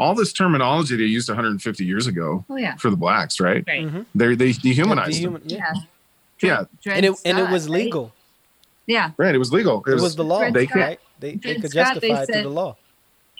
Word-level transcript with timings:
all 0.00 0.14
this 0.14 0.32
terminology 0.32 0.96
they 0.96 1.04
used 1.04 1.28
150 1.28 1.84
years 1.84 2.06
ago 2.08 2.44
Oh 2.50 2.56
yeah. 2.56 2.74
for 2.76 2.90
the 2.90 2.96
blacks, 2.96 3.38
right? 3.38 3.62
Right. 3.68 3.86
Mhm. 3.86 4.06
They 4.16 4.34
they 4.34 4.52
dehumanized 4.52 5.18
Yeah, 5.20 5.28
them. 5.28 5.36
dehuman- 5.38 5.50
yeah. 5.52 5.72
Yeah. 5.74 5.80
Yeah, 6.42 6.64
Dred 6.82 6.96
and 6.96 7.04
it 7.06 7.12
and 7.26 7.38
it 7.38 7.42
Scott, 7.42 7.52
was 7.52 7.68
right? 7.68 7.74
legal. 7.84 8.12
Yeah. 8.86 9.10
right. 9.18 9.34
It 9.34 9.38
was 9.38 9.52
legal. 9.52 9.84
It 9.86 10.00
was 10.00 10.16
the 10.16 10.24
law. 10.24 10.40
Dred 10.40 10.54
They 10.54 10.64
Scott- 10.66 10.72
could- 10.72 10.80
right? 10.80 11.00
They, 11.20 11.34
they 11.36 11.54
could 11.60 11.70
Scott, 11.70 12.00
they 12.00 12.08
justify 12.08 12.22
it 12.22 12.26
through 12.26 12.34
said- 12.34 12.44
the 12.46 12.48
law. 12.50 12.76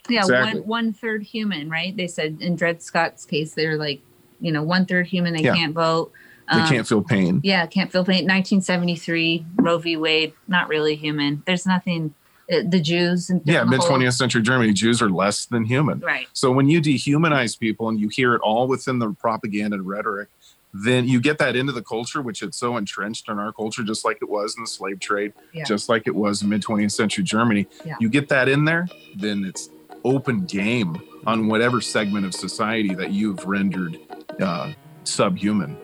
Yeah. 0.09 0.19
Exactly. 0.21 0.59
One 0.61 0.67
one 0.69 0.93
third 0.93 1.23
human, 1.23 1.69
right? 1.69 1.95
They 1.97 2.07
said 2.07 2.37
in 2.41 2.55
Dred 2.55 2.81
Scott's 2.81 3.25
case, 3.25 3.53
they're 3.55 3.75
like, 3.77 4.01
you 4.39 4.51
know, 4.51 4.61
one 4.63 4.85
third 4.85 5.07
human. 5.07 5.33
They 5.33 5.41
Yeah. 5.43 5.55
can't 5.55 5.73
vote. 5.73 6.11
They 6.51 6.59
Um, 6.59 6.67
can't 6.67 6.87
feel 6.87 7.01
pain. 7.01 7.39
Yeah, 7.43 7.65
can't 7.65 7.91
feel 7.91 8.03
pain. 8.03 8.25
1973, 8.27 9.45
Roe 9.55 9.77
v. 9.77 9.95
Wade, 9.97 10.33
not 10.47 10.67
really 10.69 10.95
human. 10.95 11.41
There's 11.45 11.65
nothing. 11.65 12.13
Uh, 12.51 12.61
the 12.67 12.79
Jews 12.79 13.29
and 13.29 13.41
Yeah, 13.45 13.63
mid 13.63 13.81
20th 13.81 14.13
century 14.13 14.41
Germany, 14.41 14.73
Jews 14.73 15.01
are 15.01 15.09
less 15.09 15.45
than 15.45 15.63
human. 15.65 15.99
Right. 15.99 16.27
So 16.33 16.51
when 16.51 16.67
you 16.67 16.81
dehumanize 16.81 17.57
people 17.57 17.87
and 17.89 17.99
you 17.99 18.09
hear 18.09 18.35
it 18.35 18.41
all 18.41 18.67
within 18.67 18.99
the 18.99 19.11
propaganda 19.13 19.75
and 19.77 19.87
rhetoric, 19.87 20.29
then 20.73 21.07
you 21.07 21.19
get 21.19 21.37
that 21.39 21.55
into 21.55 21.71
the 21.73 21.81
culture, 21.81 22.21
which 22.21 22.41
it's 22.41 22.57
so 22.57 22.77
entrenched 22.77 23.27
in 23.29 23.37
our 23.39 23.51
culture, 23.51 23.83
just 23.83 24.05
like 24.05 24.17
it 24.21 24.29
was 24.29 24.55
in 24.55 24.63
the 24.63 24.67
slave 24.69 24.99
trade, 24.99 25.33
Yeah. 25.53 25.63
just 25.65 25.89
like 25.89 26.07
it 26.07 26.15
was 26.15 26.41
in 26.41 26.49
mid 26.49 26.61
20th 26.61 26.91
century 26.93 27.23
Germany. 27.23 27.67
Yeah. 27.85 27.95
You 27.99 28.09
get 28.09 28.29
that 28.29 28.47
in 28.47 28.65
there, 28.65 28.87
then 29.15 29.43
it's 29.45 29.69
open 30.03 30.45
game 30.45 30.99
on 31.27 31.47
whatever 31.47 31.79
segment 31.81 32.25
of 32.25 32.33
society 32.33 32.95
that 32.95 33.11
you've 33.11 33.45
rendered 33.45 33.97
uh, 34.39 34.71
subhuman. 35.03 35.77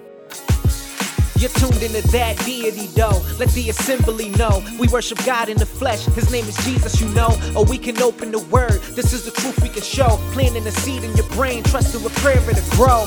You're 1.37 1.51
tuned 1.51 1.83
into 1.83 2.01
that 2.09 2.37
deity, 2.45 2.87
though. 2.87 3.21
Let 3.37 3.49
the 3.49 3.69
assembly 3.69 4.29
know 4.29 4.63
we 4.79 4.87
worship 4.87 5.23
God 5.23 5.49
in 5.49 5.57
the 5.57 5.67
flesh. 5.67 6.05
His 6.05 6.31
name 6.31 6.45
is 6.45 6.57
Jesus, 6.65 6.99
you 6.99 7.07
know. 7.09 7.29
Or 7.55 7.63
we 7.63 7.77
can 7.77 8.01
open 8.01 8.31
the 8.31 8.39
word. 8.39 8.81
This 8.95 9.13
is 9.13 9.23
the 9.23 9.31
truth 9.31 9.61
we 9.61 9.69
can 9.69 9.83
show. 9.83 10.17
Planting 10.31 10.65
a 10.65 10.71
seed 10.71 11.03
in 11.03 11.15
your 11.15 11.27
brain, 11.29 11.61
trusting 11.63 12.03
with 12.03 12.15
prayer 12.17 12.41
it'll 12.49 12.75
grow. 12.75 13.05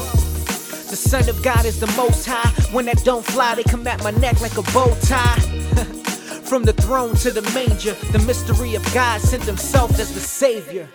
The 0.90 0.96
Son 0.96 1.28
of 1.28 1.42
God 1.42 1.64
is 1.64 1.80
the 1.80 1.88
most 1.96 2.24
high. 2.24 2.50
When 2.72 2.86
that 2.86 3.04
don't 3.04 3.24
fly, 3.24 3.56
they 3.56 3.64
come 3.64 3.86
at 3.88 4.02
my 4.04 4.12
neck 4.12 4.40
like 4.40 4.56
a 4.56 4.62
bow 4.72 4.94
tie. 5.02 5.40
From 6.44 6.62
the 6.64 6.72
throne 6.72 7.14
to 7.16 7.32
the 7.32 7.42
manger, 7.52 7.94
the 8.12 8.18
mystery 8.20 8.76
of 8.76 8.94
God 8.94 9.20
sent 9.20 9.42
himself 9.42 9.98
as 9.98 10.14
the 10.14 10.20
Savior. 10.20 10.88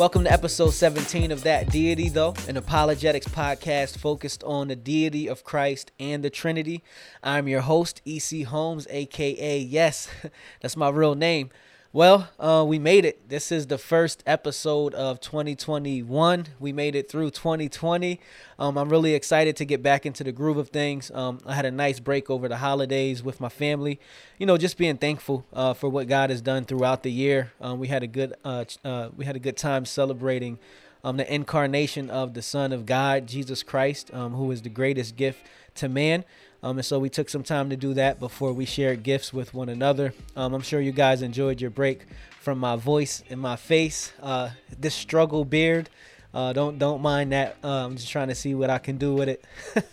Welcome 0.00 0.24
to 0.24 0.32
episode 0.32 0.70
17 0.70 1.30
of 1.30 1.42
That 1.42 1.68
Deity, 1.68 2.08
though, 2.08 2.32
an 2.48 2.56
apologetics 2.56 3.28
podcast 3.28 3.98
focused 3.98 4.42
on 4.44 4.68
the 4.68 4.74
deity 4.74 5.28
of 5.28 5.44
Christ 5.44 5.92
and 6.00 6.24
the 6.24 6.30
Trinity. 6.30 6.82
I'm 7.22 7.48
your 7.48 7.60
host, 7.60 8.00
E.C. 8.06 8.44
Holmes, 8.44 8.86
aka 8.88 9.58
Yes, 9.58 10.08
that's 10.62 10.74
my 10.74 10.88
real 10.88 11.14
name. 11.14 11.50
Well, 11.92 12.28
uh, 12.38 12.64
we 12.68 12.78
made 12.78 13.04
it. 13.04 13.28
This 13.28 13.50
is 13.50 13.66
the 13.66 13.76
first 13.76 14.22
episode 14.24 14.94
of 14.94 15.18
2021. 15.18 16.46
We 16.60 16.72
made 16.72 16.94
it 16.94 17.10
through 17.10 17.32
2020. 17.32 18.20
Um, 18.60 18.78
I'm 18.78 18.88
really 18.88 19.14
excited 19.14 19.56
to 19.56 19.64
get 19.64 19.82
back 19.82 20.06
into 20.06 20.22
the 20.22 20.30
groove 20.30 20.56
of 20.56 20.68
things. 20.68 21.10
Um, 21.10 21.40
I 21.44 21.56
had 21.56 21.64
a 21.64 21.70
nice 21.72 21.98
break 21.98 22.30
over 22.30 22.46
the 22.46 22.58
holidays 22.58 23.24
with 23.24 23.40
my 23.40 23.48
family. 23.48 23.98
You 24.38 24.46
know, 24.46 24.56
just 24.56 24.78
being 24.78 24.98
thankful 24.98 25.44
uh, 25.52 25.74
for 25.74 25.88
what 25.88 26.06
God 26.06 26.30
has 26.30 26.40
done 26.40 26.64
throughout 26.64 27.02
the 27.02 27.10
year. 27.10 27.50
Um, 27.60 27.80
we 27.80 27.88
had 27.88 28.04
a 28.04 28.06
good 28.06 28.34
uh, 28.44 28.66
uh, 28.84 29.08
we 29.16 29.24
had 29.24 29.34
a 29.34 29.40
good 29.40 29.56
time 29.56 29.84
celebrating 29.84 30.60
um, 31.02 31.16
the 31.16 31.34
incarnation 31.34 32.08
of 32.08 32.34
the 32.34 32.42
Son 32.42 32.72
of 32.72 32.86
God, 32.86 33.26
Jesus 33.26 33.64
Christ, 33.64 34.14
um, 34.14 34.34
who 34.34 34.52
is 34.52 34.62
the 34.62 34.68
greatest 34.68 35.16
gift 35.16 35.44
to 35.74 35.88
man. 35.88 36.24
Um, 36.62 36.78
and 36.78 36.84
so 36.84 36.98
we 36.98 37.08
took 37.08 37.28
some 37.28 37.42
time 37.42 37.70
to 37.70 37.76
do 37.76 37.94
that 37.94 38.20
before 38.20 38.52
we 38.52 38.64
shared 38.66 39.02
gifts 39.02 39.32
with 39.32 39.54
one 39.54 39.68
another. 39.68 40.12
Um, 40.36 40.52
I'm 40.54 40.60
sure 40.60 40.80
you 40.80 40.92
guys 40.92 41.22
enjoyed 41.22 41.60
your 41.60 41.70
break 41.70 42.06
from 42.40 42.58
my 42.58 42.76
voice 42.76 43.22
and 43.30 43.40
my 43.40 43.56
face. 43.56 44.12
Uh, 44.22 44.50
this 44.78 44.94
struggle 44.94 45.44
beard, 45.44 45.88
uh, 46.34 46.52
don't 46.52 46.78
don't 46.78 47.00
mind 47.00 47.32
that. 47.32 47.56
Uh, 47.64 47.86
I'm 47.86 47.96
just 47.96 48.10
trying 48.10 48.28
to 48.28 48.34
see 48.34 48.54
what 48.54 48.70
I 48.70 48.78
can 48.78 48.98
do 48.98 49.14
with 49.14 49.28
it. 49.28 49.44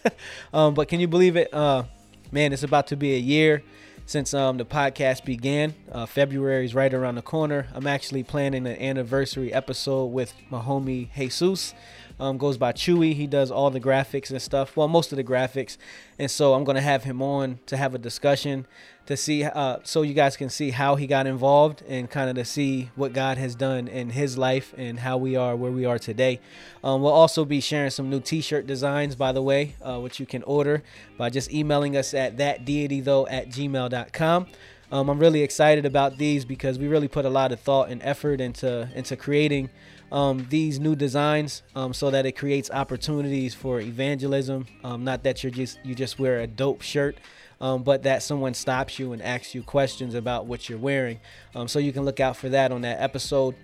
um, 0.53 0.73
but 0.73 0.87
can 0.87 0.99
you 0.99 1.07
believe 1.07 1.35
it? 1.37 1.53
Uh, 1.53 1.83
man, 2.31 2.53
it's 2.53 2.63
about 2.63 2.87
to 2.87 2.97
be 2.97 3.15
a 3.15 3.19
year 3.19 3.63
since 4.05 4.33
um, 4.33 4.57
the 4.57 4.65
podcast 4.65 5.25
began. 5.25 5.73
Uh, 5.91 6.05
February 6.05 6.65
is 6.65 6.73
right 6.73 6.93
around 6.93 7.15
the 7.15 7.21
corner. 7.21 7.67
I'm 7.73 7.87
actually 7.87 8.23
planning 8.23 8.65
an 8.65 8.81
anniversary 8.81 9.53
episode 9.53 10.05
with 10.05 10.33
my 10.49 10.61
homie 10.61 11.09
Jesus. 11.15 11.73
Um, 12.19 12.37
goes 12.37 12.57
by 12.57 12.73
Chewy. 12.73 13.13
He 13.13 13.27
does 13.27 13.51
all 13.51 13.69
the 13.69 13.79
graphics 13.79 14.31
and 14.31 14.41
stuff. 14.41 14.75
Well, 14.75 14.87
most 14.87 15.11
of 15.11 15.17
the 15.17 15.23
graphics, 15.23 15.77
and 16.17 16.31
so 16.31 16.55
I'm 16.55 16.63
gonna 16.63 16.81
have 16.81 17.03
him 17.03 17.21
on 17.21 17.59
to 17.67 17.77
have 17.77 17.93
a 17.93 17.99
discussion 17.99 18.65
to 19.05 19.15
see, 19.15 19.43
uh, 19.43 19.77
so 19.83 20.01
you 20.01 20.13
guys 20.13 20.35
can 20.35 20.49
see 20.49 20.71
how 20.71 20.95
he 20.95 21.07
got 21.07 21.27
involved 21.27 21.81
and 21.87 22.09
kind 22.09 22.29
of 22.29 22.35
to 22.35 22.43
see 22.43 22.89
what 22.95 23.13
God 23.13 23.37
has 23.37 23.55
done 23.55 23.87
in 23.87 24.09
his 24.09 24.37
life 24.37 24.73
and 24.77 24.99
how 24.99 25.17
we 25.17 25.35
are 25.35 25.55
where 25.55 25.71
we 25.71 25.85
are 25.85 25.97
today. 25.97 26.39
Um, 26.83 27.01
we'll 27.01 27.13
also 27.13 27.45
be 27.45 27.61
sharing 27.61 27.89
some 27.89 28.09
new 28.09 28.19
T-shirt 28.19 28.67
designs, 28.67 29.15
by 29.15 29.31
the 29.31 29.41
way, 29.41 29.75
uh, 29.81 29.99
which 29.99 30.19
you 30.19 30.25
can 30.25 30.43
order 30.43 30.83
by 31.17 31.29
just 31.29 31.51
emailing 31.53 31.95
us 31.95 32.13
at 32.13 32.35
thatdeitythough 32.35 33.27
at 33.31 33.49
gmail.com. 33.49 34.47
Um, 34.89 35.09
I'm 35.09 35.19
really 35.19 35.41
excited 35.41 35.85
about 35.85 36.17
these 36.17 36.45
because 36.45 36.79
we 36.79 36.87
really 36.87 37.09
put 37.09 37.25
a 37.25 37.29
lot 37.29 37.51
of 37.51 37.59
thought 37.59 37.89
and 37.89 38.01
effort 38.03 38.39
into 38.39 38.89
into 38.95 39.17
creating 39.17 39.69
um, 40.11 40.47
these 40.49 40.79
new 40.79 40.95
designs 40.95 41.63
um, 41.75 41.93
so 41.93 42.09
that 42.11 42.25
it 42.25 42.33
creates 42.33 42.71
opportunities 42.71 43.53
for 43.53 43.79
evangelism. 43.79 44.65
Um, 44.83 45.03
not 45.03 45.23
that 45.23 45.43
you're 45.43 45.51
just 45.51 45.79
you 45.83 45.95
just 45.95 46.19
wear 46.19 46.39
a 46.39 46.47
dope 46.47 46.81
shirt, 46.81 47.17
um, 47.59 47.83
but 47.83 48.03
that 48.03 48.23
someone 48.23 48.53
stops 48.53 48.99
you 48.99 49.13
and 49.13 49.21
asks 49.21 49.53
you 49.53 49.63
questions 49.63 50.13
about 50.15 50.45
what 50.45 50.69
you're 50.69 50.79
wearing. 50.79 51.19
Um, 51.55 51.67
so 51.67 51.79
you 51.79 51.91
can 51.91 52.03
look 52.03 52.19
out 52.19 52.37
for 52.37 52.49
that 52.49 52.71
on 52.71 52.81
that 52.81 53.01
episode. 53.01 53.55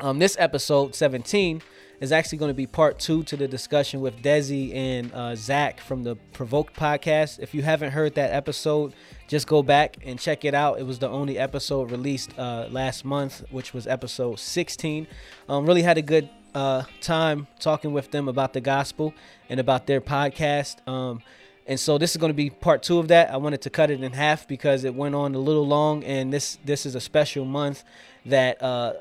Um, 0.00 0.18
this 0.18 0.36
episode 0.38 0.94
17 0.94 1.62
is 2.00 2.12
actually 2.12 2.38
going 2.38 2.50
to 2.50 2.54
be 2.54 2.66
part 2.66 2.98
two 2.98 3.22
to 3.24 3.36
the 3.36 3.48
discussion 3.48 4.00
with 4.00 4.22
Desi 4.22 4.74
and 4.74 5.12
uh, 5.14 5.34
Zach 5.34 5.80
from 5.80 6.02
the 6.02 6.16
Provoked 6.32 6.76
podcast. 6.76 7.38
If 7.38 7.54
you 7.54 7.62
haven't 7.62 7.92
heard 7.92 8.14
that 8.16 8.32
episode, 8.32 8.92
just 9.26 9.46
go 9.46 9.62
back 9.62 9.96
and 10.04 10.18
check 10.18 10.44
it 10.44 10.54
out. 10.54 10.78
It 10.78 10.84
was 10.84 10.98
the 10.98 11.08
only 11.08 11.38
episode 11.38 11.90
released 11.90 12.36
uh, 12.38 12.68
last 12.70 13.04
month, 13.04 13.44
which 13.50 13.74
was 13.74 13.86
episode 13.86 14.38
16. 14.38 15.06
Um, 15.48 15.66
really 15.66 15.82
had 15.82 15.98
a 15.98 16.02
good 16.02 16.28
uh, 16.54 16.84
time 17.00 17.46
talking 17.58 17.92
with 17.92 18.10
them 18.10 18.28
about 18.28 18.52
the 18.52 18.60
gospel 18.60 19.12
and 19.48 19.60
about 19.60 19.86
their 19.86 20.00
podcast. 20.00 20.86
Um, 20.88 21.22
and 21.66 21.78
so 21.78 21.98
this 21.98 22.12
is 22.12 22.16
going 22.18 22.30
to 22.30 22.34
be 22.34 22.50
part 22.50 22.82
two 22.82 22.98
of 22.98 23.08
that. 23.08 23.30
I 23.30 23.36
wanted 23.36 23.62
to 23.62 23.70
cut 23.70 23.90
it 23.90 24.02
in 24.02 24.12
half 24.12 24.46
because 24.46 24.84
it 24.84 24.94
went 24.94 25.14
on 25.14 25.34
a 25.34 25.38
little 25.38 25.66
long, 25.66 26.04
and 26.04 26.32
this 26.32 26.58
this 26.64 26.86
is 26.86 26.94
a 26.94 27.00
special 27.00 27.44
month 27.44 27.82
that 28.26 28.62
uh, 28.62 28.92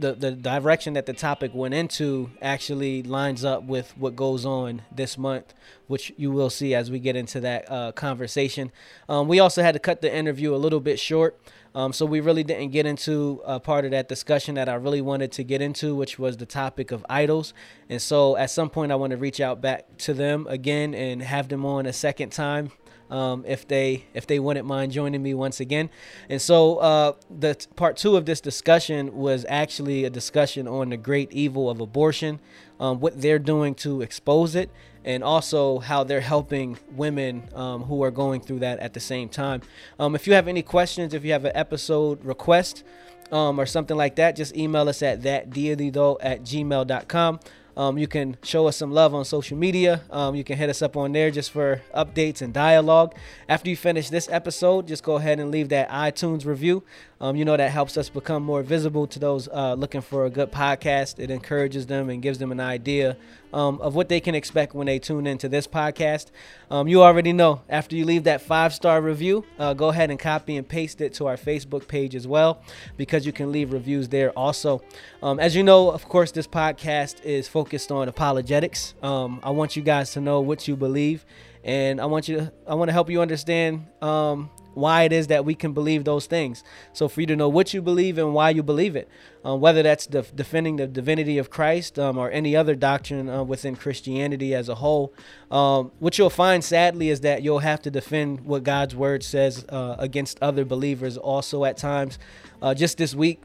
the 0.00 0.14
the 0.14 0.32
direction 0.32 0.94
that 0.94 1.06
the 1.06 1.12
topic 1.12 1.52
went 1.54 1.74
into 1.74 2.30
actually 2.40 3.02
lines 3.02 3.44
up 3.44 3.64
with 3.64 3.96
what 3.96 4.16
goes 4.16 4.44
on 4.44 4.82
this 4.90 5.16
month, 5.16 5.54
which 5.86 6.12
you 6.16 6.30
will 6.30 6.50
see 6.50 6.74
as 6.74 6.90
we 6.90 6.98
get 6.98 7.16
into 7.16 7.40
that 7.40 7.70
uh, 7.70 7.92
conversation. 7.92 8.72
Um, 9.08 9.28
we 9.28 9.38
also 9.38 9.62
had 9.62 9.72
to 9.72 9.78
cut 9.78 10.00
the 10.00 10.14
interview 10.14 10.54
a 10.54 10.56
little 10.56 10.80
bit 10.80 10.98
short. 10.98 11.38
Um, 11.72 11.92
so 11.92 12.04
we 12.04 12.18
really 12.18 12.42
didn't 12.42 12.72
get 12.72 12.84
into 12.84 13.40
a 13.44 13.60
part 13.60 13.84
of 13.84 13.92
that 13.92 14.08
discussion 14.08 14.56
that 14.56 14.68
I 14.68 14.74
really 14.74 15.00
wanted 15.00 15.30
to 15.32 15.44
get 15.44 15.62
into, 15.62 15.94
which 15.94 16.18
was 16.18 16.36
the 16.36 16.46
topic 16.46 16.90
of 16.90 17.06
idols. 17.08 17.54
And 17.88 18.02
so 18.02 18.36
at 18.36 18.50
some 18.50 18.70
point, 18.70 18.90
I 18.90 18.96
want 18.96 19.12
to 19.12 19.16
reach 19.16 19.40
out 19.40 19.60
back 19.60 19.96
to 19.98 20.12
them 20.12 20.48
again 20.48 20.94
and 20.94 21.22
have 21.22 21.48
them 21.48 21.64
on 21.64 21.86
a 21.86 21.92
second 21.92 22.30
time 22.30 22.72
um, 23.10 23.44
if 23.46 23.66
they 23.66 24.04
if 24.14 24.26
they 24.26 24.38
wouldn't 24.38 24.66
mind 24.66 24.92
joining 24.92 25.22
me 25.22 25.34
once 25.34 25.60
again. 25.60 25.90
And 26.28 26.40
so 26.40 26.76
uh, 26.76 27.12
the 27.30 27.54
t- 27.54 27.66
part 27.76 27.96
two 27.96 28.16
of 28.16 28.26
this 28.26 28.40
discussion 28.40 29.14
was 29.14 29.44
actually 29.48 30.04
a 30.04 30.10
discussion 30.10 30.68
on 30.68 30.90
the 30.90 30.96
great 30.96 31.32
evil 31.32 31.68
of 31.68 31.80
abortion, 31.80 32.40
um, 32.78 33.00
what 33.00 33.20
they're 33.20 33.38
doing 33.38 33.74
to 33.76 34.00
expose 34.00 34.54
it, 34.54 34.70
and 35.04 35.24
also 35.24 35.78
how 35.80 36.04
they're 36.04 36.20
helping 36.20 36.78
women 36.92 37.48
um, 37.54 37.82
who 37.84 38.02
are 38.02 38.10
going 38.10 38.40
through 38.40 38.60
that 38.60 38.78
at 38.78 38.94
the 38.94 39.00
same 39.00 39.28
time. 39.28 39.62
Um, 39.98 40.14
if 40.14 40.26
you 40.26 40.34
have 40.34 40.48
any 40.48 40.62
questions, 40.62 41.12
if 41.14 41.24
you 41.24 41.32
have 41.32 41.44
an 41.44 41.52
episode 41.54 42.24
request. 42.24 42.84
Um, 43.32 43.60
or 43.60 43.66
something 43.66 43.96
like 43.96 44.16
that, 44.16 44.34
just 44.34 44.56
email 44.56 44.88
us 44.88 45.04
at 45.04 45.20
thatdeitythough 45.20 46.16
at 46.20 46.42
gmail.com. 46.42 47.38
Um, 47.80 47.96
you 47.96 48.06
can 48.06 48.36
show 48.42 48.66
us 48.66 48.76
some 48.76 48.92
love 48.92 49.14
on 49.14 49.24
social 49.24 49.56
media. 49.56 50.02
Um, 50.10 50.34
you 50.34 50.44
can 50.44 50.58
hit 50.58 50.68
us 50.68 50.82
up 50.82 50.98
on 50.98 51.12
there 51.12 51.30
just 51.30 51.50
for 51.50 51.80
updates 51.96 52.42
and 52.42 52.52
dialogue. 52.52 53.14
After 53.48 53.70
you 53.70 53.76
finish 53.76 54.10
this 54.10 54.28
episode, 54.28 54.86
just 54.86 55.02
go 55.02 55.16
ahead 55.16 55.40
and 55.40 55.50
leave 55.50 55.70
that 55.70 55.88
iTunes 55.88 56.44
review. 56.44 56.82
Um, 57.20 57.36
you 57.36 57.44
know, 57.44 57.56
that 57.56 57.70
helps 57.70 57.98
us 57.98 58.08
become 58.08 58.42
more 58.42 58.62
visible 58.62 59.06
to 59.08 59.18
those 59.18 59.46
uh, 59.48 59.74
looking 59.74 60.00
for 60.00 60.24
a 60.24 60.30
good 60.30 60.50
podcast. 60.50 61.18
It 61.18 61.30
encourages 61.30 61.86
them 61.86 62.08
and 62.08 62.22
gives 62.22 62.38
them 62.38 62.50
an 62.50 62.60
idea 62.60 63.16
um, 63.52 63.78
of 63.82 63.94
what 63.94 64.08
they 64.08 64.20
can 64.20 64.34
expect 64.34 64.74
when 64.74 64.86
they 64.86 64.98
tune 64.98 65.26
into 65.26 65.48
this 65.48 65.66
podcast. 65.66 66.28
Um, 66.70 66.88
you 66.88 67.02
already 67.02 67.34
know, 67.34 67.60
after 67.68 67.94
you 67.94 68.06
leave 68.06 68.24
that 68.24 68.40
five 68.40 68.72
star 68.72 69.02
review, 69.02 69.44
uh, 69.58 69.74
go 69.74 69.88
ahead 69.88 70.10
and 70.10 70.18
copy 70.18 70.56
and 70.56 70.66
paste 70.66 71.02
it 71.02 71.12
to 71.14 71.26
our 71.26 71.36
Facebook 71.36 71.86
page 71.86 72.14
as 72.14 72.26
well, 72.26 72.62
because 72.96 73.26
you 73.26 73.32
can 73.32 73.52
leave 73.52 73.72
reviews 73.72 74.08
there 74.08 74.30
also. 74.30 74.82
Um, 75.22 75.38
as 75.38 75.54
you 75.54 75.62
know, 75.62 75.90
of 75.90 76.08
course, 76.08 76.32
this 76.32 76.46
podcast 76.46 77.22
is 77.22 77.46
focused 77.46 77.92
on 77.92 78.08
apologetics. 78.08 78.94
Um, 79.02 79.40
I 79.42 79.50
want 79.50 79.76
you 79.76 79.82
guys 79.82 80.12
to 80.12 80.20
know 80.20 80.40
what 80.40 80.66
you 80.66 80.74
believe 80.74 81.26
and 81.64 82.00
I 82.00 82.06
want 82.06 82.28
you 82.28 82.36
to 82.38 82.52
I 82.66 82.74
want 82.74 82.88
to 82.88 82.92
help 82.92 83.10
you 83.10 83.20
understand 83.20 83.86
um, 84.00 84.50
why 84.74 85.02
it 85.02 85.12
is 85.12 85.26
that 85.28 85.44
we 85.44 85.54
can 85.54 85.72
believe 85.72 86.04
those 86.04 86.26
things. 86.26 86.62
So 86.92 87.08
for 87.08 87.20
you 87.20 87.26
to 87.28 87.36
know 87.36 87.48
what 87.48 87.74
you 87.74 87.82
believe 87.82 88.18
and 88.18 88.34
why 88.34 88.50
you 88.50 88.62
believe 88.62 88.96
it, 88.96 89.08
um, 89.44 89.60
whether 89.60 89.82
that's 89.82 90.06
def- 90.06 90.34
defending 90.34 90.76
the 90.76 90.86
divinity 90.86 91.38
of 91.38 91.50
Christ 91.50 91.98
um, 91.98 92.18
or 92.18 92.30
any 92.30 92.54
other 92.54 92.74
doctrine 92.74 93.28
uh, 93.28 93.42
within 93.42 93.76
Christianity 93.76 94.54
as 94.54 94.68
a 94.68 94.76
whole, 94.76 95.14
um, 95.50 95.92
what 95.98 96.18
you'll 96.18 96.30
find 96.30 96.62
sadly 96.62 97.08
is 97.08 97.20
that 97.20 97.42
you'll 97.42 97.60
have 97.60 97.82
to 97.82 97.90
defend 97.90 98.40
what 98.40 98.62
God's 98.64 98.94
word 98.94 99.22
says 99.22 99.64
uh, 99.68 99.96
against 99.98 100.38
other 100.42 100.64
believers 100.64 101.16
also 101.16 101.64
at 101.64 101.76
times. 101.76 102.18
Uh, 102.62 102.74
just 102.74 102.98
this 102.98 103.14
week, 103.14 103.40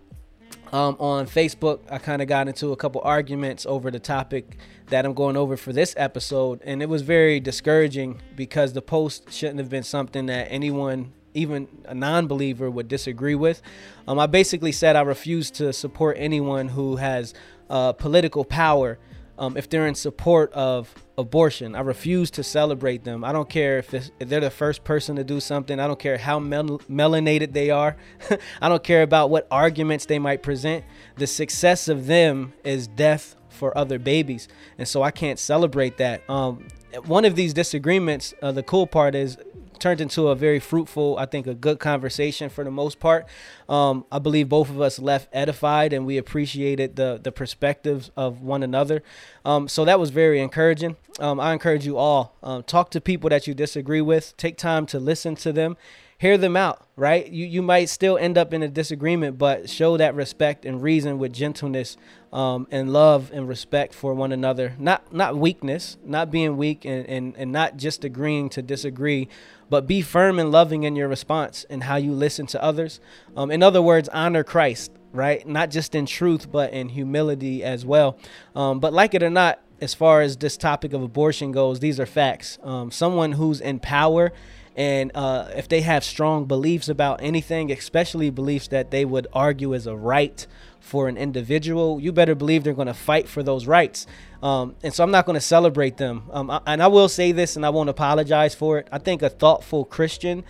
um, 0.72 0.98
on 1.00 1.28
Facebook, 1.28 1.80
I 1.90 1.98
kind 1.98 2.22
of 2.22 2.28
got 2.28 2.48
into 2.48 2.72
a 2.72 2.76
couple 2.76 3.02
arguments 3.04 3.66
over 3.66 3.92
the 3.92 4.00
topic 4.00 4.58
that 4.88 5.06
I'm 5.06 5.14
going 5.14 5.38
over 5.38 5.58
for 5.58 5.74
this 5.74 5.94
episode, 5.98 6.62
and 6.64 6.82
it 6.82 6.90
was 6.90 7.02
very 7.02 7.40
discouraging 7.40 8.22
because 8.36 8.74
the 8.74 8.82
post 8.82 9.32
shouldn't 9.32 9.60
have 9.60 9.70
been 9.70 9.84
something 9.84 10.26
that 10.28 10.48
anyone, 10.50 11.14
even 11.34 11.68
a 11.86 11.96
non-believer, 11.96 12.70
would 12.70 12.88
disagree 12.88 13.36
with. 13.36 13.62
Um, 14.08 14.20
I 14.20 14.28
basically 14.28 14.72
said 14.72 14.96
I 14.96 15.02
refuse 15.02 15.52
to 15.52 15.72
support 15.74 16.18
anyone 16.20 16.68
who 16.70 16.98
has 16.98 17.34
uh, 17.70 17.94
political 17.94 18.44
power 18.44 19.00
um, 19.38 19.58
if 19.58 19.70
they're 19.70 19.88
in 19.88 19.96
support 19.96 20.52
of 20.54 20.94
abortion. 21.18 21.76
I 21.76 21.82
refuse 21.82 22.30
to 22.32 22.44
celebrate 22.44 23.04
them. 23.04 23.24
I 23.24 23.32
don't 23.32 23.50
care 23.50 23.78
if, 23.80 23.94
if 23.94 24.12
they're 24.20 24.40
the 24.40 24.50
first 24.50 24.84
person 24.84 25.16
to 25.16 25.24
do 25.24 25.40
something. 25.40 25.80
I 25.80 25.88
don't 25.88 26.00
care 26.00 26.18
how 26.18 26.40
mel- 26.40 26.80
melanated 26.90 27.54
they 27.54 27.70
are. 27.70 27.96
I 28.62 28.70
don't 28.70 28.84
care 28.84 29.04
about 29.04 29.30
what 29.30 29.48
arguments 29.50 30.06
they 30.06 30.20
might 30.20 30.44
present. 30.44 30.84
The 31.18 31.28
success 31.28 31.88
of 31.88 32.08
them 32.08 32.54
is 32.64 32.88
death 32.88 33.36
for 33.50 33.78
other 33.78 33.98
babies. 33.98 34.48
And 34.78 34.88
so 34.88 35.02
I 35.02 35.12
can't 35.12 35.40
celebrate 35.40 35.98
that. 35.98 36.30
Um, 36.30 36.68
one 37.06 37.26
of 37.26 37.36
these 37.36 37.54
disagreements, 37.54 38.34
uh, 38.42 38.52
the 38.52 38.64
cool 38.64 38.88
part 38.88 39.16
is 39.16 39.38
turned 39.80 40.02
into 40.02 40.28
a 40.28 40.36
very 40.36 40.60
fruitful, 40.60 41.18
I 41.18 41.26
think, 41.26 41.48
a 41.48 41.54
good 41.54 41.80
conversation 41.80 42.50
for 42.50 42.64
the 42.64 42.72
most 42.72 43.00
part. 43.00 43.28
Um, 43.68 44.06
I 44.12 44.20
believe 44.20 44.50
both 44.50 44.70
of 44.70 44.82
us 44.82 45.00
left 45.00 45.30
edified 45.34 45.94
and 45.94 46.06
we 46.06 46.18
appreciated 46.18 46.96
the 46.96 47.20
the 47.22 47.32
perspectives 47.32 48.12
of 48.16 48.42
one 48.42 48.64
another. 48.64 49.04
Um, 49.44 49.68
so 49.68 49.86
that 49.86 50.00
was 50.00 50.10
very 50.10 50.40
encouraging. 50.40 50.96
Um, 51.20 51.40
I 51.40 51.54
encourage 51.54 51.86
you 51.86 51.98
all 51.98 52.36
um, 52.44 52.64
talk 52.64 52.92
to 52.92 53.02
people 53.02 53.30
that 53.30 53.48
you 53.48 53.54
disagree 53.54 54.02
with. 54.02 54.36
Take 54.38 54.58
time 54.58 54.86
to 54.88 55.00
listen 55.00 55.36
to 55.38 55.54
them 55.54 55.78
hear 56.18 56.38
them 56.38 56.56
out, 56.56 56.88
right? 56.96 57.28
You 57.28 57.46
you 57.46 57.62
might 57.62 57.90
still 57.90 58.18
end 58.18 58.38
up 58.38 58.54
in 58.54 58.64
a 58.64 58.68
disagreement, 58.68 59.38
but 59.38 59.70
show 59.70 59.98
that 59.98 60.16
respect 60.16 60.66
and 60.66 60.82
reason 60.82 61.20
with 61.20 61.34
gentleness 61.34 61.98
um, 62.32 62.68
and 62.72 62.92
love 62.92 63.32
and 63.34 63.48
respect 63.48 63.94
for 63.94 64.14
one 64.14 64.32
another. 64.32 64.76
Not 64.80 65.14
not 65.14 65.38
weakness, 65.38 65.98
not 66.04 66.32
being 66.32 66.58
weak 66.58 66.86
and, 66.86 67.06
and, 67.08 67.36
and 67.38 67.52
not 67.52 67.78
just 67.78 68.04
agreeing 68.04 68.50
to 68.50 68.62
disagree, 68.62 69.28
but 69.70 69.88
be 69.88 70.02
firm 70.02 70.40
and 70.40 70.52
loving 70.52 70.84
in 70.84 70.96
your 70.96 71.08
response 71.08 71.66
and 71.70 71.84
how 71.84 71.96
you 71.96 72.12
listen 72.12 72.46
to 72.48 72.64
others. 72.64 73.00
Um, 73.36 73.52
in 73.52 73.64
other 73.64 73.82
words, 73.82 74.10
honor 74.10 74.44
Christ, 74.44 74.92
right? 75.12 75.46
Not 75.48 75.72
just 75.72 75.96
in 75.96 76.06
truth, 76.06 76.52
but 76.52 76.74
in 76.74 76.90
humility 76.90 77.64
as 77.64 77.86
well. 77.86 78.18
Um, 78.56 78.80
but 78.80 78.94
like 78.94 79.14
it 79.14 79.24
or 79.24 79.30
not, 79.30 79.60
as 79.82 79.94
far 79.94 80.22
as 80.22 80.38
this 80.38 80.56
topic 80.56 80.94
of 80.94 81.02
abortion 81.02 81.52
goes, 81.52 81.80
these 81.80 82.00
are 82.00 82.06
facts. 82.06 82.58
Um, 82.64 82.92
someone 82.92 83.34
who's 83.34 83.60
in 83.60 83.80
power 83.80 84.32
and 84.76 85.12
uh, 85.16 85.50
if 85.56 85.70
they 85.70 85.82
have 85.82 86.04
strong 86.04 86.46
beliefs 86.46 86.90
about 86.90 87.22
anything, 87.24 87.72
especially 87.72 88.30
beliefs 88.30 88.68
that 88.70 88.92
they 88.92 89.06
would 89.06 89.28
argue 89.32 89.74
as 89.74 89.88
a 89.88 89.96
right 89.96 90.46
for 90.86 91.08
an 91.08 91.18
individual, 91.18 92.00
you 92.00 92.12
better 92.12 92.36
believe 92.36 92.64
they're 92.64 92.74
going 92.74 92.88
to 92.88 92.94
fight 92.94 93.28
for 93.28 93.42
those 93.42 93.66
rights. 93.66 94.06
Um, 94.44 94.76
and 94.84 94.94
so 94.94 95.04
I'm 95.04 95.10
not 95.10 95.26
going 95.26 95.34
to 95.34 95.42
celebrate 95.42 95.98
them. 95.98 96.30
Um, 96.32 96.52
I, 96.52 96.62
and 96.68 96.84
I 96.84 96.88
will 96.88 97.10
say 97.10 97.32
this, 97.32 97.56
and 97.56 97.66
I 97.66 97.70
won't 97.70 97.90
apologize 97.90 98.54
for 98.54 98.78
it. 98.78 98.88
I 98.92 99.00
think 99.00 99.24
a 99.24 99.30
thoughtful 99.30 99.84
Christian, 99.84 100.44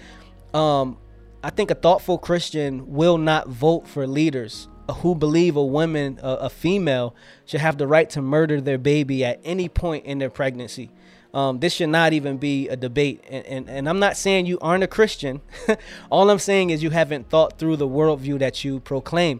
um, 0.53 0.97
I 1.41 1.51
think 1.51 1.71
a 1.71 1.75
thoughtful 1.75 2.17
Christian 2.17 2.91
will 2.91 3.17
not 3.17 3.47
vote 3.47 3.87
for 3.87 4.05
leaders 4.05 4.67
who 4.95 5.15
believe 5.15 5.55
a 5.55 5.65
woman, 5.65 6.19
a, 6.21 6.31
a 6.33 6.49
female, 6.49 7.15
should 7.45 7.61
have 7.61 7.77
the 7.77 7.87
right 7.87 8.09
to 8.09 8.21
murder 8.21 8.59
their 8.59 8.77
baby 8.77 9.23
at 9.23 9.39
any 9.45 9.69
point 9.69 10.05
in 10.05 10.19
their 10.19 10.29
pregnancy. 10.29 10.91
Um, 11.33 11.59
this 11.59 11.73
should 11.73 11.89
not 11.89 12.11
even 12.11 12.37
be 12.37 12.67
a 12.67 12.75
debate. 12.75 13.23
And, 13.29 13.45
and, 13.45 13.69
and 13.69 13.89
I'm 13.89 13.99
not 13.99 14.17
saying 14.17 14.47
you 14.47 14.59
aren't 14.59 14.83
a 14.83 14.87
Christian. 14.87 15.41
all 16.09 16.29
I'm 16.29 16.39
saying 16.39 16.71
is 16.71 16.83
you 16.83 16.89
haven't 16.89 17.29
thought 17.29 17.57
through 17.57 17.77
the 17.77 17.87
worldview 17.87 18.39
that 18.39 18.65
you 18.65 18.81
proclaim. 18.81 19.39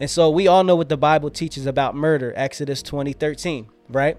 And 0.00 0.10
so 0.10 0.28
we 0.30 0.46
all 0.46 0.64
know 0.64 0.76
what 0.76 0.88
the 0.88 0.96
Bible 0.96 1.30
teaches 1.30 1.66
about 1.66 1.94
murder, 1.94 2.32
Exodus 2.36 2.82
20, 2.82 3.12
13, 3.12 3.68
right? 3.88 4.18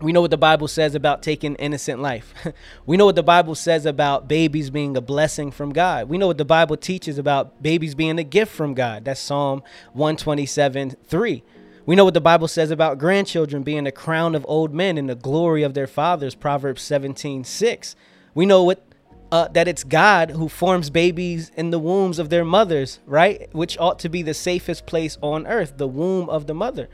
We 0.00 0.12
know 0.12 0.22
what 0.22 0.30
the 0.30 0.38
Bible 0.38 0.66
says 0.66 0.94
about 0.94 1.22
taking 1.22 1.56
innocent 1.56 2.00
life. 2.00 2.32
we 2.86 2.96
know 2.96 3.04
what 3.04 3.16
the 3.16 3.22
Bible 3.22 3.54
says 3.54 3.84
about 3.84 4.28
babies 4.28 4.70
being 4.70 4.96
a 4.96 5.00
blessing 5.00 5.50
from 5.50 5.72
God. 5.72 6.08
We 6.08 6.16
know 6.16 6.26
what 6.26 6.38
the 6.38 6.44
Bible 6.44 6.78
teaches 6.78 7.18
about 7.18 7.62
babies 7.62 7.94
being 7.94 8.18
a 8.18 8.24
gift 8.24 8.52
from 8.52 8.72
God. 8.72 9.04
That's 9.04 9.20
Psalm 9.20 9.62
127, 9.92 10.96
3. 11.06 11.42
We 11.84 11.96
know 11.96 12.04
what 12.04 12.14
the 12.14 12.20
Bible 12.20 12.48
says 12.48 12.70
about 12.70 12.98
grandchildren 12.98 13.62
being 13.62 13.84
the 13.84 13.92
crown 13.92 14.34
of 14.34 14.46
old 14.48 14.72
men 14.72 14.96
and 14.96 15.10
the 15.10 15.14
glory 15.14 15.62
of 15.62 15.74
their 15.74 15.86
fathers, 15.86 16.34
Proverbs 16.34 16.82
17 16.82 17.44
6. 17.44 17.96
We 18.34 18.46
know 18.46 18.62
what 18.62 18.89
uh, 19.32 19.48
that 19.48 19.68
it's 19.68 19.84
God 19.84 20.32
who 20.32 20.48
forms 20.48 20.90
babies 20.90 21.50
in 21.56 21.70
the 21.70 21.78
wombs 21.78 22.18
of 22.18 22.30
their 22.30 22.44
mothers, 22.44 22.98
right? 23.06 23.48
Which 23.52 23.78
ought 23.78 23.98
to 24.00 24.08
be 24.08 24.22
the 24.22 24.34
safest 24.34 24.86
place 24.86 25.18
on 25.20 25.46
earth, 25.46 25.76
the 25.76 25.88
womb 25.88 26.28
of 26.28 26.46
the 26.46 26.54
mother. 26.54 26.88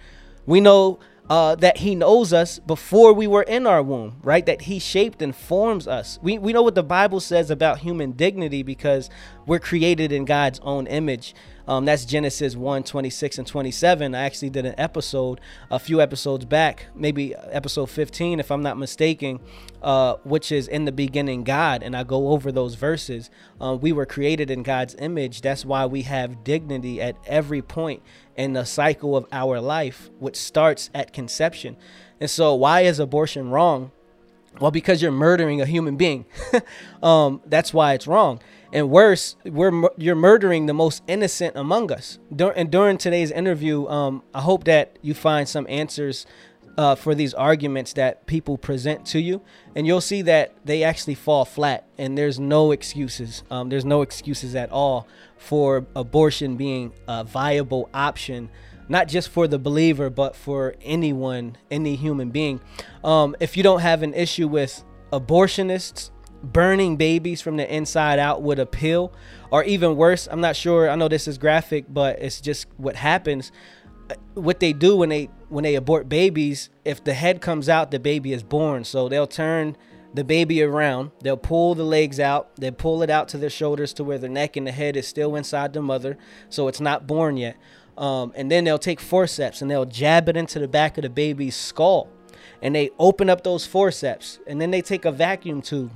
We 0.45 0.61
know 0.61 0.99
uh, 1.29 1.57
that 1.57 1.79
He 1.79 1.95
knows 1.95 2.33
us 2.33 2.59
before 2.59 3.13
we 3.13 3.27
were 3.27 3.43
in 3.43 3.67
our 3.67 3.83
womb, 3.83 4.17
right? 4.23 4.45
That 4.45 4.63
He 4.63 4.79
shaped 4.79 5.23
and 5.23 5.35
forms 5.35 5.89
us. 5.89 6.19
We, 6.23 6.39
we 6.39 6.53
know 6.53 6.63
what 6.63 6.75
the 6.75 6.83
Bible 6.83 7.21
says 7.21 7.51
about 7.51 7.79
human 7.79 8.13
dignity 8.13 8.63
because 8.63 9.11
we're 9.47 9.59
created 9.59 10.13
in 10.13 10.25
God's 10.25 10.61
own 10.63 10.87
image. 10.87 11.35
Um, 11.69 11.85
that's 11.85 12.05
Genesis 12.05 12.55
1 12.55 12.85
26 12.85 13.39
and 13.39 13.47
27. 13.47 14.15
I 14.15 14.25
actually 14.25 14.51
did 14.51 14.67
an 14.67 14.75
episode 14.79 15.41
a 15.71 15.79
few 15.79 16.01
episodes 16.01 16.45
back, 16.45 16.87
maybe 16.95 17.35
episode 17.35 17.91
15, 17.91 18.41
if 18.41 18.51
I'm 18.51 18.63
not 18.63 18.79
mistaken, 18.79 19.41
uh, 19.83 20.15
which 20.25 20.53
is 20.53 20.69
in 20.69 20.85
the 20.85 20.93
beginning 20.93 21.43
God. 21.45 21.83
And 21.83 21.97
I 21.97 22.05
go 22.05 22.29
over 22.29 22.53
those 22.53 22.75
verses. 22.75 23.31
Uh, 23.61 23.77
we 23.81 23.93
were 23.93 24.07
created 24.07 24.51
in 24.51 24.63
God's 24.63 24.95
image. 24.99 25.41
That's 25.41 25.65
why 25.65 25.87
we 25.87 26.03
have 26.03 26.45
dignity 26.45 27.01
at 27.01 27.17
every 27.27 27.63
point 27.63 28.03
in 28.37 28.53
the 28.53 28.65
cycle 28.65 29.17
of 29.17 29.27
our 29.33 29.61
life, 29.61 30.11
which 30.19 30.37
starts 30.37 30.91
at 30.95 31.13
conception. 31.13 31.77
And 32.21 32.31
so, 32.31 32.55
why 32.55 32.83
is 32.83 32.99
abortion 32.99 33.51
wrong? 33.51 33.91
Well, 34.61 34.71
because 34.71 35.03
you're 35.03 35.13
murdering 35.13 35.61
a 35.61 35.67
human 35.67 35.97
being. 35.97 36.25
um, 37.03 37.43
that's 37.47 37.75
why 37.75 37.93
it's 37.93 38.07
wrong. 38.07 38.41
And 38.77 38.91
worse, 38.91 39.37
we're 39.47 39.89
you're 39.97 40.15
murdering 40.15 40.67
the 40.67 40.75
most 40.75 41.03
innocent 41.07 41.57
among 41.57 41.91
us. 41.91 42.19
Dur- 42.35 42.53
and 42.55 42.71
during 42.71 42.99
today's 42.99 43.31
interview, 43.31 43.87
um, 43.87 44.23
I 44.35 44.43
hope 44.43 44.65
that 44.65 44.99
you 45.01 45.15
find 45.15 45.49
some 45.49 45.65
answers 45.71 46.27
uh, 46.77 46.95
for 46.95 47.15
these 47.15 47.33
arguments 47.33 47.95
that 47.95 48.27
people 48.27 48.59
present 48.59 49.07
to 49.07 49.19
you, 49.19 49.41
and 49.75 49.87
you'll 49.87 50.03
see 50.03 50.21
that 50.21 50.53
they 50.67 50.83
actually 50.83 51.15
fall 51.15 51.47
flat. 51.47 51.89
And 51.97 52.19
there's 52.19 52.39
no 52.39 52.71
excuses. 52.71 53.45
Um, 53.51 53.71
there's 53.71 53.87
no 53.87 54.03
excuses 54.03 54.55
at 54.55 54.71
all 54.71 55.09
for 55.39 55.87
abortion 55.97 56.57
being 56.57 56.93
a 57.09 57.25
viable 57.25 57.89
option 57.95 58.51
not 58.89 59.09
just 59.09 59.31
for 59.31 59.49
the 59.49 59.59
believer, 59.59 60.09
but 60.09 60.37
for 60.37 60.77
anyone, 60.81 61.57
any 61.73 61.97
human 61.97 62.31
being. 62.31 62.61
Um, 63.03 63.35
if 63.41 63.57
you 63.57 63.65
don't 63.65 63.81
have 63.81 64.05
an 64.05 64.15
issue 64.15 64.47
with 64.47 64.85
abortionists, 65.13 66.11
burning 66.53 66.97
babies 66.97 67.41
from 67.41 67.57
the 67.57 67.75
inside 67.75 68.19
out 68.19 68.43
would 68.43 68.59
appeal, 68.59 69.13
or 69.51 69.65
even 69.65 69.97
worse, 69.97 70.29
I'm 70.31 70.41
not 70.41 70.57
sure. 70.57 70.89
I 70.89 70.97
know 70.97 71.09
this 71.09 71.29
is 71.29 71.39
graphic, 71.39 71.87
but 71.89 72.19
it's 72.21 72.41
just 72.41 72.67
what 72.77 72.97
happens. 72.97 73.53
What 74.35 74.61
they 74.61 74.73
do 74.73 74.97
when 74.97 75.09
they 75.09 75.31
when 75.49 75.65
they 75.65 75.75
abort 75.75 76.09
babies, 76.09 76.71
if 76.85 77.03
the 77.03 77.15
head 77.15 77.41
comes 77.41 77.69
out, 77.69 77.91
the 77.91 77.99
baby 77.99 78.33
is 78.33 78.43
born. 78.43 78.85
So 78.85 79.09
they'll 79.09 79.27
turn 79.27 79.77
the 80.15 80.25
baby 80.25 80.63
around. 80.63 81.11
They'll 81.21 81.37
pull 81.37 81.75
the 81.75 81.85
legs 81.85 82.19
out. 82.19 82.55
They 82.57 82.71
pull 82.71 83.03
it 83.03 83.11
out 83.11 83.29
to 83.29 83.39
their 83.39 83.51
shoulders 83.51 83.93
to 83.95 84.05
where 84.05 84.19
the 84.19 84.29
neck 84.29 84.57
and 84.57 84.67
the 84.67 84.73
head 84.73 84.97
is 84.97 85.07
still 85.07 85.37
inside 85.37 85.73
the 85.73 85.83
mother, 85.83 86.19
so 86.49 86.69
it's 86.69 86.81
not 86.81 87.07
born 87.07 87.37
yet. 87.37 87.57
Um, 87.99 88.33
and 88.37 88.51
then 88.51 88.65
they'll 88.65 88.79
take 88.79 89.01
forceps 89.01 89.63
and 89.63 89.71
they'll 89.71 89.87
jab 89.87 90.29
it 90.29 90.37
into 90.37 90.59
the 90.59 90.69
back 90.69 90.99
of 90.99 91.03
the 91.03 91.11
baby's 91.11 91.57
skull. 91.57 92.09
And 92.63 92.75
they 92.75 92.91
open 92.99 93.31
up 93.31 93.43
those 93.43 93.67
forceps. 93.67 94.39
And 94.47 94.61
then 94.61 94.71
they 94.71 94.83
take 94.83 95.05
a 95.05 95.13
vacuum 95.13 95.63
tube 95.63 95.93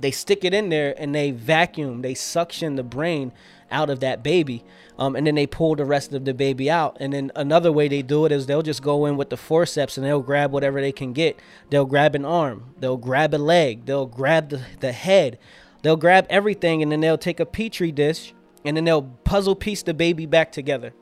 they 0.00 0.10
stick 0.10 0.44
it 0.44 0.54
in 0.54 0.68
there 0.68 0.94
and 0.98 1.14
they 1.14 1.30
vacuum, 1.30 2.02
they 2.02 2.14
suction 2.14 2.76
the 2.76 2.82
brain 2.82 3.32
out 3.70 3.90
of 3.90 4.00
that 4.00 4.22
baby. 4.22 4.64
Um, 4.98 5.16
and 5.16 5.26
then 5.26 5.34
they 5.34 5.46
pull 5.46 5.74
the 5.74 5.84
rest 5.84 6.12
of 6.12 6.24
the 6.24 6.34
baby 6.34 6.70
out. 6.70 6.96
And 7.00 7.12
then 7.12 7.32
another 7.34 7.72
way 7.72 7.88
they 7.88 8.02
do 8.02 8.26
it 8.26 8.32
is 8.32 8.46
they'll 8.46 8.62
just 8.62 8.82
go 8.82 9.06
in 9.06 9.16
with 9.16 9.30
the 9.30 9.36
forceps 9.36 9.96
and 9.96 10.06
they'll 10.06 10.20
grab 10.20 10.52
whatever 10.52 10.80
they 10.80 10.92
can 10.92 11.12
get. 11.12 11.38
They'll 11.70 11.86
grab 11.86 12.14
an 12.14 12.24
arm, 12.24 12.74
they'll 12.78 12.98
grab 12.98 13.34
a 13.34 13.38
leg, 13.38 13.86
they'll 13.86 14.06
grab 14.06 14.50
the, 14.50 14.62
the 14.80 14.92
head, 14.92 15.38
they'll 15.82 15.96
grab 15.96 16.26
everything, 16.28 16.82
and 16.82 16.92
then 16.92 17.00
they'll 17.00 17.18
take 17.18 17.40
a 17.40 17.46
petri 17.46 17.90
dish 17.90 18.34
and 18.64 18.76
then 18.76 18.84
they'll 18.84 19.02
puzzle 19.02 19.56
piece 19.56 19.82
the 19.82 19.94
baby 19.94 20.26
back 20.26 20.52
together, 20.52 20.92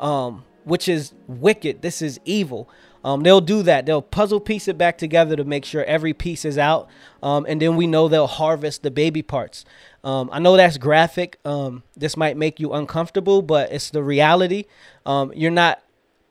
um, 0.00 0.44
which 0.64 0.88
is 0.88 1.14
wicked. 1.28 1.82
This 1.82 2.02
is 2.02 2.18
evil. 2.24 2.68
Um, 3.04 3.22
they'll 3.22 3.42
do 3.42 3.62
that. 3.62 3.84
They'll 3.84 4.02
puzzle 4.02 4.40
piece 4.40 4.66
it 4.66 4.78
back 4.78 4.96
together 4.96 5.36
to 5.36 5.44
make 5.44 5.64
sure 5.64 5.84
every 5.84 6.14
piece 6.14 6.44
is 6.44 6.56
out. 6.56 6.88
Um, 7.22 7.44
and 7.46 7.60
then 7.60 7.76
we 7.76 7.86
know 7.86 8.08
they'll 8.08 8.26
harvest 8.26 8.82
the 8.82 8.90
baby 8.90 9.20
parts. 9.22 9.64
Um, 10.02 10.30
I 10.32 10.38
know 10.38 10.56
that's 10.56 10.78
graphic. 10.78 11.38
Um, 11.44 11.82
this 11.94 12.16
might 12.16 12.36
make 12.36 12.58
you 12.58 12.72
uncomfortable, 12.72 13.42
but 13.42 13.70
it's 13.70 13.90
the 13.90 14.02
reality. 14.02 14.64
Um, 15.04 15.32
you're 15.34 15.50
not 15.50 15.82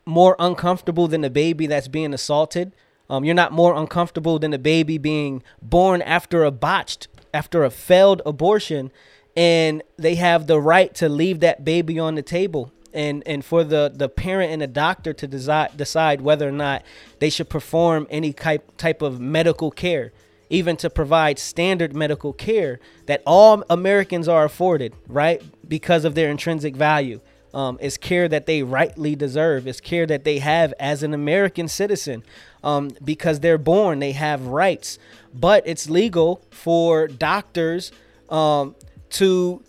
more 0.06 0.36
uncomfortable 0.40 1.08
than 1.08 1.22
the 1.22 1.30
baby 1.30 1.68
that's 1.68 1.88
being 1.88 2.14
assaulted. 2.14 2.74
Um, 3.10 3.24
you're 3.24 3.36
not 3.36 3.52
more 3.52 3.76
uncomfortable 3.76 4.40
than 4.40 4.52
the 4.52 4.60
baby 4.60 4.98
being 4.98 5.44
born 5.62 6.02
after 6.02 6.44
a 6.44 6.52
botched, 6.52 7.08
after 7.34 7.64
a 7.64 7.70
failed 7.70 8.22
abortion, 8.26 8.92
and 9.36 9.84
they 9.98 10.16
have 10.16 10.48
the 10.48 10.60
right 10.60 10.94
to 10.96 11.10
leave 11.10 11.40
that 11.42 11.64
baby 11.64 12.00
on 12.00 12.16
the 12.16 12.22
table. 12.22 12.72
And, 12.94 13.24
and 13.26 13.44
for 13.44 13.64
the, 13.64 13.92
the 13.94 14.08
parent 14.08 14.52
and 14.52 14.62
the 14.62 14.68
doctor 14.68 15.14
to 15.14 15.28
decide, 15.28 15.76
decide 15.76 16.22
whether 16.22 16.48
or 16.48 16.52
not 16.52 16.84
they 17.20 17.30
should 17.30 17.50
perform 17.50 18.08
any 18.10 18.34
type, 18.34 18.78
type 18.78 19.02
of 19.02 19.20
medical 19.20 19.72
care 19.72 20.12
even 20.50 20.78
to 20.78 20.88
provide 20.88 21.40
standard 21.40 21.96
medical 21.96 22.32
care 22.32 22.80
that 23.08 23.24
all 23.26 23.64
Americans 23.72 24.28
are 24.28 24.44
afforded, 24.46 24.94
right? 25.08 25.42
Because 25.68 26.06
of 26.06 26.14
their 26.14 26.30
intrinsic 26.30 26.76
value. 26.76 27.20
Um, 27.56 27.80
it's 27.82 27.98
care 27.98 28.28
that 28.28 28.46
they 28.46 28.62
rightly 28.62 29.16
deserve. 29.16 29.68
It's 29.68 29.80
care 29.80 30.06
that 30.06 30.24
they 30.24 30.40
have 30.40 30.74
as 30.80 31.02
an 31.02 31.14
American 31.14 31.68
citizen 31.68 32.24
um, 32.64 32.92
because 33.04 33.40
they're 33.40 33.58
born, 33.58 34.00
they 34.00 34.12
have 34.12 34.46
rights. 34.46 35.00
But 35.34 35.64
it's 35.68 35.90
legal 35.90 36.42
for 36.52 37.08
doctors 37.08 37.92
um, 38.30 38.76
to 39.12 39.64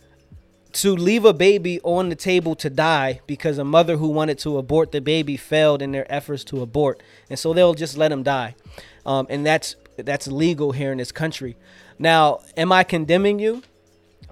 to 0.74 0.94
leave 0.94 1.24
a 1.24 1.32
baby 1.32 1.80
on 1.82 2.08
the 2.08 2.16
table 2.16 2.54
to 2.56 2.68
die 2.68 3.20
because 3.26 3.58
a 3.58 3.64
mother 3.64 3.96
who 3.96 4.08
wanted 4.08 4.38
to 4.40 4.58
abort 4.58 4.92
the 4.92 5.00
baby 5.00 5.36
failed 5.36 5.80
in 5.80 5.92
their 5.92 6.10
efforts 6.12 6.44
to 6.44 6.62
abort, 6.62 7.02
and 7.30 7.38
so 7.38 7.52
they'll 7.52 7.74
just 7.74 7.96
let 7.96 8.10
him 8.10 8.22
die. 8.22 8.54
Um, 9.06 9.26
and 9.30 9.46
that's 9.46 9.76
that's 9.96 10.26
legal 10.26 10.72
here 10.72 10.90
in 10.90 10.98
this 10.98 11.12
country. 11.12 11.56
Now, 11.98 12.40
am 12.56 12.72
I 12.72 12.82
condemning 12.82 13.38
you? 13.38 13.62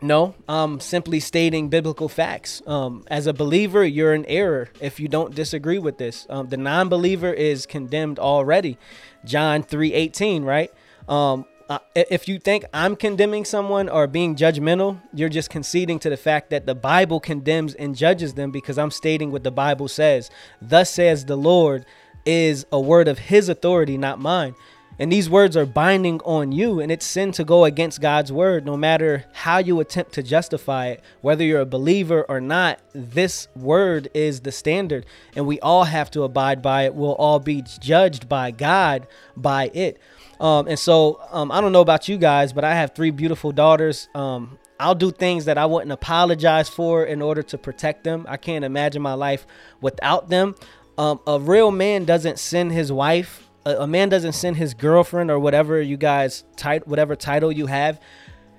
No, 0.01 0.35
I'm 0.49 0.81
simply 0.81 1.21
stating 1.21 1.69
biblical 1.69 2.09
facts. 2.09 2.61
Um, 2.67 3.05
as 3.07 3.29
a 3.29 3.33
believer, 3.33 3.85
you're 3.85 4.15
in 4.15 4.25
error 4.27 4.69
if 4.81 4.99
you 4.99 5.07
don't 5.07 5.33
disagree 5.33 5.79
with 5.79 5.99
this. 5.99 6.27
Um, 6.29 6.49
the 6.49 6.57
non-believer 6.57 7.33
is 7.33 7.67
condemned 7.67 8.19
already. 8.19 8.79
John 9.25 9.63
3:18, 9.63 10.45
right? 10.45 10.73
Um, 11.09 11.45
uh, 11.73 11.79
if 11.95 12.29
you 12.29 12.38
think 12.38 12.64
I'm 12.75 12.97
condemning 12.97 13.45
someone 13.45 13.88
or 13.88 14.07
being 14.07 14.37
judgmental, 14.37 15.00
you're 15.14 15.29
just 15.29 15.50
conceding 15.50 15.99
to 16.00 16.11
the 16.11 16.17
fact 16.17 16.50
that 16.50 16.67
the 16.67 16.75
Bible 16.75 17.21
condemns 17.21 17.75
and 17.75 17.97
judges 17.97 18.35
them 18.35 18.50
because 18.50 18.79
I'm 18.79 18.91
stating 18.91 19.31
what 19.31 19.45
the 19.45 19.50
Bible 19.50 19.88
says. 19.88 20.31
Thus 20.61 20.91
says 20.91 21.25
the 21.25 21.37
Lord 21.37 21.87
is 22.26 22.67
a 22.71 22.81
word 22.81 23.09
of 23.09 23.19
his 23.19 23.49
authority, 23.49 23.97
not 23.97 24.21
mine. 24.21 24.55
And 24.99 25.11
these 25.11 25.31
words 25.31 25.57
are 25.57 25.67
binding 25.67 26.21
on 26.21 26.52
you, 26.52 26.79
and 26.79 26.93
it's 26.93 27.07
sin 27.07 27.33
to 27.33 27.45
go 27.45 27.64
against 27.64 28.00
God's 28.00 28.31
word, 28.31 28.67
no 28.67 28.76
matter 28.76 29.25
how 29.33 29.59
you 29.59 29.81
attempt 29.81 30.12
to 30.12 30.23
justify 30.23 30.88
it. 30.88 31.02
Whether 31.23 31.45
you're 31.45 31.62
a 31.62 31.67
believer 31.67 32.26
or 32.29 32.41
not, 32.41 32.79
this 32.93 33.49
word 33.57 34.11
is 34.12 34.41
the 34.41 34.52
standard, 34.52 35.07
and 35.35 35.47
we 35.47 35.59
all 35.61 35.85
have 35.85 36.11
to 36.12 36.25
abide 36.25 36.61
by 36.61 36.85
it. 36.85 36.95
We'll 36.95 37.14
all 37.14 37.41
be 37.41 37.62
judged 37.81 38.29
by 38.29 38.50
God 38.50 39.07
by 39.37 39.71
it. 39.73 39.99
Um, 40.43 40.69
and 40.69 40.79
so 40.79 41.21
um, 41.31 41.51
I 41.51 41.61
don't 41.61 41.73
know 41.73 41.81
about 41.81 42.09
you 42.09 42.19
guys, 42.19 42.53
but 42.53 42.65
I 42.65 42.75
have 42.75 42.95
three 42.95 43.11
beautiful 43.11 43.53
daughters. 43.53 44.09
Um, 44.15 44.59
I'll 44.79 44.95
do 44.95 45.11
things 45.11 45.45
that 45.47 45.57
I 45.57 45.65
wouldn't 45.65 45.93
apologize 45.93 46.69
for 46.69 47.05
in 47.05 47.23
order 47.23 47.43
to 47.45 47.57
protect 47.57 48.05
them. 48.05 48.27
I 48.29 48.37
can't 48.37 48.65
imagine 48.65 49.01
my 49.01 49.15
life 49.15 49.47
without 49.81 50.29
them. 50.29 50.57
Um, 50.99 51.21
a 51.27 51.39
real 51.39 51.71
man 51.71 52.05
doesn't 52.05 52.39
send 52.39 52.73
his 52.73 52.93
wife 52.93 53.49
a, 53.65 53.83
a 53.83 53.87
man 53.87 54.09
doesn't 54.09 54.33
send 54.33 54.57
his 54.57 54.75
girlfriend 54.75 55.31
or 55.31 55.39
whatever 55.39 55.81
you 55.81 55.97
guys 55.97 56.45
tit- 56.57 56.87
whatever 56.87 57.17
title 57.17 57.53
you 57.53 57.67
have. 57.67 58.01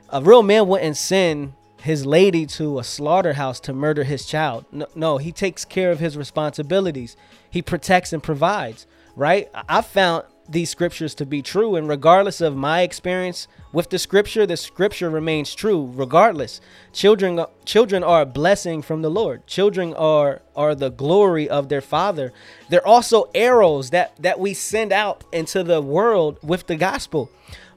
A 0.09 0.21
real 0.21 0.43
man 0.43 0.67
wouldn't 0.67 0.97
send 0.97 1.53
his 1.81 2.05
lady 2.05 2.45
to 2.45 2.79
a 2.79 2.83
slaughterhouse 2.83 3.59
to 3.61 3.73
murder 3.73 4.03
his 4.03 4.25
child. 4.25 4.65
No, 4.71 4.85
no, 4.95 5.17
he 5.17 5.31
takes 5.31 5.65
care 5.65 5.91
of 5.91 5.99
his 5.99 6.15
responsibilities. 6.15 7.17
He 7.49 7.61
protects 7.61 8.13
and 8.13 8.23
provides, 8.23 8.87
right? 9.15 9.49
I 9.67 9.81
found 9.81 10.23
these 10.47 10.69
scriptures 10.69 11.15
to 11.15 11.25
be 11.25 11.41
true. 11.41 11.75
And 11.75 11.87
regardless 11.87 12.41
of 12.41 12.55
my 12.55 12.81
experience 12.81 13.47
with 13.71 13.89
the 13.89 13.99
scripture, 13.99 14.45
the 14.45 14.57
scripture 14.57 15.09
remains 15.09 15.55
true 15.55 15.91
regardless. 15.95 16.61
Children 16.91 17.45
children 17.65 18.03
are 18.03 18.21
a 18.21 18.25
blessing 18.25 18.81
from 18.81 19.01
the 19.01 19.09
Lord. 19.09 19.47
Children 19.47 19.93
are 19.93 20.41
are 20.55 20.75
the 20.75 20.89
glory 20.89 21.49
of 21.49 21.69
their 21.69 21.81
father. 21.81 22.33
They're 22.69 22.87
also 22.87 23.29
arrows 23.33 23.89
that 23.91 24.15
that 24.19 24.39
we 24.39 24.53
send 24.53 24.91
out 24.91 25.23
into 25.31 25.63
the 25.63 25.81
world 25.81 26.39
with 26.43 26.67
the 26.67 26.75
gospel. 26.75 27.29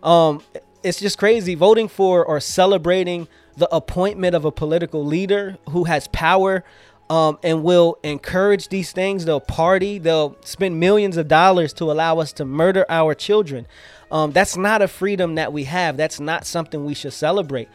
Um 0.02 0.42
it's 0.82 1.00
just 1.00 1.18
crazy 1.18 1.54
voting 1.54 1.88
for 1.88 2.24
or 2.24 2.38
celebrating 2.38 3.26
the 3.56 3.68
appointment 3.74 4.34
of 4.34 4.44
a 4.44 4.52
political 4.52 5.04
leader 5.04 5.56
who 5.70 5.84
has 5.84 6.08
power 6.08 6.62
um, 7.08 7.38
and 7.42 7.62
will 7.62 7.98
encourage 8.02 8.68
these 8.68 8.92
things. 8.92 9.24
They'll 9.24 9.40
party. 9.40 9.98
They'll 9.98 10.36
spend 10.42 10.80
millions 10.80 11.16
of 11.16 11.28
dollars 11.28 11.72
to 11.74 11.90
allow 11.90 12.18
us 12.18 12.32
to 12.34 12.44
murder 12.44 12.84
our 12.88 13.14
children. 13.14 13.66
Um, 14.10 14.32
that's 14.32 14.56
not 14.56 14.82
a 14.82 14.88
freedom 14.88 15.36
that 15.36 15.52
we 15.52 15.64
have. 15.64 15.96
That's 15.96 16.20
not 16.20 16.46
something 16.46 16.84
we 16.84 16.94
should 16.94 17.12
celebrate. 17.12 17.68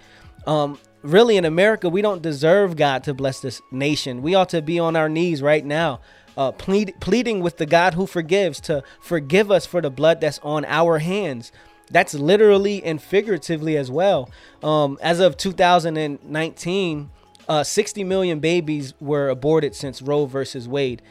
Um, 0.47 0.79
really, 1.01 1.37
in 1.37 1.45
America, 1.45 1.89
we 1.89 2.01
don't 2.01 2.21
deserve 2.21 2.75
God 2.75 3.03
to 3.05 3.13
bless 3.13 3.39
this 3.39 3.61
nation. 3.71 4.21
We 4.21 4.35
ought 4.35 4.49
to 4.49 4.61
be 4.61 4.79
on 4.79 4.95
our 4.95 5.09
knees 5.09 5.41
right 5.41 5.65
now, 5.65 5.99
uh, 6.37 6.51
plead, 6.51 6.95
pleading 6.99 7.41
with 7.41 7.57
the 7.57 7.65
God 7.65 7.93
who 7.93 8.05
forgives 8.05 8.59
to 8.61 8.83
forgive 9.01 9.51
us 9.51 9.65
for 9.65 9.81
the 9.81 9.89
blood 9.89 10.21
that's 10.21 10.39
on 10.39 10.65
our 10.65 10.99
hands. 10.99 11.51
That's 11.89 12.13
literally 12.13 12.83
and 12.83 13.01
figuratively 13.01 13.75
as 13.75 13.91
well. 13.91 14.29
Um, 14.63 14.97
as 15.01 15.19
of 15.19 15.35
2019, 15.35 17.09
uh, 17.47 17.63
60 17.63 18.03
million 18.03 18.39
babies 18.39 18.93
were 18.99 19.29
aborted 19.29 19.75
since 19.75 20.01
Roe 20.01 20.25
versus 20.25 20.67
Wade. 20.67 21.01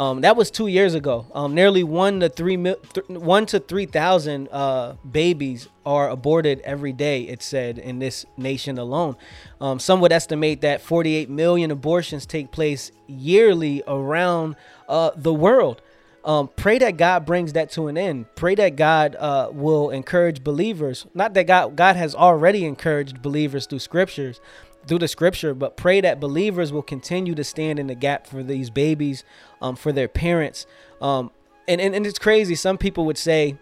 Um, 0.00 0.22
that 0.22 0.34
was 0.34 0.50
two 0.50 0.66
years 0.66 0.94
ago. 0.94 1.26
Um, 1.34 1.54
nearly 1.54 1.84
one 1.84 2.20
to 2.20 2.30
three 2.30 2.56
th- 2.56 2.78
one 3.08 3.44
to 3.46 3.60
three 3.60 3.84
thousand 3.84 4.48
uh, 4.50 4.94
babies 5.10 5.68
are 5.84 6.08
aborted 6.08 6.60
every 6.60 6.94
day. 6.94 7.24
It 7.24 7.42
said 7.42 7.76
in 7.76 7.98
this 7.98 8.24
nation 8.38 8.78
alone. 8.78 9.16
Um, 9.60 9.78
some 9.78 10.00
would 10.00 10.10
estimate 10.10 10.62
that 10.62 10.80
48 10.80 11.28
million 11.28 11.70
abortions 11.70 12.24
take 12.24 12.50
place 12.50 12.92
yearly 13.08 13.82
around 13.86 14.56
uh, 14.88 15.10
the 15.16 15.34
world. 15.34 15.82
Um, 16.24 16.48
pray 16.54 16.78
that 16.78 16.96
God 16.96 17.26
brings 17.26 17.52
that 17.54 17.70
to 17.72 17.88
an 17.88 17.98
end. 17.98 18.26
Pray 18.36 18.54
that 18.54 18.76
God 18.76 19.16
uh, 19.16 19.50
will 19.52 19.90
encourage 19.90 20.42
believers. 20.42 21.06
Not 21.12 21.34
that 21.34 21.46
God 21.46 21.76
God 21.76 21.96
has 21.96 22.14
already 22.14 22.64
encouraged 22.64 23.20
believers 23.20 23.66
through 23.66 23.80
scriptures, 23.80 24.40
through 24.86 24.98
the 24.98 25.08
scripture, 25.08 25.54
but 25.54 25.76
pray 25.76 26.00
that 26.00 26.20
believers 26.20 26.72
will 26.72 26.82
continue 26.82 27.34
to 27.34 27.44
stand 27.44 27.78
in 27.78 27.86
the 27.86 27.94
gap 27.94 28.26
for 28.26 28.42
these 28.42 28.70
babies, 28.70 29.24
um, 29.60 29.76
for 29.76 29.92
their 29.92 30.08
parents. 30.08 30.66
Um, 31.00 31.30
and, 31.68 31.80
and, 31.80 31.94
and 31.94 32.06
it's 32.06 32.18
crazy. 32.18 32.54
Some 32.54 32.78
people 32.78 33.04
would 33.04 33.18
say, 33.18 33.56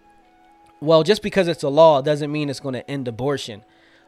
well, 0.81 1.03
just 1.03 1.23
because 1.23 1.49
it's 1.49 1.63
a 1.63 1.69
law 1.69 2.01
doesn't 2.01 2.31
mean 2.31 2.49
it's 2.49 2.61
going 2.61 2.75
to 2.75 2.89
end 2.91 3.09
abortion. 3.09 3.65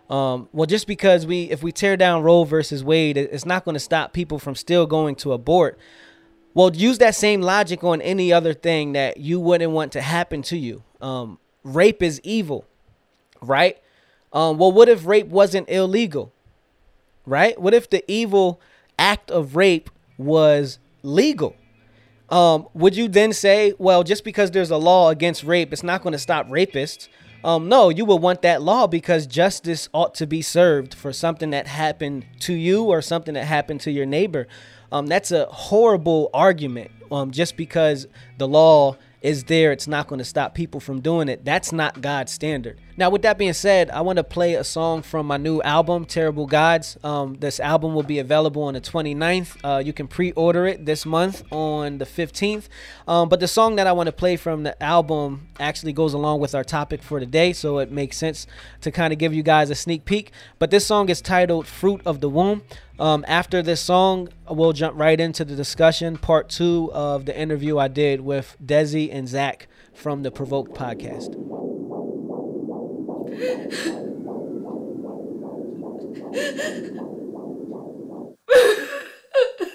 Um, 0.09 0.49
well, 0.53 0.67
just 0.67 0.87
because 0.87 1.27
we, 1.27 1.45
if 1.51 1.63
we 1.63 1.73
tear 1.73 1.97
down 1.97 2.23
Roe 2.23 2.45
versus 2.45 2.83
Wade, 2.83 3.17
it's 3.17 3.47
not 3.47 3.65
going 3.65 3.75
to 3.75 3.81
stop 3.81 4.13
people 4.13 4.39
from 4.39 4.55
still 4.55 4.87
going 4.87 5.15
to 5.17 5.33
abort. 5.33 5.79
Well, 6.53 6.75
use 6.75 6.99
that 6.99 7.15
same 7.15 7.43
logic 7.43 7.85
on 7.85 8.01
any 8.03 8.33
other 8.33 8.55
thing 8.55 8.93
that 8.93 9.19
you 9.19 9.39
wouldn't 9.39 9.71
want 9.71 9.93
to 9.93 10.01
happen 10.01 10.43
to 10.43 10.57
you. 10.57 10.83
Um, 11.01 11.39
rape 11.63 12.03
is 12.03 12.21
evil, 12.25 12.65
right? 13.41 13.79
Um, 14.33 14.59
well, 14.59 14.73
what 14.73 14.89
if 14.89 15.07
rape 15.07 15.29
wasn't 15.29 15.69
illegal? 15.69 16.33
Right? 17.31 17.59
What 17.61 17.73
if 17.73 17.89
the 17.89 18.05
evil 18.11 18.61
act 18.99 19.31
of 19.31 19.57
rape 19.57 19.89
was 20.19 20.79
legal? 21.03 21.57
Um, 22.29 22.69
would 22.75 22.97
you 22.97 23.09
then 23.09 23.33
say, 23.33 23.75
well, 23.79 24.03
just 24.03 24.25
because 24.25 24.51
there's 24.51 24.71
a 24.71 24.77
law 24.77 25.09
against 25.09 25.43
rape, 25.45 25.73
it's 25.73 25.83
not 25.83 26.03
going 26.03 26.13
to 26.13 26.19
stop 26.19 26.49
rapists? 26.49 27.09
Um, 27.43 27.69
no, 27.69 27.89
you 27.89 28.05
would 28.05 28.21
want 28.21 28.43
that 28.43 28.61
law 28.61 28.87
because 28.87 29.27
justice 29.27 29.89
ought 29.95 30.15
to 30.17 30.27
be 30.27 30.43
served 30.43 30.95
for 30.95 31.13
something 31.13 31.51
that 31.51 31.67
happened 31.67 32.27
to 32.41 32.53
you 32.53 32.85
or 32.85 33.01
something 33.01 33.35
that 33.35 33.45
happened 33.45 33.81
to 33.83 33.91
your 33.91 34.07
neighbor. 34.07 34.47
Um, 34.93 35.07
that's 35.07 35.31
a 35.33 35.47
horrible 35.47 36.31
argument. 36.35 36.91
Um, 37.11 37.31
just 37.31 37.57
because 37.57 38.07
the 38.39 38.47
law 38.47 38.97
is 39.21 39.45
there, 39.45 39.71
it's 39.71 39.87
not 39.87 40.07
going 40.07 40.19
to 40.19 40.25
stop 40.25 40.55
people 40.55 40.81
from 40.81 41.01
doing 41.01 41.29
it. 41.29 41.45
That's 41.45 41.73
not 41.73 42.01
God's 42.01 42.33
standard. 42.33 42.81
Now, 42.97 43.11
with 43.11 43.23
that 43.23 43.39
being 43.39 43.53
said, 43.53 43.91
I 43.91 44.01
want 44.01 44.17
to 44.17 44.25
play 44.25 44.55
a 44.55 44.65
song 44.65 45.03
from 45.03 45.27
my 45.27 45.37
new 45.37 45.61
album, 45.63 46.05
Terrible 46.05 46.47
Gods. 46.47 46.99
Um, 47.03 47.35
this 47.35 47.61
album 47.61 47.95
will 47.95 48.03
be 48.03 48.19
available 48.19 48.63
on 48.63 48.75
the 48.75 48.81
29th. 48.81 49.57
Uh, 49.65 49.79
you 49.79 49.93
can 49.93 50.07
pre 50.07 50.33
order 50.33 50.67
it 50.67 50.85
this 50.87 51.05
month 51.05 51.43
on 51.51 51.99
the 51.99 52.05
15th. 52.05 52.69
Um, 53.09 53.29
but 53.29 53.41
the 53.41 53.49
song 53.49 53.77
that 53.77 53.87
I 53.87 53.93
want 53.93 54.09
to 54.09 54.13
play 54.13 54.37
from 54.37 54.63
the 54.63 54.83
album 54.83 55.49
actually 55.59 55.93
goes 55.93 56.15
along 56.15 56.41
with 56.41 56.55
our 56.55 56.65
topic 56.65 57.03
for 57.03 57.21
today, 57.21 57.53
so 57.53 57.79
it 57.79 57.91
makes 57.91 58.17
sense 58.17 58.47
to 58.81 58.91
kind 58.91 59.13
of 59.13 59.19
give 59.19 59.35
you 59.35 59.43
guys 59.43 59.71
a 59.71 59.75
sneak 59.75 60.05
peek. 60.05 60.33
But 60.59 60.71
this 60.71 60.87
song 60.87 61.09
is 61.09 61.21
titled 61.21 61.67
Fruit 61.67 62.01
of 62.05 62.21
the 62.21 62.29
Womb. 62.29 62.63
Um, 63.01 63.25
after 63.27 63.63
this 63.63 63.81
song, 63.81 64.29
we'll 64.47 64.75
jump 64.75 64.99
right 64.99 65.19
into 65.19 65.43
the 65.43 65.57
discussion, 65.57 66.19
part 66.19 66.51
two 66.51 66.91
of 66.93 67.25
the 67.25 67.37
interview 67.37 67.79
I 67.79 67.89
did 67.89 68.21
with 68.21 68.59
Desi 68.63 69.09
and 69.11 69.27
Zach 69.27 69.69
from 69.95 70.23
the 70.23 70.31
Provoked 70.31 70.75
podcast. 70.75 71.35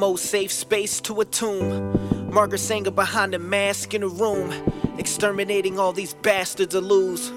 most 0.00 0.30
safe 0.30 0.50
space 0.50 0.98
to 0.98 1.20
a 1.20 1.26
tomb. 1.26 2.32
Margaret 2.32 2.60
Sanger 2.60 2.90
behind 2.90 3.34
a 3.34 3.38
mask 3.38 3.92
in 3.92 4.02
a 4.02 4.08
room, 4.08 4.50
exterminating 4.96 5.78
all 5.78 5.92
these 5.92 6.14
bastards 6.14 6.72
to 6.72 6.80
lose. 6.80 7.30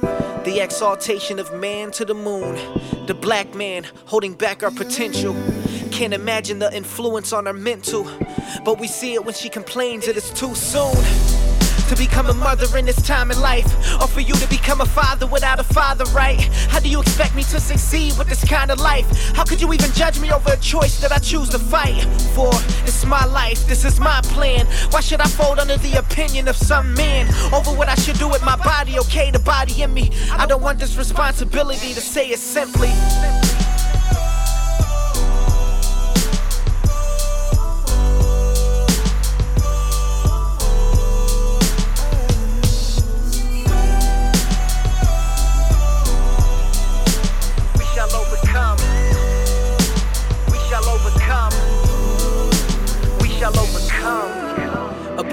The 0.45 0.61
exaltation 0.61 1.39
of 1.39 1.53
man 1.53 1.91
to 1.91 2.05
the 2.05 2.13
moon, 2.13 2.55
the 3.05 3.13
black 3.13 3.53
man 3.53 3.85
holding 4.05 4.33
back 4.33 4.63
our 4.63 4.71
potential. 4.71 5.35
Can't 5.91 6.13
imagine 6.13 6.59
the 6.59 6.73
influence 6.73 7.33
on 7.33 7.47
our 7.47 7.53
mental, 7.53 8.05
but 8.63 8.79
we 8.79 8.87
see 8.87 9.13
it 9.13 9.25
when 9.25 9.35
she 9.35 9.49
complains 9.49 10.05
that 10.05 10.15
it's 10.15 10.31
too 10.31 10.55
soon 10.55 11.32
to 11.95 11.99
become 11.99 12.27
a 12.27 12.33
mother 12.33 12.77
in 12.77 12.85
this 12.85 13.01
time 13.01 13.29
in 13.29 13.39
life, 13.39 13.67
or 14.01 14.07
for 14.07 14.19
you 14.19 14.33
to 14.33 14.47
become 14.49 14.81
a 14.81 14.85
father 14.85 15.27
without 15.27 15.59
a 15.59 15.63
father, 15.63 16.05
right? 16.05 16.41
How 16.69 16.79
do 16.79 16.89
you 16.89 17.01
expect 17.01 17.35
me 17.35 17.43
to 17.43 17.59
succeed 17.59 18.17
with 18.17 18.27
this 18.27 18.43
kind 18.43 18.71
of 18.71 18.79
life? 18.79 19.05
How 19.35 19.43
could 19.43 19.61
you 19.61 19.71
even 19.73 19.91
judge 19.91 20.19
me 20.19 20.31
over 20.31 20.53
a 20.53 20.57
choice 20.57 20.99
that 21.01 21.11
I 21.11 21.19
choose 21.19 21.49
to 21.49 21.59
fight 21.59 22.03
for? 22.33 22.49
It's 22.83 23.05
my 23.05 23.25
life, 23.25 23.67
this 23.67 23.85
is 23.85 23.99
my 23.99 24.21
plan. 24.23 24.65
Why 24.89 25.01
should 25.01 25.21
I 25.21 25.27
fold 25.27 25.59
under 25.59 25.77
the 25.77 25.99
opinion 25.99 26.47
of 26.47 26.55
some 26.55 26.93
man 26.95 27.27
over 27.53 27.71
what 27.71 27.89
I 27.89 27.95
should 27.95 28.17
do 28.17 28.27
with 28.27 28.43
my 28.43 28.55
body? 28.55 28.97
Okay, 28.99 29.29
the 29.29 29.39
body 29.39 29.83
in 29.83 29.93
me. 29.93 30.09
I 30.31 30.45
don't 30.45 30.61
want 30.61 30.79
this 30.79 30.97
responsibility 30.97 31.93
to 31.93 32.01
say 32.01 32.29
it 32.29 32.39
simply. 32.39 32.91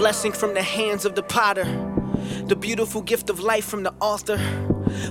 Blessing 0.00 0.32
from 0.32 0.54
the 0.54 0.62
hands 0.62 1.04
of 1.04 1.14
the 1.14 1.22
potter. 1.22 1.66
The 2.46 2.56
beautiful 2.56 3.02
gift 3.02 3.28
of 3.28 3.40
life 3.40 3.66
from 3.66 3.82
the 3.82 3.92
author. 4.00 4.40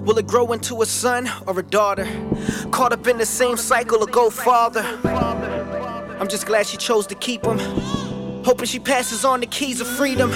Will 0.01 0.17
it 0.17 0.25
grow 0.25 0.51
into 0.51 0.81
a 0.81 0.85
son 0.87 1.29
or 1.45 1.59
a 1.59 1.61
daughter? 1.61 2.07
Caught 2.71 2.93
up 2.93 3.05
in 3.05 3.19
the 3.19 3.25
same 3.27 3.55
cycle 3.55 4.01
or 4.01 4.07
go 4.07 4.31
farther? 4.31 4.83
I'm 6.19 6.27
just 6.27 6.47
glad 6.47 6.65
she 6.65 6.77
chose 6.77 7.05
to 7.05 7.13
keep 7.13 7.45
him. 7.45 7.59
Hoping 8.49 8.65
she 8.65 8.79
passes 8.79 9.23
on 9.23 9.41
the 9.41 9.45
keys 9.45 9.79
of 9.79 9.85
freedom 9.85 10.31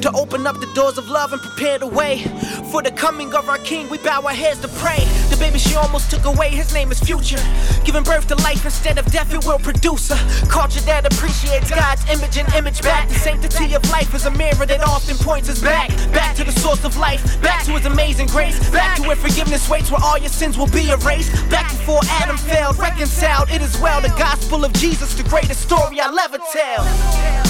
to 0.00 0.10
open 0.14 0.46
up 0.46 0.58
the 0.58 0.72
doors 0.74 0.96
of 0.96 1.10
love 1.10 1.34
and 1.34 1.42
prepare 1.42 1.78
the 1.78 1.86
way 1.86 2.24
for 2.70 2.82
the 2.82 2.90
coming 2.90 3.34
of 3.34 3.46
our 3.46 3.58
King. 3.58 3.90
We 3.90 3.98
bow 3.98 4.22
our 4.22 4.32
heads 4.32 4.60
to 4.60 4.68
pray. 4.68 5.04
The 5.28 5.36
baby 5.36 5.58
she 5.58 5.76
almost 5.76 6.10
took 6.10 6.24
away, 6.24 6.48
his 6.48 6.72
name 6.72 6.90
is 6.90 6.98
Future. 6.98 7.42
Giving 7.84 8.04
birth 8.04 8.26
to 8.28 8.36
life 8.36 8.64
instead 8.64 8.96
of 8.96 9.04
death, 9.12 9.34
it 9.34 9.44
will 9.44 9.58
produce 9.58 10.10
a 10.10 10.16
culture 10.48 10.80
that 10.80 11.04
appreciates 11.04 11.68
God's 11.68 12.02
image 12.08 12.38
and 12.38 12.48
image 12.54 12.80
back. 12.80 13.06
The 13.10 13.16
sanctity 13.16 13.74
of 13.74 13.84
life 13.90 14.14
is 14.14 14.24
a 14.24 14.30
mirror 14.30 14.64
that 14.64 14.80
often 14.80 15.18
points 15.18 15.50
us 15.50 15.60
back, 15.60 15.90
back 16.10 16.34
to 16.36 16.44
the 16.44 16.52
source 16.52 16.84
of 16.86 16.96
life, 16.96 17.22
back 17.42 17.66
to 17.66 17.72
His 17.72 17.84
amazing 17.84 18.28
grace, 18.28 18.58
back 18.70 18.96
to 18.96 19.02
where 19.02 19.16
forgiveness 19.16 19.68
waits, 19.68 19.90
where 19.90 20.02
all 20.02 20.16
your 20.16 20.30
sins 20.30 20.56
will 20.56 20.70
be 20.70 20.88
erased. 20.88 21.30
Back 21.50 21.68
before 21.68 22.00
Adam 22.08 22.38
failed, 22.38 22.78
reconciled. 22.78 23.50
It 23.50 23.60
is 23.60 23.78
well. 23.78 24.00
The 24.00 24.08
gospel 24.16 24.64
of 24.64 24.72
Jesus, 24.72 25.14
the 25.14 25.28
greatest 25.28 25.60
story 25.60 26.00
I'll 26.00 26.18
ever 26.18 26.38
tell. 26.50 27.41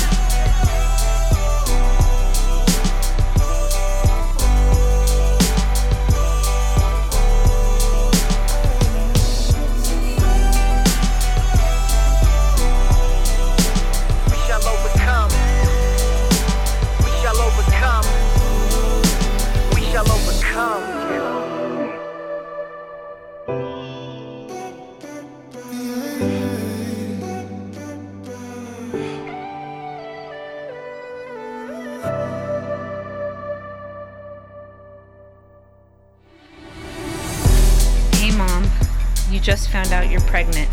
Just 39.53 39.69
found 39.69 39.93
out 39.93 40.09
you're 40.09 40.19
pregnant. 40.23 40.67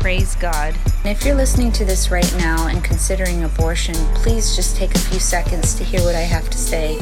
Praise 0.00 0.36
God. 0.36 0.74
If 1.04 1.26
you're 1.26 1.34
listening 1.34 1.70
to 1.72 1.84
this 1.84 2.10
right 2.10 2.34
now 2.38 2.66
and 2.66 2.82
considering 2.82 3.44
abortion, 3.44 3.94
please 4.14 4.56
just 4.56 4.74
take 4.74 4.94
a 4.94 4.98
few 4.98 5.18
seconds 5.18 5.74
to 5.74 5.84
hear 5.84 6.00
what 6.00 6.14
I 6.14 6.22
have 6.22 6.48
to 6.48 6.56
say. 6.56 6.98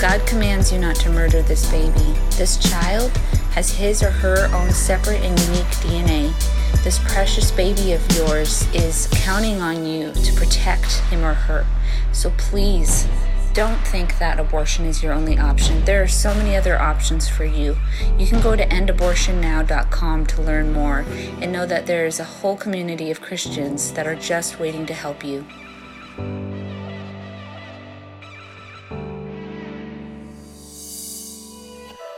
God 0.00 0.26
commands 0.26 0.72
you 0.72 0.78
not 0.78 0.96
to 0.96 1.10
murder 1.10 1.42
this 1.42 1.70
baby. 1.70 2.18
This 2.38 2.56
child 2.56 3.14
has 3.52 3.70
his 3.70 4.02
or 4.02 4.10
her 4.10 4.48
own 4.54 4.70
separate 4.70 5.20
and 5.20 5.38
unique 5.40 5.74
DNA. 5.82 6.32
This 6.84 6.98
precious 7.00 7.50
baby 7.50 7.92
of 7.92 8.16
yours 8.16 8.66
is 8.74 9.08
counting 9.12 9.60
on 9.60 9.84
you 9.84 10.10
to 10.10 10.32
protect 10.32 11.00
him 11.10 11.22
or 11.22 11.34
her. 11.34 11.66
So 12.12 12.30
please 12.38 13.06
don't 13.52 13.78
think 13.78 14.18
that 14.18 14.38
abortion 14.38 14.84
is 14.84 15.02
your 15.02 15.12
only 15.12 15.38
option. 15.38 15.84
There 15.84 16.02
are 16.02 16.08
so 16.08 16.32
many 16.34 16.56
other 16.56 16.80
options 16.80 17.28
for 17.28 17.44
you. 17.44 17.76
You 18.16 18.26
can 18.26 18.40
go 18.40 18.54
to 18.54 18.64
endabortionnow.com 18.66 20.26
to 20.26 20.42
learn 20.42 20.72
more 20.72 21.04
and 21.40 21.50
know 21.50 21.66
that 21.66 21.86
there 21.86 22.06
is 22.06 22.20
a 22.20 22.24
whole 22.24 22.56
community 22.56 23.10
of 23.10 23.20
Christians 23.20 23.92
that 23.92 24.06
are 24.06 24.14
just 24.14 24.60
waiting 24.60 24.86
to 24.86 24.94
help 24.94 25.24
you. 25.24 25.44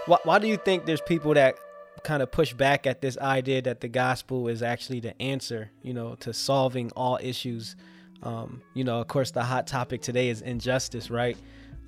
Why, 0.06 0.18
why 0.24 0.38
do 0.38 0.48
you 0.48 0.58
think 0.58 0.84
there's 0.84 1.00
people 1.00 1.32
that 1.34 1.56
kind 2.02 2.22
of 2.22 2.30
push 2.30 2.52
back 2.52 2.86
at 2.86 3.00
this 3.00 3.16
idea 3.16 3.62
that 3.62 3.80
the 3.80 3.88
gospel 3.88 4.48
is 4.48 4.62
actually 4.62 5.00
the 5.00 5.20
answer, 5.22 5.70
you 5.80 5.94
know, 5.94 6.16
to 6.16 6.34
solving 6.34 6.90
all 6.90 7.18
issues? 7.22 7.76
Um, 8.22 8.62
you 8.74 8.84
know, 8.84 9.00
of 9.00 9.08
course, 9.08 9.30
the 9.30 9.42
hot 9.42 9.66
topic 9.66 10.02
today 10.02 10.28
is 10.28 10.42
injustice, 10.42 11.10
right? 11.10 11.36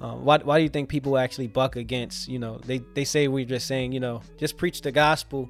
Um, 0.00 0.24
why, 0.24 0.38
why 0.38 0.58
do 0.58 0.64
you 0.64 0.68
think 0.68 0.88
people 0.88 1.16
actually 1.16 1.46
buck 1.46 1.76
against, 1.76 2.28
you 2.28 2.38
know, 2.38 2.58
they, 2.58 2.78
they 2.94 3.04
say 3.04 3.28
we're 3.28 3.44
just 3.44 3.66
saying, 3.66 3.92
you 3.92 4.00
know, 4.00 4.22
just 4.38 4.56
preach 4.56 4.80
the 4.80 4.90
gospel 4.92 5.48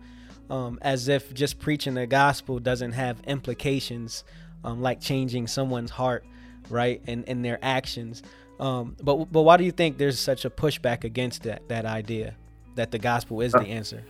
um, 0.50 0.78
as 0.82 1.08
if 1.08 1.32
just 1.32 1.58
preaching 1.58 1.94
the 1.94 2.06
gospel 2.06 2.58
doesn't 2.58 2.92
have 2.92 3.20
implications 3.26 4.24
um, 4.62 4.82
like 4.82 5.00
changing 5.00 5.46
someone's 5.46 5.90
heart, 5.90 6.24
right? 6.68 7.02
And, 7.06 7.26
and 7.28 7.44
their 7.44 7.58
actions. 7.62 8.22
Um, 8.60 8.96
but 9.02 9.32
but 9.32 9.42
why 9.42 9.56
do 9.56 9.64
you 9.64 9.72
think 9.72 9.98
there's 9.98 10.18
such 10.18 10.44
a 10.44 10.50
pushback 10.50 11.04
against 11.04 11.42
that 11.42 11.68
that 11.68 11.84
idea 11.84 12.36
that 12.76 12.90
the 12.92 12.98
gospel 12.98 13.40
is 13.40 13.52
the 13.52 13.60
answer? 13.62 14.04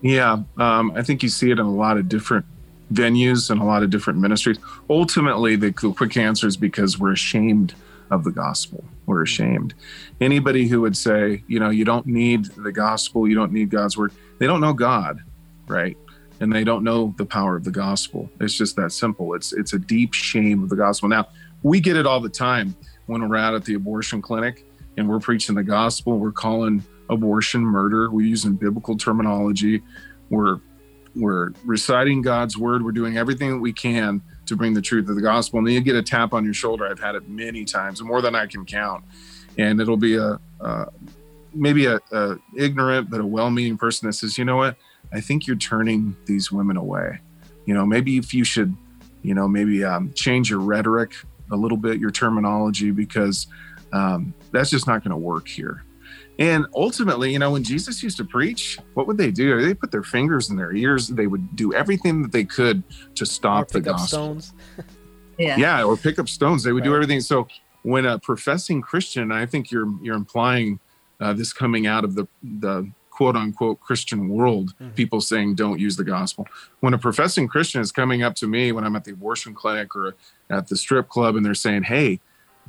Yeah, 0.00 0.42
um, 0.56 0.92
I 0.94 1.02
think 1.02 1.22
you 1.22 1.28
see 1.28 1.50
it 1.50 1.58
in 1.58 1.66
a 1.66 1.70
lot 1.70 1.98
of 1.98 2.08
different 2.08 2.46
venues 2.92 3.50
and 3.50 3.60
a 3.60 3.64
lot 3.64 3.82
of 3.82 3.90
different 3.90 4.18
ministries. 4.18 4.58
Ultimately, 4.88 5.56
the, 5.56 5.72
quick 5.72 6.16
answer 6.16 6.46
is 6.46 6.56
because 6.56 6.98
we're 6.98 7.12
ashamed 7.12 7.74
of 8.10 8.24
the 8.24 8.30
gospel. 8.30 8.84
We're 9.06 9.22
ashamed. 9.22 9.74
Anybody 10.20 10.68
who 10.68 10.80
would 10.82 10.96
say, 10.96 11.42
you 11.46 11.58
know, 11.58 11.70
you 11.70 11.84
don't 11.84 12.06
need 12.06 12.46
the 12.56 12.72
gospel, 12.72 13.28
you 13.28 13.34
don't 13.34 13.52
need 13.52 13.70
God's 13.70 13.96
word, 13.96 14.12
they 14.38 14.46
don't 14.46 14.60
know 14.60 14.72
God, 14.72 15.22
right? 15.66 15.96
And 16.40 16.52
they 16.52 16.64
don't 16.64 16.84
know 16.84 17.14
the 17.16 17.24
power 17.24 17.56
of 17.56 17.64
the 17.64 17.70
gospel. 17.70 18.30
It's 18.40 18.54
just 18.54 18.76
that 18.76 18.92
simple. 18.92 19.34
It's 19.34 19.52
it's 19.52 19.72
a 19.72 19.78
deep 19.78 20.12
shame 20.12 20.62
of 20.62 20.68
the 20.68 20.76
gospel. 20.76 21.08
Now, 21.08 21.28
we 21.62 21.80
get 21.80 21.96
it 21.96 22.06
all 22.06 22.20
the 22.20 22.28
time 22.28 22.76
when 23.06 23.26
we're 23.26 23.36
out 23.36 23.54
at 23.54 23.64
the 23.64 23.74
abortion 23.74 24.20
clinic 24.20 24.66
and 24.98 25.08
we're 25.08 25.18
preaching 25.18 25.54
the 25.54 25.64
gospel. 25.64 26.18
We're 26.18 26.32
calling 26.32 26.84
abortion 27.08 27.62
murder. 27.62 28.10
We're 28.10 28.26
using 28.26 28.54
biblical 28.54 28.96
terminology. 28.96 29.82
We're 30.28 30.60
we're 31.16 31.50
reciting 31.64 32.22
God's 32.22 32.56
word. 32.58 32.84
We're 32.84 32.92
doing 32.92 33.16
everything 33.16 33.50
that 33.50 33.58
we 33.58 33.72
can 33.72 34.20
to 34.44 34.54
bring 34.54 34.74
the 34.74 34.82
truth 34.82 35.08
of 35.08 35.16
the 35.16 35.22
gospel. 35.22 35.58
And 35.58 35.66
then 35.66 35.74
you 35.74 35.80
get 35.80 35.96
a 35.96 36.02
tap 36.02 36.34
on 36.34 36.44
your 36.44 36.54
shoulder. 36.54 36.86
I've 36.86 37.00
had 37.00 37.14
it 37.14 37.28
many 37.28 37.64
times, 37.64 38.02
more 38.02 38.20
than 38.20 38.34
I 38.34 38.46
can 38.46 38.64
count. 38.64 39.04
And 39.58 39.80
it'll 39.80 39.96
be 39.96 40.16
a, 40.16 40.38
maybe 41.54 41.86
a, 41.86 41.98
a 42.12 42.36
ignorant 42.54 43.08
but 43.10 43.20
a 43.20 43.26
well-meaning 43.26 43.78
person 43.78 44.06
that 44.06 44.12
says, 44.12 44.36
you 44.36 44.44
know 44.44 44.56
what? 44.56 44.76
I 45.12 45.20
think 45.20 45.46
you're 45.46 45.56
turning 45.56 46.14
these 46.26 46.52
women 46.52 46.76
away. 46.76 47.20
You 47.64 47.74
know, 47.74 47.86
maybe 47.86 48.18
if 48.18 48.34
you 48.34 48.44
should, 48.44 48.76
you 49.22 49.34
know, 49.34 49.48
maybe 49.48 49.82
um, 49.82 50.12
change 50.12 50.50
your 50.50 50.60
rhetoric 50.60 51.14
a 51.50 51.56
little 51.56 51.78
bit, 51.78 51.98
your 51.98 52.10
terminology, 52.10 52.90
because 52.90 53.46
um, 53.92 54.34
that's 54.52 54.68
just 54.68 54.86
not 54.86 55.02
going 55.02 55.12
to 55.12 55.16
work 55.16 55.48
here. 55.48 55.82
And 56.38 56.66
ultimately, 56.74 57.32
you 57.32 57.38
know, 57.38 57.52
when 57.52 57.64
Jesus 57.64 58.02
used 58.02 58.18
to 58.18 58.24
preach, 58.24 58.78
what 58.94 59.06
would 59.06 59.16
they 59.16 59.30
do? 59.30 59.60
They 59.62 59.72
put 59.72 59.90
their 59.90 60.02
fingers 60.02 60.50
in 60.50 60.56
their 60.56 60.74
ears. 60.74 61.08
They 61.08 61.26
would 61.26 61.56
do 61.56 61.72
everything 61.72 62.22
that 62.22 62.32
they 62.32 62.44
could 62.44 62.82
to 63.14 63.24
stop 63.24 63.68
the 63.68 63.80
gospel. 63.80 64.06
stones. 64.06 64.52
Yeah. 65.38 65.58
Yeah, 65.58 65.84
or 65.84 65.98
pick 65.98 66.18
up 66.18 66.30
stones. 66.30 66.62
They 66.62 66.72
would 66.72 66.82
do 66.82 66.94
everything. 66.94 67.20
So 67.20 67.46
when 67.82 68.06
a 68.06 68.18
professing 68.18 68.80
Christian, 68.80 69.30
I 69.30 69.44
think 69.44 69.70
you're 69.70 69.86
you're 70.02 70.16
implying 70.16 70.80
uh, 71.20 71.34
this 71.34 71.52
coming 71.52 71.86
out 71.86 72.04
of 72.04 72.14
the 72.14 72.26
the 72.42 72.90
quote 73.10 73.36
unquote 73.36 73.80
Christian 73.80 74.28
world, 74.28 74.72
people 74.94 75.20
saying 75.20 75.54
don't 75.54 75.78
use 75.78 75.96
the 75.96 76.04
gospel. 76.04 76.46
When 76.80 76.94
a 76.94 76.98
professing 76.98 77.48
Christian 77.48 77.80
is 77.80 77.92
coming 77.92 78.22
up 78.22 78.34
to 78.36 78.46
me 78.46 78.72
when 78.72 78.84
I'm 78.84 78.96
at 78.96 79.04
the 79.04 79.12
abortion 79.12 79.52
clinic 79.54 79.94
or 79.94 80.14
at 80.48 80.68
the 80.68 80.76
strip 80.76 81.08
club 81.08 81.36
and 81.36 81.44
they're 81.44 81.54
saying, 81.54 81.82
"Hey, 81.82 82.20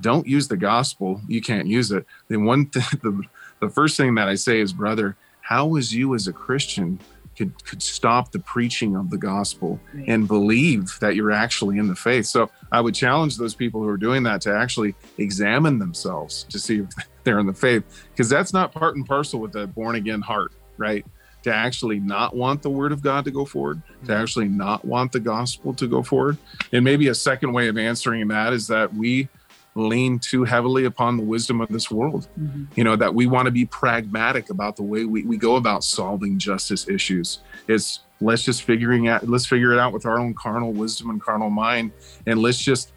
don't 0.02 0.28
use 0.28 0.50
the 0.50 0.58
gospel. 0.58 1.22
You 1.28 1.42
can't 1.42 1.68
use 1.68 1.92
it." 1.92 2.06
Then 2.28 2.44
one 2.44 2.66
th- 2.66 2.90
the 3.02 3.24
the 3.60 3.70
first 3.70 3.98
thing 3.98 4.16
that 4.16 4.28
I 4.28 4.36
say 4.36 4.60
is, 4.60 4.74
"Brother, 4.74 5.16
how 5.42 5.76
is 5.76 5.94
you 5.94 6.16
as 6.16 6.28
a 6.28 6.34
Christian 6.34 7.00
could 7.38 7.64
could 7.66 7.82
stop 7.82 8.32
the 8.32 8.40
preaching 8.40 8.96
of 8.96 9.10
the 9.10 9.18
gospel 9.18 9.80
Right. 9.94 10.06
and 10.08 10.28
believe 10.28 10.98
that 11.02 11.16
you're 11.16 11.32
actually 11.32 11.78
in 11.78 11.88
the 11.88 11.96
faith?" 11.96 12.26
So 12.26 12.50
I 12.72 12.82
would 12.82 12.96
challenge 12.96 13.38
those 13.38 13.56
people 13.56 13.82
who 13.82 13.90
are 13.90 13.98
doing 13.98 14.24
that 14.24 14.42
to 14.42 14.54
actually 14.54 14.96
examine 15.18 15.80
themselves 15.80 16.46
to 16.50 16.60
see 16.60 16.80
if 16.80 16.90
they're 17.24 17.40
in 17.40 17.48
the 17.48 17.54
faith, 17.54 17.84
because 18.12 18.30
that's 18.30 18.54
not 18.54 18.72
part 18.72 18.96
and 18.96 19.06
parcel 19.06 19.40
with 19.40 19.56
a 19.56 19.68
born 19.68 19.96
again 19.96 20.22
heart, 20.22 20.52
right? 20.78 21.06
To 21.44 21.54
actually 21.54 22.00
not 22.00 22.36
want 22.36 22.62
the 22.62 22.70
word 22.70 22.92
of 22.92 23.02
God 23.02 23.24
to 23.26 23.32
go 23.32 23.46
forward, 23.46 23.82
to 23.86 24.12
mm-hmm. 24.12 24.22
actually 24.22 24.48
not 24.48 24.84
want 24.84 25.12
the 25.12 25.20
gospel 25.20 25.74
to 25.76 25.88
go 25.88 26.02
forward. 26.04 26.38
And 26.74 26.84
maybe 26.84 27.08
a 27.08 27.16
second 27.16 27.54
way 27.54 27.68
of 27.68 27.78
answering 27.78 28.28
that 28.30 28.54
is 28.54 28.68
that 28.68 28.94
we 28.94 29.30
lean 29.78 30.20
too 30.20 30.44
heavily 30.44 30.86
upon 30.86 31.18
the 31.18 31.24
wisdom 31.24 31.62
of 31.62 31.70
this 31.70 31.92
world. 31.92 32.28
Mhm. 32.40 32.68
You 32.76 32.84
know, 32.84 32.96
that 32.96 33.14
we 33.14 33.28
want 33.28 33.46
to 33.46 33.52
be 33.52 33.66
pragmatic 33.66 34.50
about 34.50 34.76
the 34.76 34.84
way 34.84 35.06
we, 35.06 35.24
we 35.24 35.38
go 35.38 35.56
about 35.56 35.84
solving 35.84 36.38
justice 36.40 36.88
issues. 36.88 37.40
It's 37.68 38.02
let's 38.22 38.44
just 38.44 38.64
figuring 38.64 39.08
out 39.08 39.28
let's 39.28 39.46
figure 39.46 39.74
it 39.74 39.80
out 39.80 39.94
with 39.94 40.06
our 40.06 40.20
own 40.20 40.34
carnal 40.34 40.74
wisdom 40.74 41.10
and 41.10 41.22
carnal 41.22 41.50
mind 41.50 41.92
and 42.26 42.42
let's 42.42 42.58
just 42.58 42.94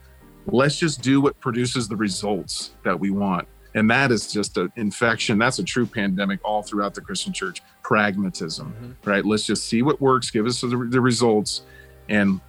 let's 0.46 0.78
just 0.78 1.02
do 1.02 1.20
what 1.20 1.38
produces 1.40 1.88
the 1.88 1.96
results 1.96 2.70
that 2.84 2.98
we 2.98 3.10
want 3.10 3.46
and 3.74 3.90
that 3.90 4.10
is 4.10 4.32
just 4.32 4.56
an 4.56 4.72
infection 4.76 5.36
that's 5.38 5.58
a 5.58 5.62
true 5.62 5.84
pandemic 5.84 6.40
all 6.42 6.62
throughout 6.62 6.94
the 6.94 7.00
christian 7.02 7.32
church 7.32 7.60
pragmatism 7.82 8.96
right 9.04 9.26
let's 9.26 9.44
just 9.44 9.64
see 9.66 9.82
what 9.82 10.00
works 10.00 10.30
give 10.30 10.46
us 10.46 10.60
the, 10.62 10.68
the 10.90 11.00
results 11.00 11.62
and 12.08 12.40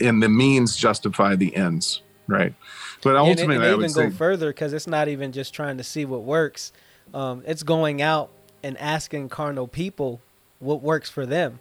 and 0.00 0.22
the 0.22 0.28
means 0.28 0.74
justify 0.74 1.36
the 1.36 1.54
ends 1.54 2.02
right 2.28 2.54
but 3.02 3.16
And 3.16 3.26
it- 3.26 3.30
ultimately 3.30 3.54
and 3.56 3.64
i 3.64 3.66
they 3.68 3.74
would 3.74 3.80
even 3.84 3.90
say 3.90 4.08
go 4.08 4.16
further 4.16 4.48
because 4.50 4.72
it's 4.72 4.86
not 4.86 5.08
even 5.08 5.32
just 5.32 5.52
trying 5.54 5.76
to 5.78 5.84
see 5.84 6.04
what 6.04 6.22
works. 6.22 6.72
Um, 7.14 7.42
it's 7.46 7.62
going 7.62 8.02
out 8.02 8.30
and 8.62 8.76
asking 8.78 9.28
carnal 9.28 9.68
people 9.68 10.20
what 10.58 10.82
works 10.82 11.08
for 11.08 11.24
them, 11.26 11.60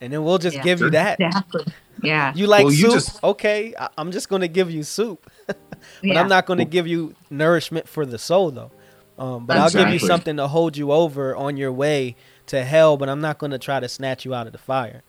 and 0.00 0.12
then 0.12 0.24
we'll 0.24 0.38
just 0.38 0.56
Yeah. 0.56 0.62
give 0.62 0.80
you 0.80 0.90
that. 0.90 1.18
Exactly. 1.20 1.64
Yeah. 2.02 2.32
You 2.34 2.46
like 2.48 2.64
Well, 2.64 2.72
you 2.74 2.80
soup? 2.90 2.92
just- 2.92 3.24
okay, 3.24 3.72
I- 3.78 3.88
I'm 3.96 4.10
just 4.12 4.28
going 4.28 4.42
to 4.42 4.48
give 4.48 4.70
you 4.70 4.82
soup, 4.82 5.30
but 5.46 5.56
yeah. 6.02 6.20
I'm 6.20 6.28
not 6.28 6.44
going 6.44 6.58
to 6.58 6.64
give 6.66 6.86
you 6.86 7.14
nourishment 7.30 7.88
for 7.88 8.04
the 8.04 8.18
soul, 8.18 8.50
though. 8.50 8.72
Um, 9.18 9.46
but 9.46 9.56
I'll 9.56 9.70
give 9.70 9.88
you 9.90 10.00
something 10.00 10.36
to 10.38 10.48
hold 10.48 10.76
you 10.76 10.90
over 10.92 11.34
on 11.36 11.56
your 11.56 11.72
way 11.72 12.16
to 12.48 12.64
hell. 12.64 12.96
But 12.96 13.08
I'm 13.08 13.20
not 13.20 13.38
going 13.38 13.52
to 13.52 13.58
try 13.58 13.78
to 13.80 13.88
snatch 13.88 14.24
you 14.24 14.34
out 14.34 14.46
of 14.46 14.52
the 14.52 14.58
fire. 14.58 15.02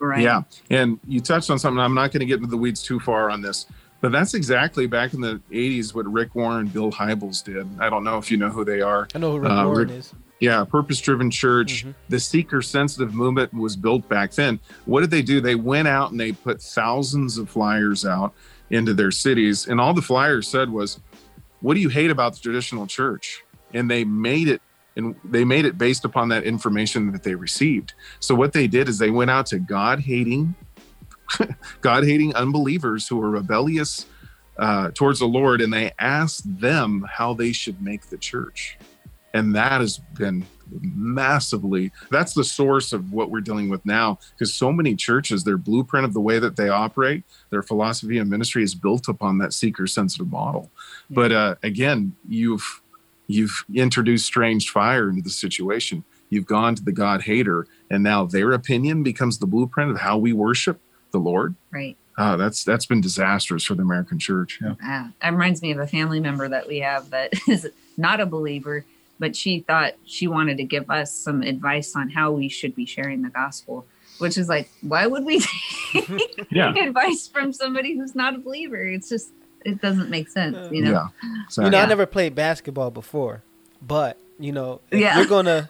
Right. 0.00 0.20
Yeah. 0.22 0.42
And 0.68 0.98
you 1.06 1.20
touched 1.20 1.48
on 1.48 1.58
something. 1.58 1.78
I'm 1.80 1.94
not 1.94 2.10
going 2.12 2.20
to 2.20 2.26
get 2.26 2.36
into 2.38 2.48
the 2.48 2.56
weeds 2.58 2.82
too 2.82 2.98
far 3.00 3.30
on 3.30 3.40
this, 3.40 3.64
but 4.06 4.12
that's 4.12 4.34
exactly 4.34 4.86
back 4.86 5.14
in 5.14 5.20
the 5.20 5.40
80s 5.50 5.92
what 5.92 6.06
Rick 6.06 6.36
Warren 6.36 6.68
Bill 6.68 6.92
Hybels 6.92 7.42
did. 7.42 7.66
I 7.80 7.90
don't 7.90 8.04
know 8.04 8.18
if 8.18 8.30
you 8.30 8.36
know 8.36 8.50
who 8.50 8.64
they 8.64 8.80
are. 8.80 9.08
I 9.16 9.18
know 9.18 9.32
who 9.32 9.40
Rick 9.40 9.50
Uh, 9.50 9.62
Warren 9.64 9.88
Rick- 9.88 9.98
is. 9.98 10.14
Yeah, 10.38 10.62
purpose 10.62 11.00
driven 11.00 11.28
church. 11.28 11.84
Mhm. 11.84 11.94
The 12.08 12.20
seeker 12.20 12.62
sensitive 12.62 13.14
movement 13.14 13.52
was 13.52 13.74
built 13.74 14.08
back 14.08 14.30
then. 14.30 14.60
What 14.84 15.00
did 15.00 15.10
they 15.10 15.22
do? 15.22 15.40
They 15.40 15.56
went 15.56 15.88
out 15.88 16.12
and 16.12 16.20
they 16.20 16.30
put 16.30 16.62
thousands 16.62 17.36
of 17.36 17.50
flyers 17.50 18.06
out 18.06 18.32
into 18.70 18.94
their 18.94 19.10
cities. 19.10 19.66
And 19.66 19.80
all 19.80 19.92
the 19.92 20.02
flyers 20.02 20.46
said 20.46 20.70
was, 20.70 21.00
What 21.62 21.74
do 21.74 21.80
you 21.80 21.88
hate 21.88 22.12
about 22.12 22.34
the 22.34 22.38
traditional 22.40 22.86
church? 22.86 23.42
And 23.74 23.90
they 23.90 24.04
made 24.04 24.46
it 24.46 24.62
and 24.94 25.16
they 25.24 25.44
made 25.44 25.64
it 25.64 25.76
based 25.78 26.04
upon 26.04 26.28
that 26.28 26.44
information 26.44 27.10
that 27.10 27.24
they 27.24 27.34
received. 27.34 27.94
So 28.20 28.36
what 28.36 28.52
they 28.52 28.68
did 28.68 28.88
is 28.88 28.98
they 28.98 29.10
went 29.10 29.30
out 29.32 29.46
to 29.46 29.58
God 29.58 29.98
hating, 29.98 30.54
God 31.80 32.04
hating 32.04 32.34
unbelievers 32.34 33.08
who 33.08 33.20
are 33.22 33.30
rebellious 33.30 34.06
uh, 34.58 34.90
towards 34.94 35.18
the 35.18 35.26
Lord, 35.26 35.60
and 35.60 35.72
they 35.72 35.92
asked 35.98 36.60
them 36.60 37.06
how 37.10 37.34
they 37.34 37.52
should 37.52 37.82
make 37.82 38.08
the 38.08 38.16
church. 38.16 38.78
And 39.34 39.54
that 39.54 39.80
has 39.80 39.98
been 40.16 40.46
massively 40.80 41.92
that's 42.10 42.34
the 42.34 42.42
source 42.42 42.92
of 42.92 43.12
what 43.12 43.30
we're 43.30 43.40
dealing 43.40 43.68
with 43.68 43.86
now 43.86 44.18
because 44.32 44.52
so 44.52 44.72
many 44.72 44.96
churches 44.96 45.44
their 45.44 45.56
blueprint 45.56 46.04
of 46.04 46.12
the 46.12 46.20
way 46.20 46.40
that 46.40 46.56
they 46.56 46.68
operate 46.68 47.22
their 47.50 47.62
philosophy 47.62 48.18
and 48.18 48.28
ministry 48.28 48.64
is 48.64 48.74
built 48.74 49.06
upon 49.06 49.38
that 49.38 49.52
seeker 49.52 49.86
sensitive 49.86 50.28
model 50.28 50.68
but 51.08 51.30
uh, 51.30 51.54
again 51.62 52.16
you've 52.28 52.82
you've 53.26 53.64
introduced 53.74 54.26
strange 54.26 54.70
fire 54.70 55.08
into 55.08 55.22
the 55.22 55.30
situation. 55.30 56.04
You've 56.30 56.46
gone 56.46 56.74
to 56.74 56.82
the 56.82 56.92
god 56.92 57.22
hater 57.22 57.66
and 57.90 58.02
now 58.02 58.24
their 58.24 58.52
opinion 58.52 59.02
becomes 59.02 59.38
the 59.38 59.46
blueprint 59.46 59.90
of 59.90 59.98
how 59.98 60.18
we 60.18 60.32
worship 60.32 60.80
the 61.16 61.22
lord 61.30 61.54
Right. 61.72 61.96
uh, 62.18 62.36
that's 62.36 62.62
that's 62.64 62.86
been 62.86 63.00
disastrous 63.00 63.64
for 63.64 63.74
the 63.74 63.82
american 63.82 64.18
church 64.18 64.58
yeah 64.62 64.74
Ah, 64.82 65.10
that 65.22 65.32
reminds 65.32 65.62
me 65.62 65.70
of 65.72 65.78
a 65.78 65.86
family 65.86 66.20
member 66.20 66.46
that 66.48 66.66
we 66.68 66.78
have 66.80 67.10
that 67.10 67.32
is 67.48 67.68
not 67.96 68.20
a 68.20 68.26
believer, 68.26 68.84
but 69.18 69.34
she 69.34 69.60
thought 69.60 69.94
she 70.04 70.26
wanted 70.28 70.58
to 70.58 70.64
give 70.64 70.90
us 70.90 71.10
some 71.10 71.40
advice 71.42 71.96
on 71.96 72.10
how 72.10 72.30
we 72.32 72.48
should 72.50 72.74
be 72.76 72.84
sharing 72.84 73.22
the 73.22 73.30
gospel, 73.30 73.86
which 74.18 74.36
is 74.36 74.48
like, 74.50 74.68
why 74.82 75.06
would 75.06 75.24
we 75.24 75.40
take 75.92 76.10
yeah 76.50 76.74
advice 76.76 77.26
from 77.26 77.52
somebody 77.54 77.96
who's 77.96 78.14
not 78.14 78.34
a 78.34 78.38
believer? 78.38 78.76
It's 78.84 79.08
just, 79.08 79.30
it 79.64 79.80
doesn't 79.80 80.10
make 80.10 80.28
sense, 80.28 80.58
you 80.70 80.82
know? 80.82 81.08
yeah 81.56 81.64
You 81.64 81.70
know, 81.70 81.78
I 81.78 81.86
never 81.86 82.04
played 82.06 82.34
basketball 82.34 82.90
before, 82.90 83.42
but 83.80 84.18
you 84.38 84.52
know, 84.52 84.82
if 84.90 85.00
Yeah. 85.00 85.16
you're 85.16 85.26
gonna 85.36 85.68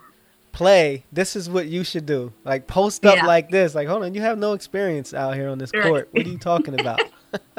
play, 0.56 1.04
this 1.12 1.36
is 1.36 1.50
what 1.50 1.66
you 1.66 1.84
should 1.84 2.06
do. 2.06 2.32
Like 2.44 2.66
post 2.66 3.04
up 3.04 3.16
Yeah. 3.16 3.26
like 3.26 3.50
this. 3.50 3.74
Like, 3.74 3.88
hold 3.88 4.02
on, 4.04 4.14
you 4.14 4.22
have 4.22 4.38
no 4.38 4.54
experience 4.54 5.12
out 5.12 5.34
here 5.34 5.48
on 5.50 5.58
this 5.58 5.70
Right. 5.74 5.82
court. 5.84 6.08
What 6.12 6.26
are 6.26 6.28
you 6.30 6.38
talking 6.38 6.80
about? 6.80 7.00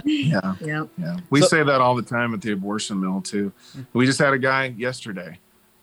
yeah 0.03 0.55
Yeah. 0.59 0.85
Yeah, 0.97 1.17
we 1.29 1.41
So- 1.41 1.47
say 1.47 1.63
that 1.63 1.79
all 1.79 1.95
the 1.95 2.01
time 2.01 2.33
at 2.33 2.41
the 2.41 2.53
abortion 2.53 2.99
mill 2.99 3.21
too. 3.21 3.51
We 3.93 4.05
just 4.07 4.17
had 4.17 4.33
a 4.33 4.39
guy 4.39 4.73
yesterday. 4.77 5.37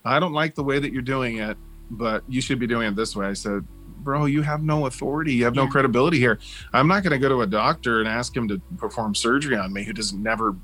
I 0.04 0.18
don't 0.18 0.32
like 0.32 0.56
the 0.56 0.64
way 0.64 0.80
that 0.80 0.92
you're 0.92 1.02
doing 1.02 1.38
it, 1.38 1.56
but 1.90 2.24
you 2.28 2.40
should 2.40 2.58
be 2.58 2.66
doing 2.66 2.88
it 2.88 2.96
this 2.96 3.14
way. 3.14 3.26
I 3.26 3.32
said, 3.34 3.64
bro, 4.00 4.26
you 4.26 4.42
have 4.42 4.62
no 4.64 4.86
authority. 4.86 5.34
You 5.34 5.44
have 5.44 5.54
no 5.54 5.66
credibility 5.68 6.18
here. 6.18 6.38
I'm 6.72 6.88
not 6.88 7.04
going 7.04 7.12
to 7.12 7.18
go 7.18 7.28
to 7.28 7.42
a 7.42 7.46
doctor 7.46 8.00
and 8.00 8.08
ask 8.08 8.36
him 8.36 8.48
to 8.48 8.60
perform 8.76 9.14
surgery 9.14 9.56
on 9.56 9.72
me 9.72 9.84
who 9.84 9.92
doesn't 9.94 10.20
never 10.22 10.56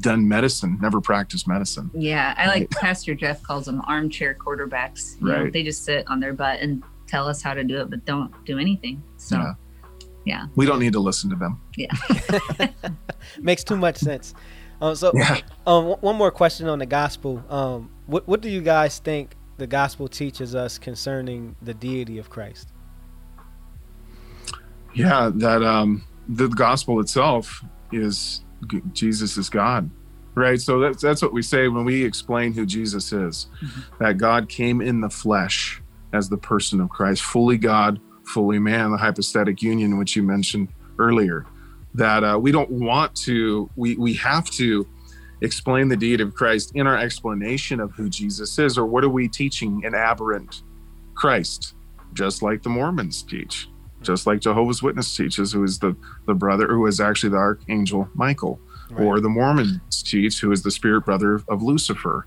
done 0.00 0.28
medicine, 0.28 0.78
never 0.80 1.00
practiced 1.00 1.48
medicine. 1.48 1.90
Yeah. 1.94 2.34
I 2.36 2.46
like 2.48 2.70
Pastor 2.80 3.14
Jeff 3.14 3.42
calls 3.42 3.66
them 3.66 3.80
armchair 3.86 4.34
quarterbacks. 4.34 5.18
You 5.20 5.26
know, 5.28 5.42
Right. 5.44 5.52
they 5.52 5.62
just 5.62 5.84
sit 5.84 6.06
on 6.08 6.20
their 6.20 6.32
butt 6.32 6.60
and 6.60 6.82
tell 7.06 7.28
us 7.28 7.40
how 7.42 7.54
to 7.54 7.64
do 7.64 7.80
it, 7.80 7.88
but 7.90 8.04
don't 8.04 8.32
do 8.44 8.58
anything. 8.58 9.02
So, 9.16 9.36
Yeah. 9.36 9.52
yeah. 10.24 10.46
We 10.56 10.66
don't 10.66 10.80
need 10.80 10.92
to 10.92 11.00
listen 11.00 11.30
to 11.30 11.36
them. 11.36 11.60
Yeah. 11.76 11.92
Makes 13.40 13.64
too 13.64 13.76
much 13.76 13.96
sense. 13.96 14.34
Um, 14.80 14.94
so, 14.94 15.12
Yeah. 15.14 15.38
um, 15.66 15.86
one- 15.86 15.98
one 16.00 16.16
more 16.16 16.30
question 16.30 16.68
on 16.68 16.78
the 16.78 16.86
gospel. 16.86 17.42
Um, 17.48 17.90
what 18.06 18.28
what 18.28 18.40
do 18.42 18.50
you 18.50 18.60
guys 18.60 18.98
think 18.98 19.34
the 19.56 19.66
gospel 19.66 20.06
teaches 20.08 20.54
us 20.54 20.78
concerning 20.78 21.56
the 21.62 21.72
deity 21.72 22.18
of 22.18 22.28
Christ? 22.28 22.68
Yeah, 24.94 25.30
that 25.34 25.62
um, 25.62 26.04
the 26.28 26.48
gospel 26.48 27.00
itself 27.00 27.62
is 27.92 28.40
g- 28.40 28.45
Jesus 28.92 29.36
is 29.36 29.48
God, 29.48 29.90
right? 30.34 30.60
So 30.60 30.80
that's 30.80 31.02
that's 31.02 31.22
what 31.22 31.32
we 31.32 31.42
say 31.42 31.68
when 31.68 31.84
we 31.84 32.04
explain 32.04 32.52
who 32.52 32.66
Jesus 32.66 33.12
is. 33.12 33.48
That 33.98 34.18
God 34.18 34.48
came 34.48 34.80
in 34.80 35.00
the 35.00 35.10
flesh 35.10 35.82
as 36.12 36.28
the 36.28 36.36
person 36.36 36.80
of 36.80 36.88
Christ, 36.88 37.22
fully 37.22 37.58
God, 37.58 38.00
fully 38.24 38.58
man, 38.58 38.92
the 38.92 38.98
hypostatic 38.98 39.62
union 39.62 39.98
which 39.98 40.16
you 40.16 40.22
mentioned 40.22 40.68
earlier. 40.98 41.46
That 41.94 42.24
uh, 42.24 42.38
we 42.38 42.52
don't 42.52 42.70
want 42.70 43.14
to, 43.24 43.70
we 43.76 43.96
we 43.96 44.14
have 44.14 44.50
to 44.52 44.86
explain 45.42 45.88
the 45.88 45.96
deity 45.96 46.22
of 46.22 46.34
Christ 46.34 46.72
in 46.74 46.86
our 46.86 46.96
explanation 46.96 47.80
of 47.80 47.92
who 47.92 48.08
Jesus 48.08 48.58
is, 48.58 48.78
or 48.78 48.86
what 48.86 49.04
are 49.04 49.10
we 49.10 49.28
teaching 49.28 49.84
an 49.84 49.94
aberrant 49.94 50.62
Christ, 51.14 51.74
just 52.14 52.42
like 52.42 52.62
the 52.62 52.70
Mormons 52.70 53.22
teach 53.22 53.68
just 54.06 54.26
like 54.26 54.40
Jehovah's 54.40 54.82
Witness 54.82 55.14
teaches, 55.16 55.52
who 55.52 55.64
is 55.64 55.78
the 55.78 55.96
the 56.26 56.34
brother, 56.34 56.66
who 56.68 56.86
is 56.86 57.00
actually 57.00 57.30
the 57.30 57.36
archangel 57.36 58.08
Michael, 58.14 58.60
or 58.98 59.20
the 59.20 59.28
Mormons 59.28 60.02
teach, 60.02 60.40
who 60.40 60.52
is 60.52 60.62
the 60.62 60.70
spirit 60.70 61.04
brother 61.04 61.42
of 61.48 61.62
Lucifer, 61.62 62.26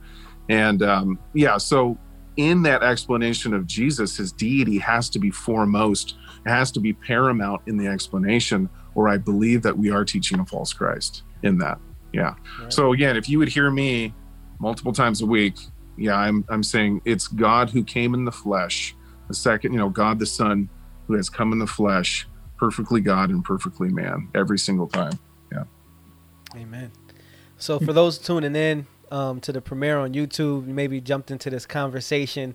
and 0.49 0.83
um, 0.83 1.19
yeah, 1.33 1.57
so 1.57 1.97
in 2.37 2.61
that 2.63 2.83
explanation 2.83 3.53
of 3.53 3.67
Jesus, 3.67 4.15
his 4.15 4.31
deity 4.31 4.77
has 4.77 5.09
to 5.09 5.19
be 5.19 5.29
foremost, 5.29 6.15
it 6.45 6.49
has 6.49 6.71
to 6.71 6.79
be 6.79 6.93
paramount 6.93 7.61
in 7.67 7.77
the 7.77 7.87
explanation, 7.87 8.69
or 8.95 9.09
I 9.09 9.17
believe 9.17 9.61
that 9.63 9.77
we 9.77 9.91
are 9.91 10.05
teaching 10.05 10.39
a 10.39 10.45
false 10.45 10.73
Christ 10.73 11.23
in 11.43 11.57
that. 11.59 11.79
Yeah. 12.13 12.35
Right. 12.61 12.73
So 12.73 12.93
again, 12.93 13.17
if 13.17 13.29
you 13.29 13.39
would 13.39 13.49
hear 13.49 13.69
me 13.69 14.13
multiple 14.59 14.93
times 14.93 15.21
a 15.21 15.25
week, 15.25 15.55
yeah, 15.97 16.15
I'm 16.15 16.45
I'm 16.49 16.63
saying 16.63 17.01
it's 17.05 17.27
God 17.27 17.69
who 17.69 17.83
came 17.83 18.13
in 18.13 18.25
the 18.25 18.31
flesh, 18.31 18.95
the 19.27 19.33
second, 19.33 19.73
you 19.73 19.77
know, 19.77 19.89
God 19.89 20.17
the 20.17 20.25
Son 20.25 20.69
who 21.09 21.15
has 21.15 21.27
come 21.27 21.51
in 21.51 21.57
the 21.57 21.67
flesh, 21.67 22.27
perfectly 22.55 23.01
God 23.01 23.31
and 23.31 23.43
perfectly 23.43 23.89
man, 23.89 24.29
every 24.35 24.59
single 24.59 24.87
time. 24.87 25.17
Yeah. 25.51 25.63
Amen. 26.55 26.91
So 27.57 27.79
for 27.79 27.93
those 27.93 28.19
tuning 28.19 28.55
in 28.55 28.85
um, 29.11 29.41
to 29.41 29.51
the 29.51 29.59
premiere 29.59 29.97
on 29.97 30.13
YouTube, 30.13 30.67
you 30.67 30.73
maybe 30.73 31.01
jumped 31.01 31.31
into 31.31 31.49
this 31.49 31.65
conversation 31.65 32.53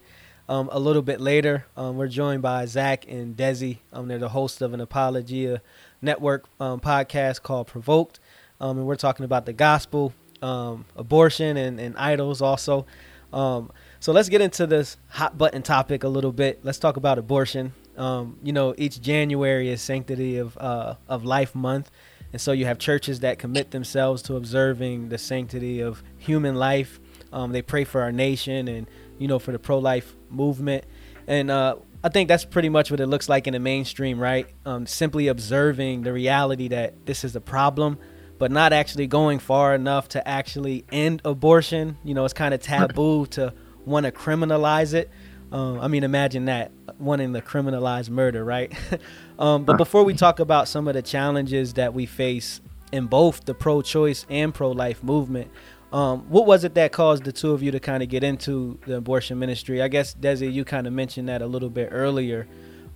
um, 0.48 0.68
a 0.70 0.78
little 0.78 1.02
bit 1.02 1.20
later. 1.20 1.66
Um, 1.76 1.96
we're 1.96 2.06
joined 2.06 2.42
by 2.42 2.64
Zach 2.66 3.06
and 3.08 3.36
Desi. 3.36 3.78
Um, 3.92 4.06
they're 4.06 4.18
the 4.18 4.28
host 4.28 4.62
of 4.62 4.72
an 4.72 4.80
Apologia 4.80 5.60
Network 6.00 6.44
um, 6.60 6.78
podcast 6.78 7.42
called 7.42 7.66
Provoked, 7.66 8.20
um, 8.60 8.78
and 8.78 8.86
we're 8.86 8.94
talking 8.94 9.24
about 9.24 9.46
the 9.46 9.52
gospel, 9.52 10.14
um, 10.42 10.84
abortion, 10.96 11.56
and, 11.56 11.80
and 11.80 11.96
idols 11.96 12.40
also. 12.40 12.86
So 13.32 14.12
let's 14.12 14.28
get 14.28 14.40
into 14.40 14.64
this 14.68 14.96
hot 15.08 15.36
button 15.36 15.62
topic 15.62 16.04
a 16.04 16.08
little 16.08 16.30
bit. 16.30 16.60
Let's 16.62 16.78
talk 16.78 16.96
about 16.96 17.18
abortion. 17.18 17.72
Um, 17.96 18.38
you 18.42 18.52
know, 18.52 18.74
each 18.76 19.00
January 19.00 19.68
is 19.70 19.80
Sanctity 19.80 20.38
of 20.38 20.56
uh, 20.58 20.94
of 21.08 21.24
Life 21.24 21.54
Month, 21.54 21.90
and 22.32 22.40
so 22.40 22.52
you 22.52 22.64
have 22.66 22.78
churches 22.78 23.20
that 23.20 23.38
commit 23.38 23.70
themselves 23.70 24.22
to 24.22 24.36
observing 24.36 25.08
the 25.08 25.18
sanctity 25.18 25.80
of 25.80 26.02
human 26.18 26.56
life. 26.56 26.98
Um, 27.32 27.52
they 27.52 27.62
pray 27.62 27.84
for 27.84 28.02
our 28.02 28.12
nation 28.12 28.68
and 28.68 28.88
you 29.18 29.28
know 29.28 29.38
for 29.38 29.52
the 29.52 29.58
pro-life 29.58 30.14
movement, 30.30 30.84
and 31.26 31.50
uh, 31.50 31.76
I 32.02 32.10
think 32.10 32.28
that's 32.28 32.44
pretty 32.44 32.68
much 32.68 32.90
what 32.90 33.00
it 33.00 33.06
looks 33.06 33.30
like 33.30 33.46
in 33.46 33.54
the 33.54 33.58
mainstream, 33.60 34.18
right? 34.18 34.46
Um, 34.66 34.86
simply 34.86 35.28
observing 35.28 36.02
the 36.02 36.12
reality 36.12 36.68
that 36.68 37.06
this 37.06 37.24
is 37.24 37.34
a 37.34 37.40
problem, 37.40 37.98
but 38.38 38.50
not 38.50 38.74
actually 38.74 39.06
going 39.06 39.38
far 39.38 39.74
enough 39.74 40.08
to 40.08 40.28
actually 40.28 40.84
end 40.92 41.22
abortion. 41.24 41.96
You 42.04 42.12
know, 42.12 42.24
it's 42.26 42.34
kind 42.34 42.52
of 42.52 42.60
taboo 42.60 43.24
to 43.26 43.54
want 43.86 44.04
to 44.04 44.12
criminalize 44.12 44.92
it. 44.92 45.10
Um, 45.50 45.80
I 45.80 45.88
mean, 45.88 46.04
imagine 46.04 46.46
that 46.46 46.72
wanting 46.98 47.32
to 47.32 47.40
criminalize 47.40 48.08
murder, 48.08 48.44
right? 48.44 48.72
um, 49.38 49.64
but 49.64 49.76
before 49.76 50.04
we 50.04 50.14
talk 50.14 50.40
about 50.40 50.68
some 50.68 50.88
of 50.88 50.94
the 50.94 51.02
challenges 51.02 51.74
that 51.74 51.94
we 51.94 52.06
face 52.06 52.60
in 52.92 53.06
both 53.06 53.44
the 53.44 53.54
pro-choice 53.54 54.26
and 54.28 54.54
pro-life 54.54 55.02
movement, 55.02 55.50
um, 55.92 56.22
what 56.28 56.44
was 56.44 56.64
it 56.64 56.74
that 56.74 56.90
caused 56.92 57.22
the 57.24 57.32
two 57.32 57.52
of 57.52 57.62
you 57.62 57.70
to 57.70 57.78
kind 57.78 58.02
of 58.02 58.08
get 58.08 58.24
into 58.24 58.78
the 58.86 58.96
abortion 58.96 59.38
ministry? 59.38 59.80
I 59.80 59.88
guess 59.88 60.14
Desi, 60.14 60.52
you 60.52 60.64
kind 60.64 60.86
of 60.86 60.92
mentioned 60.92 61.28
that 61.28 61.40
a 61.40 61.46
little 61.46 61.70
bit 61.70 61.90
earlier. 61.92 62.48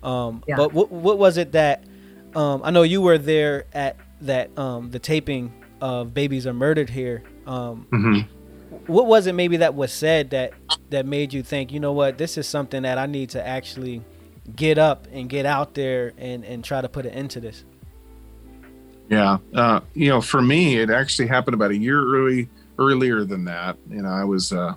Um, 0.03 0.43
Yeah. 0.47 0.57
But 0.57 0.73
what 0.73 0.91
what 0.91 1.17
was 1.17 1.37
it 1.37 1.53
that 1.53 1.83
um, 2.35 2.61
I 2.63 2.71
know 2.71 2.83
you 2.83 3.01
were 3.01 3.17
there 3.17 3.65
at 3.73 3.95
that 4.21 4.57
um, 4.57 4.91
the 4.91 4.99
taping 4.99 5.53
of 5.81 6.13
Babies 6.13 6.45
Are 6.45 6.53
Murdered 6.53 6.89
here. 6.89 7.23
Um, 7.47 7.87
Mm-hmm. 7.91 8.38
What 8.89 9.05
was 9.05 9.27
it 9.27 9.33
maybe 9.33 9.57
that 9.57 9.75
was 9.75 9.91
said 9.91 10.31
that 10.31 10.51
that 10.89 11.05
made 11.05 11.31
you 11.33 11.43
think 11.43 11.71
you 11.71 11.79
know 11.79 11.93
what 11.93 12.17
this 12.17 12.37
is 12.37 12.47
something 12.47 12.83
that 12.83 12.97
i 12.97 13.05
need 13.05 13.29
to 13.29 13.45
actually 13.45 14.03
get 14.55 14.77
up 14.77 15.07
and 15.11 15.29
get 15.29 15.45
out 15.45 15.75
there 15.75 16.13
and 16.17 16.43
and 16.43 16.63
try 16.63 16.81
to 16.81 16.89
put 16.89 17.05
an 17.05 17.11
end 17.11 17.29
to 17.29 17.39
this 17.39 17.63
Yeah, 19.09 19.39
uh, 19.55 19.79
you 19.95 20.07
know, 20.09 20.21
for 20.21 20.41
me, 20.41 20.77
it 20.77 20.91
actually 20.91 21.27
happened 21.27 21.55
about 21.55 21.71
a 21.71 21.77
year 21.77 21.99
early 21.99 22.47
earlier 22.77 23.25
than 23.25 23.43
that. 23.45 23.75
You 23.89 24.03
know, 24.03 24.09
I 24.09 24.23
was 24.23 24.53
uh, 24.53 24.75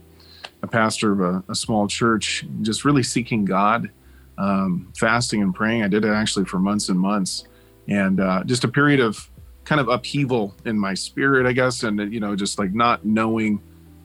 a 0.62 0.66
pastor 0.66 1.12
of 1.12 1.20
a, 1.20 1.44
a 1.50 1.54
small 1.54 1.86
church, 1.86 2.46
just 2.62 2.84
really 2.84 3.02
seeking 3.02 3.44
God, 3.44 3.90
um, 4.38 4.90
fasting 4.98 5.42
and 5.42 5.54
praying. 5.54 5.82
I 5.82 5.88
did 5.88 6.04
it 6.04 6.08
actually 6.08 6.46
for 6.46 6.58
months 6.58 6.88
and 6.88 6.98
months, 6.98 7.44
and 7.88 8.20
uh, 8.20 8.42
just 8.44 8.64
a 8.64 8.68
period 8.68 9.00
of 9.00 9.28
kind 9.64 9.80
of 9.80 9.88
upheaval 9.88 10.54
in 10.64 10.78
my 10.78 10.94
spirit, 10.94 11.46
I 11.46 11.52
guess, 11.52 11.82
and 11.82 12.12
you 12.12 12.18
know, 12.18 12.34
just 12.34 12.58
like 12.58 12.72
not 12.72 13.04
knowing 13.04 13.60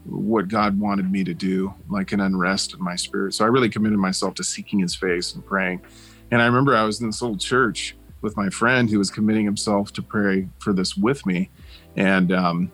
what 0.07 0.47
God 0.47 0.79
wanted 0.79 1.11
me 1.11 1.23
to 1.23 1.33
do, 1.33 1.73
like 1.89 2.11
an 2.11 2.21
unrest 2.21 2.73
in 2.73 2.83
my 2.83 2.95
spirit. 2.95 3.33
So 3.33 3.45
I 3.45 3.47
really 3.47 3.69
committed 3.69 3.99
myself 3.99 4.33
to 4.35 4.43
seeking 4.43 4.79
His 4.79 4.95
face 4.95 5.33
and 5.33 5.45
praying. 5.45 5.81
And 6.31 6.41
I 6.41 6.45
remember 6.45 6.75
I 6.75 6.83
was 6.83 7.01
in 7.01 7.07
this 7.07 7.21
old 7.21 7.39
church 7.39 7.95
with 8.21 8.35
my 8.35 8.49
friend 8.49 8.89
who 8.89 8.97
was 8.97 9.09
committing 9.09 9.45
himself 9.45 9.93
to 9.93 10.01
pray 10.01 10.47
for 10.59 10.73
this 10.73 10.97
with 10.97 11.25
me. 11.25 11.49
And, 11.95 12.31
um, 12.31 12.71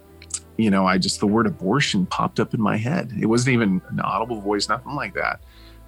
you 0.58 0.72
know, 0.72 0.86
I 0.86 0.98
just, 0.98 1.19
the 1.19 1.28
word 1.28 1.48
abortion 1.48 2.06
popped 2.06 2.39
up 2.39 2.54
in 2.54 2.62
my 2.62 2.78
head. 2.78 3.12
It 3.19 3.26
wasn't 3.26 3.54
even 3.54 3.82
an 3.89 4.00
audible 4.00 4.41
voice, 4.41 4.69
nothing 4.69 4.96
like 4.96 5.13
that. 5.15 5.41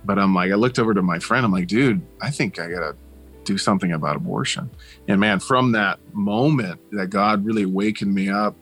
But 0.04 0.20
I'm 0.20 0.36
like, 0.36 0.52
I 0.52 0.56
looked 0.56 0.80
over 0.80 0.94
to 0.94 1.02
my 1.02 1.20
friend. 1.20 1.46
I'm 1.46 1.52
like, 1.52 1.68
dude, 1.68 2.02
I 2.22 2.30
think 2.30 2.60
I 2.60 2.70
got 2.70 2.80
to 2.80 2.96
do 3.44 3.58
something 3.58 3.94
about 3.94 4.16
abortion. 4.16 4.70
And 5.08 5.20
man, 5.20 5.40
from 5.40 5.72
that 5.74 6.00
moment 6.14 6.80
that 6.92 7.08
God 7.08 7.46
really 7.46 7.66
wakened 7.66 8.14
me 8.14 8.30
up, 8.30 8.56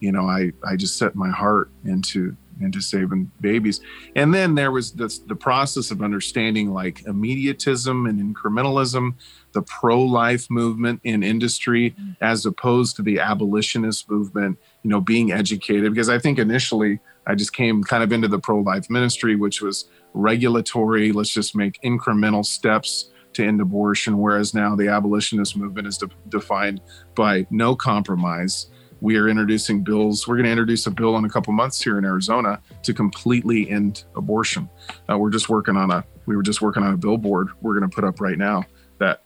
you 0.00 0.12
know, 0.12 0.26
I, 0.26 0.52
I 0.64 0.76
just 0.76 0.98
set 0.98 1.14
my 1.14 1.30
heart 1.30 1.70
into 1.84 2.36
into 2.60 2.80
saving 2.80 3.30
babies. 3.40 3.80
And 4.14 4.34
then 4.34 4.54
there 4.54 4.70
was 4.70 4.92
this, 4.92 5.18
the 5.18 5.34
process 5.34 5.90
of 5.90 6.02
understanding 6.02 6.72
like 6.72 7.02
immediatism 7.04 8.08
and 8.08 8.20
incrementalism, 8.20 9.14
the 9.52 9.62
pro-life 9.62 10.50
movement 10.50 11.00
in 11.04 11.22
industry, 11.22 11.92
mm-hmm. 11.92 12.12
as 12.20 12.44
opposed 12.44 12.96
to 12.96 13.02
the 13.02 13.18
abolitionist 13.18 14.10
movement, 14.10 14.58
you 14.82 14.90
know, 14.90 15.00
being 15.00 15.32
educated. 15.32 15.92
Because 15.92 16.10
I 16.10 16.18
think 16.18 16.38
initially 16.38 17.00
I 17.26 17.34
just 17.34 17.54
came 17.54 17.82
kind 17.82 18.02
of 18.02 18.12
into 18.12 18.28
the 18.28 18.38
pro-life 18.38 18.90
ministry, 18.90 19.36
which 19.36 19.62
was 19.62 19.88
regulatory, 20.12 21.12
let's 21.12 21.30
just 21.32 21.56
make 21.56 21.80
incremental 21.82 22.44
steps 22.44 23.10
to 23.32 23.44
end 23.44 23.60
abortion. 23.60 24.18
Whereas 24.18 24.52
now 24.54 24.74
the 24.76 24.88
abolitionist 24.88 25.56
movement 25.56 25.86
is 25.86 25.96
de- 25.98 26.10
defined 26.28 26.80
by 27.14 27.46
no 27.50 27.74
compromise. 27.76 28.66
We 29.00 29.16
are 29.16 29.28
introducing 29.28 29.82
bills. 29.82 30.28
We're 30.28 30.36
going 30.36 30.44
to 30.44 30.50
introduce 30.50 30.86
a 30.86 30.90
bill 30.90 31.16
in 31.16 31.24
a 31.24 31.28
couple 31.28 31.52
months 31.52 31.80
here 31.80 31.98
in 31.98 32.04
Arizona 32.04 32.60
to 32.82 32.94
completely 32.94 33.70
end 33.70 34.04
abortion. 34.16 34.68
Uh, 35.10 35.18
we're 35.18 35.30
just 35.30 35.48
working 35.48 35.76
on 35.76 35.90
a. 35.90 36.04
We 36.26 36.36
were 36.36 36.42
just 36.42 36.60
working 36.60 36.82
on 36.82 36.94
a 36.94 36.96
billboard 36.96 37.48
we're 37.60 37.78
going 37.78 37.90
to 37.90 37.94
put 37.94 38.04
up 38.04 38.20
right 38.20 38.38
now 38.38 38.64
that, 38.98 39.24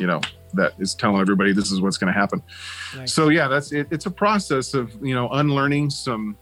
you 0.00 0.06
know, 0.06 0.20
that 0.54 0.72
is 0.78 0.94
telling 0.94 1.20
everybody 1.20 1.52
this 1.52 1.70
is 1.70 1.80
what's 1.80 1.98
going 1.98 2.12
to 2.12 2.18
happen. 2.18 2.42
Nice. 2.96 3.12
So 3.12 3.28
yeah, 3.28 3.48
that's 3.48 3.72
it. 3.72 3.88
It's 3.90 4.06
a 4.06 4.10
process 4.10 4.74
of 4.74 4.92
you 5.02 5.14
know 5.14 5.28
unlearning 5.30 5.90
some 5.90 6.36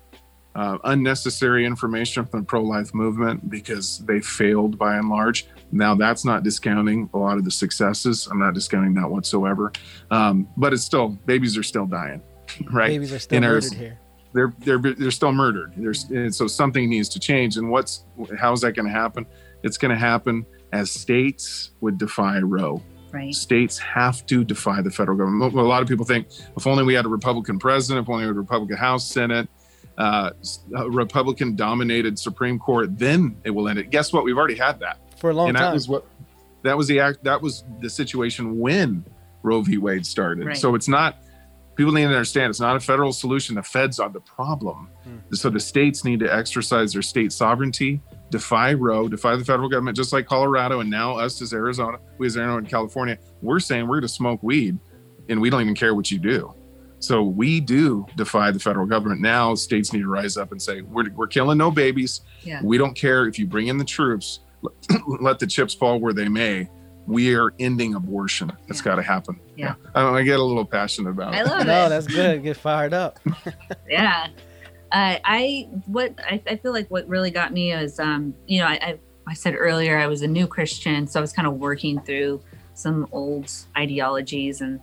uh, 0.55 0.79
unnecessary 0.85 1.67
information 1.67 2.25
from 2.25 2.41
the 2.41 2.47
pro-life 2.47 2.95
movement 2.95 3.51
because 3.51 3.99
they 4.07 4.21
failed 4.21 4.79
by 4.79 4.97
and 4.97 5.09
large. 5.09 5.47
Now 5.73 5.95
that's 5.95 6.25
not 6.25 6.43
discounting 6.45 7.11
a 7.13 7.19
lot 7.19 7.39
of 7.39 7.45
the 7.45 7.51
successes. 7.51 8.29
I'm 8.31 8.39
not 8.39 8.55
discounting 8.55 8.95
that 8.95 9.11
whatsoever. 9.11 9.73
Um, 10.11 10.49
but 10.57 10.73
it's 10.73 10.85
still 10.85 11.09
babies 11.27 11.59
are 11.59 11.63
still 11.63 11.87
dying, 11.87 12.23
right? 12.73 12.89
babies 12.89 13.13
are 13.13 13.19
still 13.19 13.37
In 13.37 13.43
murdered 13.43 13.65
Arizona. 13.65 13.81
here 13.81 13.99
They're 14.33 14.53
they're 14.59 14.95
they're 14.95 15.11
still 15.11 15.33
murdered. 15.33 15.73
There's 15.77 16.05
and 16.05 16.35
so 16.35 16.47
something 16.47 16.89
needs 16.89 17.09
to 17.11 17.21
change. 17.21 17.57
And 17.57 17.71
what's 17.71 18.05
how's 18.39 18.61
that 18.63 18.73
going 18.73 18.87
to 18.87 18.93
happen? 18.93 19.27
It's 19.63 19.79
going 19.79 19.91
to 19.91 19.99
happen 19.99 20.45
as 20.73 20.91
states 20.91 21.71
would 21.81 21.99
defy 21.99 22.41
Roe 22.41 22.83
right? 23.15 23.35
states 23.35 23.79
have 23.79 24.27
to 24.27 24.45
defy 24.45 24.83
the 24.83 24.91
federal 24.91 25.17
government. 25.17 25.55
A 25.55 25.63
lot 25.63 25.83
of 25.83 25.89
people 25.89 26.05
think 26.05 26.27
if 26.57 26.67
only 26.67 26.85
we 26.85 26.95
had 26.95 27.07
a 27.07 27.09
Republican 27.09 27.59
president, 27.59 28.05
if 28.05 28.11
only 28.11 28.25
we 28.25 28.29
had 28.29 28.37
a 28.37 28.41
Republican 28.41 28.77
House, 28.77 29.09
Senate, 29.09 29.49
uh, 29.97 30.31
a 30.77 30.91
Republican 30.91 31.55
dominated 31.55 32.19
Supreme 32.19 32.59
Court, 32.59 32.99
then 32.99 33.37
it 33.45 33.51
will 33.51 33.69
end 33.69 33.79
it. 33.79 33.91
Guess 33.91 34.13
what? 34.13 34.25
We've 34.25 34.37
already 34.37 34.57
had 34.57 34.81
that. 34.81 34.99
for 35.19 35.31
a 35.31 35.35
long 35.35 35.47
time. 35.47 35.63
that 35.63 35.73
was 35.73 35.89
what 35.89 36.07
that 36.63 36.77
was 36.77 36.89
the 36.89 36.99
act 37.01 37.23
that 37.25 37.41
was 37.41 37.65
the 37.81 37.89
situation 37.89 38.59
when 38.59 39.05
Roe 39.43 39.61
v. 39.63 39.79
Wade 39.79 40.05
started. 40.05 40.47
Right. 40.47 40.57
So 40.57 40.75
it's 40.75 40.89
not 40.89 41.19
people 41.77 41.93
need 41.93 42.03
to 42.03 42.09
understand 42.09 42.51
it's 42.51 42.61
not 42.61 42.77
a 42.77 42.81
federal 42.81 43.13
solution. 43.13 43.55
The 43.55 43.63
feds 43.63 43.99
are 43.99 44.09
the 44.09 44.21
problem. 44.21 44.91
Hmm. 45.05 45.35
So 45.35 45.51
the 45.51 45.61
states 45.61 46.05
need 46.05 46.21
to 46.21 46.33
exercise 46.33 46.93
their 46.93 47.03
state 47.03 47.33
sovereignty, 47.33 48.01
defy 48.31 48.75
Roe, 48.75 49.09
defy 49.09 49.37
the 49.37 49.45
federal 49.45 49.69
government, 49.69 49.97
just 49.97 50.13
like 50.13 50.27
Colorado 50.27 50.81
and 50.81 50.91
now 50.91 51.19
us 51.19 51.41
as 51.43 51.53
Arizona, 51.53 51.99
we 52.19 52.27
as 52.27 52.37
Arizona 52.37 52.59
and 52.59 52.69
California. 52.69 53.19
We're 53.43 53.61
saying 53.61 53.87
we're 53.87 53.97
going 53.97 54.03
to 54.03 54.09
smoke 54.09 54.43
weed, 54.43 54.79
and 55.29 55.41
we 55.41 55.51
don't 55.51 55.61
even 55.61 55.75
care 55.75 55.95
what 55.95 56.11
you 56.11 56.19
do. 56.19 56.55
So 57.05 57.23
we 57.23 57.61
do 57.61 58.07
defy 58.17 58.51
the 58.51 58.59
federal 58.59 58.87
government. 58.87 59.21
Now 59.21 59.55
states 59.55 59.93
need 59.93 60.01
to 60.01 60.09
rise 60.09 60.39
up 60.39 60.53
and 60.53 60.63
say 60.63 60.81
we're 60.81 61.11
we're 61.11 61.27
killing 61.27 61.59
no 61.59 61.71
babies. 61.71 62.23
Yeah. 62.43 62.63
We 62.63 62.79
don't 62.79 62.95
care 62.95 63.27
if 63.27 63.39
you 63.39 63.47
bring 63.47 63.69
in 63.69 63.77
the 63.77 63.85
troops. 63.85 64.41
Let, 64.63 64.73
let 65.21 65.39
the 65.39 65.47
chips 65.47 65.75
fall 65.75 66.01
where 66.01 66.15
they 66.15 66.29
may. 66.29 66.71
We 67.07 67.35
are 67.35 67.53
ending 67.59 67.95
abortion. 67.95 68.53
It's 68.69 68.79
Yeah. 68.81 68.85
got 68.85 68.95
to 68.97 69.03
happen. 69.03 69.39
Yeah. 69.57 69.75
I, 69.95 70.05
I 70.09 70.23
get 70.23 70.39
a 70.41 70.43
little 70.43 70.65
passionate 70.65 71.11
about 71.11 71.35
I 71.35 71.41
it. 71.41 71.47
love 71.47 71.67
No, 71.67 71.87
it. 71.87 71.89
that's 71.91 72.07
good. 72.07 72.43
Get 72.43 72.57
fired 72.57 72.93
up. 72.95 73.19
yeah 73.89 74.29
uh, 74.93 75.19
i 75.25 75.69
what 75.87 76.15
I, 76.25 76.41
I 76.49 76.57
feel 76.57 76.73
like 76.73 76.89
what 76.91 77.09
really 77.09 77.31
got 77.31 77.53
me 77.53 77.73
is 77.73 77.99
um 77.99 78.35
you 78.47 78.61
know 78.61 78.67
I, 78.67 78.75
I 78.75 78.99
i 79.27 79.35
said 79.35 79.55
earlier 79.59 79.99
i 79.99 80.07
was 80.07 80.23
a 80.23 80.27
new 80.29 80.47
christian 80.47 81.07
so 81.09 81.19
i 81.19 81.23
was 81.23 81.33
kind 81.33 81.49
of 81.49 81.55
working 81.55 82.01
through 82.03 82.41
some 82.75 83.09
old 83.13 83.51
ideologies 83.77 84.61
and 84.61 84.81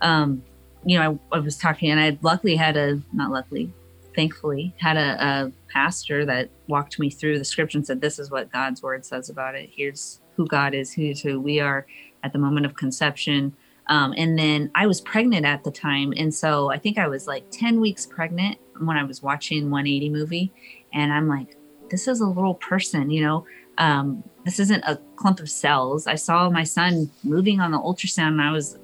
um 0.00 0.42
you 0.84 0.98
know 0.98 1.20
i, 1.32 1.36
I 1.36 1.38
was 1.40 1.56
talking 1.58 1.90
and 1.90 2.00
i 2.00 2.18
luckily 2.22 2.56
had 2.56 2.76
a 2.76 3.00
not 3.12 3.30
luckily 3.30 3.72
thankfully 4.16 4.74
had 4.78 4.96
a, 4.96 5.22
a 5.22 5.52
pastor 5.72 6.24
that 6.26 6.48
walked 6.66 6.98
me 6.98 7.08
through 7.10 7.38
the 7.38 7.44
scripture 7.44 7.78
and 7.78 7.86
said 7.86 8.00
this 8.00 8.18
is 8.18 8.30
what 8.30 8.50
god's 8.50 8.82
word 8.82 9.04
says 9.04 9.28
about 9.30 9.54
it 9.54 9.70
here's 9.72 10.20
who 10.36 10.46
god 10.46 10.74
is 10.74 10.92
here's 10.92 11.20
who 11.20 11.40
we 11.40 11.60
are 11.60 11.86
at 12.22 12.32
the 12.32 12.38
moment 12.38 12.66
of 12.66 12.74
conception 12.74 13.54
um, 13.88 14.14
and 14.16 14.38
then 14.38 14.70
I 14.74 14.86
was 14.86 15.00
pregnant 15.00 15.44
at 15.44 15.64
the 15.64 15.70
time. 15.70 16.12
And 16.16 16.32
so 16.32 16.70
I 16.70 16.78
think 16.78 16.98
I 16.98 17.08
was 17.08 17.26
like 17.26 17.44
10 17.50 17.80
weeks 17.80 18.06
pregnant 18.06 18.58
when 18.78 18.96
I 18.96 19.04
was 19.04 19.22
watching 19.22 19.70
180 19.70 20.10
movie. 20.10 20.52
And 20.92 21.12
I'm 21.12 21.28
like, 21.28 21.56
this 21.90 22.08
is 22.08 22.20
a 22.20 22.26
little 22.26 22.54
person, 22.54 23.10
you 23.10 23.22
know, 23.22 23.46
um, 23.78 24.22
this 24.44 24.58
isn't 24.58 24.82
a 24.84 24.98
clump 25.16 25.40
of 25.40 25.50
cells. 25.50 26.06
I 26.06 26.14
saw 26.14 26.48
my 26.48 26.64
son 26.64 27.10
moving 27.22 27.60
on 27.60 27.70
the 27.70 27.78
ultrasound 27.78 28.28
and 28.28 28.42
I 28.42 28.50
was 28.50 28.78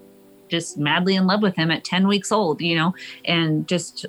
just 0.49 0.79
madly 0.79 1.15
in 1.15 1.27
love 1.27 1.43
with 1.43 1.55
him 1.57 1.71
at 1.71 1.85
10 1.85 2.07
weeks 2.07 2.33
old, 2.33 2.61
you 2.61 2.77
know, 2.77 2.95
and 3.25 3.67
just, 3.69 4.07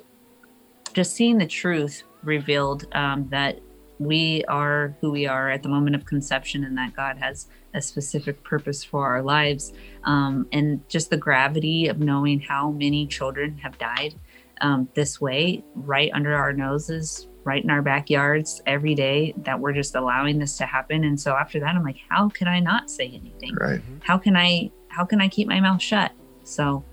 just 0.92 1.14
seeing 1.14 1.38
the 1.38 1.46
truth 1.46 2.02
revealed 2.22 2.86
um, 2.94 3.28
that 3.30 3.60
we 4.00 4.42
are 4.48 4.96
who 5.00 5.10
we 5.10 5.26
are 5.26 5.50
at 5.50 5.62
the 5.62 5.68
moment 5.68 5.94
of 5.94 6.06
conception 6.06 6.64
and 6.64 6.76
that 6.78 6.96
God 6.96 7.18
has 7.18 7.48
a 7.74 7.82
specific 7.82 8.42
purpose 8.42 8.82
for 8.82 9.06
our 9.06 9.22
lives. 9.22 9.74
Um, 10.04 10.48
and 10.52 10.88
just 10.88 11.10
the 11.10 11.18
gravity 11.18 11.86
of 11.86 12.00
knowing 12.00 12.40
how 12.40 12.70
many 12.70 13.06
children 13.06 13.58
have 13.58 13.76
died 13.78 14.14
um, 14.62 14.88
this 14.94 15.20
way 15.20 15.62
right 15.74 16.10
under 16.14 16.34
our 16.34 16.52
noses 16.52 17.28
right 17.44 17.62
in 17.64 17.70
our 17.70 17.80
backyards 17.80 18.60
every 18.66 18.94
day 18.94 19.34
that 19.38 19.58
we're 19.58 19.72
just 19.72 19.94
allowing 19.94 20.38
this 20.38 20.56
to 20.58 20.66
happen. 20.66 21.04
And 21.04 21.18
so 21.18 21.34
after 21.34 21.60
that 21.60 21.74
i'm 21.74 21.84
like 21.84 21.98
how 22.08 22.28
can 22.28 22.48
i 22.48 22.58
not 22.58 22.90
say 22.90 23.06
anything? 23.06 23.54
Right. 23.54 23.80
how 24.00 24.18
can 24.18 24.36
i 24.36 24.70
how 24.88 25.04
can 25.04 25.20
i 25.20 25.28
keep 25.28 25.46
my 25.46 25.60
mouth 25.60 25.82
shut? 25.82 26.12
So 26.44 26.84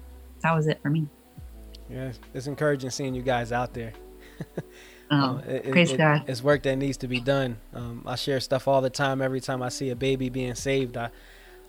that 0.42 0.54
was 0.54 0.68
it 0.68 0.82
for 0.82 0.90
me. 0.90 1.08
Yeah, 1.90 2.12
it's 2.34 2.48
encouraging 2.48 2.90
seeing 2.90 3.16
you 3.16 3.22
guys 3.22 3.52
out 3.52 3.74
there. 3.74 3.94
um, 5.10 5.22
Um, 5.24 5.40
it- 5.48 5.66
it- 5.66 5.72
praise 5.72 5.92
it- 5.92 5.98
god 5.98 6.24
It's 6.28 6.44
work 6.44 6.64
that 6.64 6.76
needs 6.78 6.98
to 6.98 7.08
be 7.08 7.20
done. 7.20 7.58
Um, 7.74 8.04
I 8.06 8.16
share 8.16 8.40
stuff 8.40 8.68
all 8.68 8.82
the 8.82 8.90
time. 8.90 9.22
Every 9.22 9.40
time 9.42 9.62
I 9.64 9.70
see 9.70 9.90
a 9.90 9.96
baby 9.96 10.30
being 10.30 10.56
saved, 10.56 10.98
I, 10.98 11.10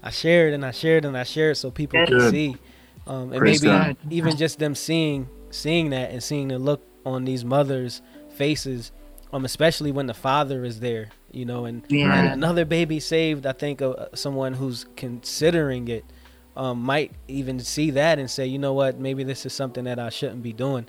I 0.03 0.11
share 0.11 0.49
it 0.49 0.55
and 0.55 0.65
I 0.65 0.71
share 0.73 0.99
it 0.99 1.05
and 1.05 1.17
I 1.17 1.23
share 1.25 1.51
it 1.53 1.57
so 1.57 1.71
people 1.71 2.05
can 2.05 2.19
Good. 2.19 2.31
see. 2.31 2.57
Um, 3.07 3.31
and 3.33 3.39
Praise 3.39 3.63
maybe 3.63 3.73
God. 3.75 3.97
even 4.11 4.37
just 4.37 4.59
them 4.59 4.75
seeing 4.75 5.29
seeing 5.51 5.91
that 5.91 6.11
and 6.11 6.23
seeing 6.23 6.49
the 6.49 6.59
look 6.59 6.83
on 7.07 7.25
these 7.25 7.43
mothers' 7.45 8.03
faces, 8.29 8.93
um, 9.33 9.45
especially 9.47 9.91
when 9.93 10.07
the 10.07 10.13
father 10.15 10.63
is 10.65 10.81
there, 10.81 11.09
you 11.33 11.45
know, 11.47 11.65
and, 11.65 11.83
Yeah. 11.89 12.13
and 12.15 12.29
another 12.35 12.65
baby 12.67 13.01
saved. 13.01 13.47
I 13.47 13.53
think 13.53 13.81
uh, 13.81 13.95
someone 14.15 14.53
who's 14.55 14.85
considering 14.97 15.89
it 15.89 16.05
um, 16.57 16.83
might 16.83 17.13
even 17.29 17.61
see 17.61 17.91
that 17.93 18.19
and 18.19 18.29
say, 18.31 18.45
you 18.47 18.59
know 18.59 18.73
what, 18.75 18.99
maybe 18.99 19.23
this 19.25 19.47
is 19.47 19.53
something 19.53 19.85
that 19.85 19.99
I 19.99 20.09
shouldn't 20.11 20.43
be 20.43 20.53
doing. 20.53 20.87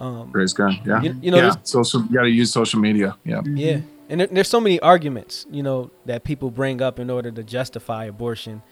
Um, 0.00 0.30
Praise 0.32 0.52
God. 0.52 0.72
Yeah. 0.86 1.02
You- 1.02 1.16
you 1.22 1.30
know, 1.30 1.36
yeah. 1.36 1.54
Social. 1.62 2.02
You 2.02 2.14
got 2.14 2.22
to 2.22 2.30
use 2.30 2.50
social 2.50 2.80
media. 2.80 3.16
Yeah. 3.24 3.42
Yeah, 3.44 3.80
and 4.08 4.20
there, 4.20 4.26
there's 4.28 4.48
so 4.48 4.60
many 4.60 4.80
arguments, 4.80 5.46
you 5.50 5.62
know, 5.62 5.90
that 6.06 6.24
people 6.24 6.50
bring 6.50 6.80
up 6.82 6.98
in 6.98 7.10
order 7.10 7.30
to 7.30 7.42
justify 7.44 8.04
abortion. 8.06 8.62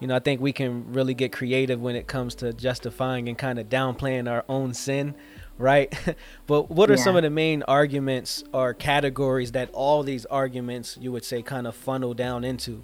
You 0.00 0.06
know, 0.08 0.16
I 0.16 0.20
think 0.20 0.40
we 0.40 0.52
can 0.52 0.92
really 0.92 1.12
get 1.14 1.30
creative 1.32 1.80
when 1.80 1.94
it 1.96 2.06
comes 2.06 2.34
to 2.36 2.52
justifying 2.52 3.28
and 3.28 3.36
kind 3.36 3.58
of 3.58 3.68
downplaying 3.68 4.30
our 4.30 4.44
own 4.48 4.72
sin, 4.72 5.14
right? 5.58 5.92
but 6.46 6.70
what 6.70 6.88
are 6.90 6.96
some 6.96 7.16
of 7.16 7.22
the 7.22 7.30
main 7.30 7.62
arguments 7.64 8.44
or 8.54 8.72
categories 8.74 9.52
that 9.52 9.70
all 9.72 10.02
these 10.04 10.24
arguments 10.26 10.96
you 11.00 11.10
would 11.12 11.24
say 11.24 11.42
kind 11.42 11.66
of 11.66 11.74
funnel 11.74 12.14
down 12.14 12.44
into? 12.44 12.82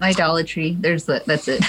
idolatry 0.00 0.76
there's 0.80 1.04
the 1.04 1.22
that's 1.24 1.46
it 1.46 1.64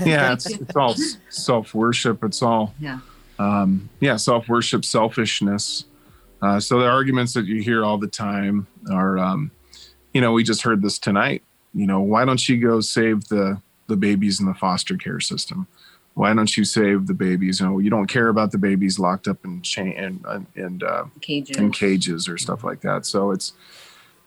Yeah. 0.00 0.32
It's, 0.32 0.46
it's 0.60 0.74
all 0.76 0.94
self 1.28 1.74
worship. 1.74 2.24
It's 2.24 2.42
all 2.42 2.72
yeah 2.80 3.00
um, 3.38 3.88
yeah, 4.00 4.16
self 4.16 4.48
worship, 4.48 4.84
selfishness. 4.84 5.84
Uh, 6.42 6.60
so 6.60 6.78
the 6.78 6.86
arguments 6.86 7.32
that 7.34 7.46
you 7.46 7.62
hear 7.62 7.84
all 7.84 7.98
the 7.98 8.06
time 8.06 8.66
are, 8.90 9.18
um, 9.18 9.50
you 10.12 10.20
know, 10.20 10.32
we 10.32 10.42
just 10.42 10.62
heard 10.62 10.82
this 10.82 10.98
tonight. 10.98 11.42
You 11.74 11.86
know, 11.86 12.00
why 12.00 12.24
don't 12.24 12.48
you 12.48 12.60
go 12.60 12.80
save 12.80 13.28
the 13.28 13.60
the 13.88 13.96
babies 13.96 14.40
in 14.40 14.46
the 14.46 14.54
foster 14.54 14.96
care 14.96 15.20
system? 15.20 15.66
Why 16.14 16.32
don't 16.32 16.56
you 16.56 16.64
save 16.64 17.06
the 17.06 17.14
babies? 17.14 17.60
You 17.60 17.66
know, 17.66 17.78
you 17.78 17.90
don't 17.90 18.06
care 18.06 18.28
about 18.28 18.50
the 18.50 18.58
babies 18.58 18.98
locked 18.98 19.28
up 19.28 19.44
in 19.44 19.62
chain 19.62 20.24
and 20.24 20.46
and 20.56 20.82
uh, 20.82 21.04
cages 21.20 21.56
in 21.56 21.70
cages 21.70 22.28
or 22.28 22.38
stuff 22.38 22.64
like 22.64 22.80
that. 22.80 23.04
So 23.04 23.30
it's, 23.30 23.52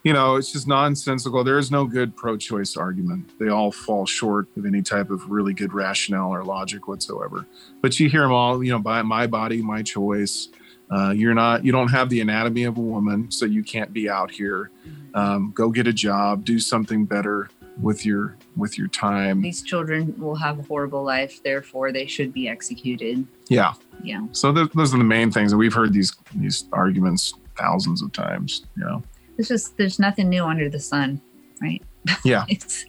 you 0.02 0.12
know, 0.12 0.36
it's 0.36 0.50
just 0.52 0.66
nonsensical. 0.66 1.44
There 1.44 1.58
is 1.58 1.70
no 1.70 1.84
good 1.84 2.16
pro-choice 2.16 2.76
argument. 2.76 3.38
They 3.38 3.48
all 3.48 3.70
fall 3.70 4.06
short 4.06 4.48
of 4.56 4.64
any 4.64 4.82
type 4.82 5.10
of 5.10 5.30
really 5.30 5.52
good 5.52 5.72
rationale 5.74 6.30
or 6.32 6.42
logic 6.44 6.88
whatsoever. 6.88 7.46
But 7.82 8.00
you 8.00 8.08
hear 8.08 8.22
them 8.22 8.32
all, 8.32 8.64
you 8.64 8.72
know, 8.72 8.78
by 8.78 9.02
my 9.02 9.26
body, 9.26 9.60
my 9.62 9.82
choice. 9.82 10.48
Uh, 10.90 11.10
you're 11.10 11.34
not, 11.34 11.64
you 11.64 11.70
don't 11.70 11.88
have 11.88 12.08
the 12.08 12.20
anatomy 12.20 12.64
of 12.64 12.76
a 12.78 12.80
woman, 12.80 13.30
so 13.30 13.44
you 13.44 13.62
can't 13.62 13.92
be 13.92 14.08
out 14.08 14.30
here. 14.30 14.70
Um, 15.14 15.52
go 15.54 15.70
get 15.70 15.86
a 15.86 15.92
job, 15.92 16.44
do 16.44 16.58
something 16.58 17.04
better 17.04 17.50
with 17.80 18.04
your 18.04 18.36
with 18.56 18.76
your 18.76 18.88
time. 18.88 19.40
these 19.40 19.62
children 19.62 20.12
will 20.18 20.34
have 20.34 20.58
a 20.58 20.62
horrible 20.62 21.02
life 21.02 21.40
therefore 21.42 21.92
they 21.92 22.04
should 22.04 22.30
be 22.32 22.46
executed 22.48 23.24
Yeah. 23.48 23.72
yeah 24.02 24.26
So 24.32 24.52
th- 24.52 24.70
those 24.74 24.92
are 24.92 24.98
the 24.98 25.04
main 25.04 25.30
things, 25.30 25.52
and 25.52 25.58
we've 25.58 25.72
heard 25.72 25.92
these 25.94 26.14
these 26.34 26.64
arguments 26.72 27.32
thousands 27.56 28.02
of 28.02 28.12
times. 28.12 28.66
You 28.76 28.84
know. 28.84 29.02
It's 29.40 29.48
just 29.48 29.78
there's 29.78 29.98
nothing 29.98 30.28
new 30.28 30.44
under 30.44 30.68
the 30.68 30.78
sun, 30.78 31.20
right? 31.62 31.82
Yeah. 32.24 32.44
it's 32.48 32.84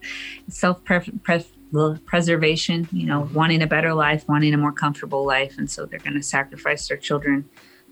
self 0.50 0.84
preservation, 0.84 2.88
you 2.92 3.08
know, 3.08 3.30
wanting 3.34 3.62
a 3.62 3.68
better 3.68 3.94
life, 3.94 4.28
wanting 4.28 4.54
a 4.54 4.58
more 4.58 4.74
comfortable 4.74 5.26
life, 5.26 5.58
and 5.58 5.70
so 5.70 5.86
they're 5.86 6.00
going 6.00 6.16
to 6.16 6.24
sacrifice 6.24 6.90
their 6.90 6.98
children 6.98 7.50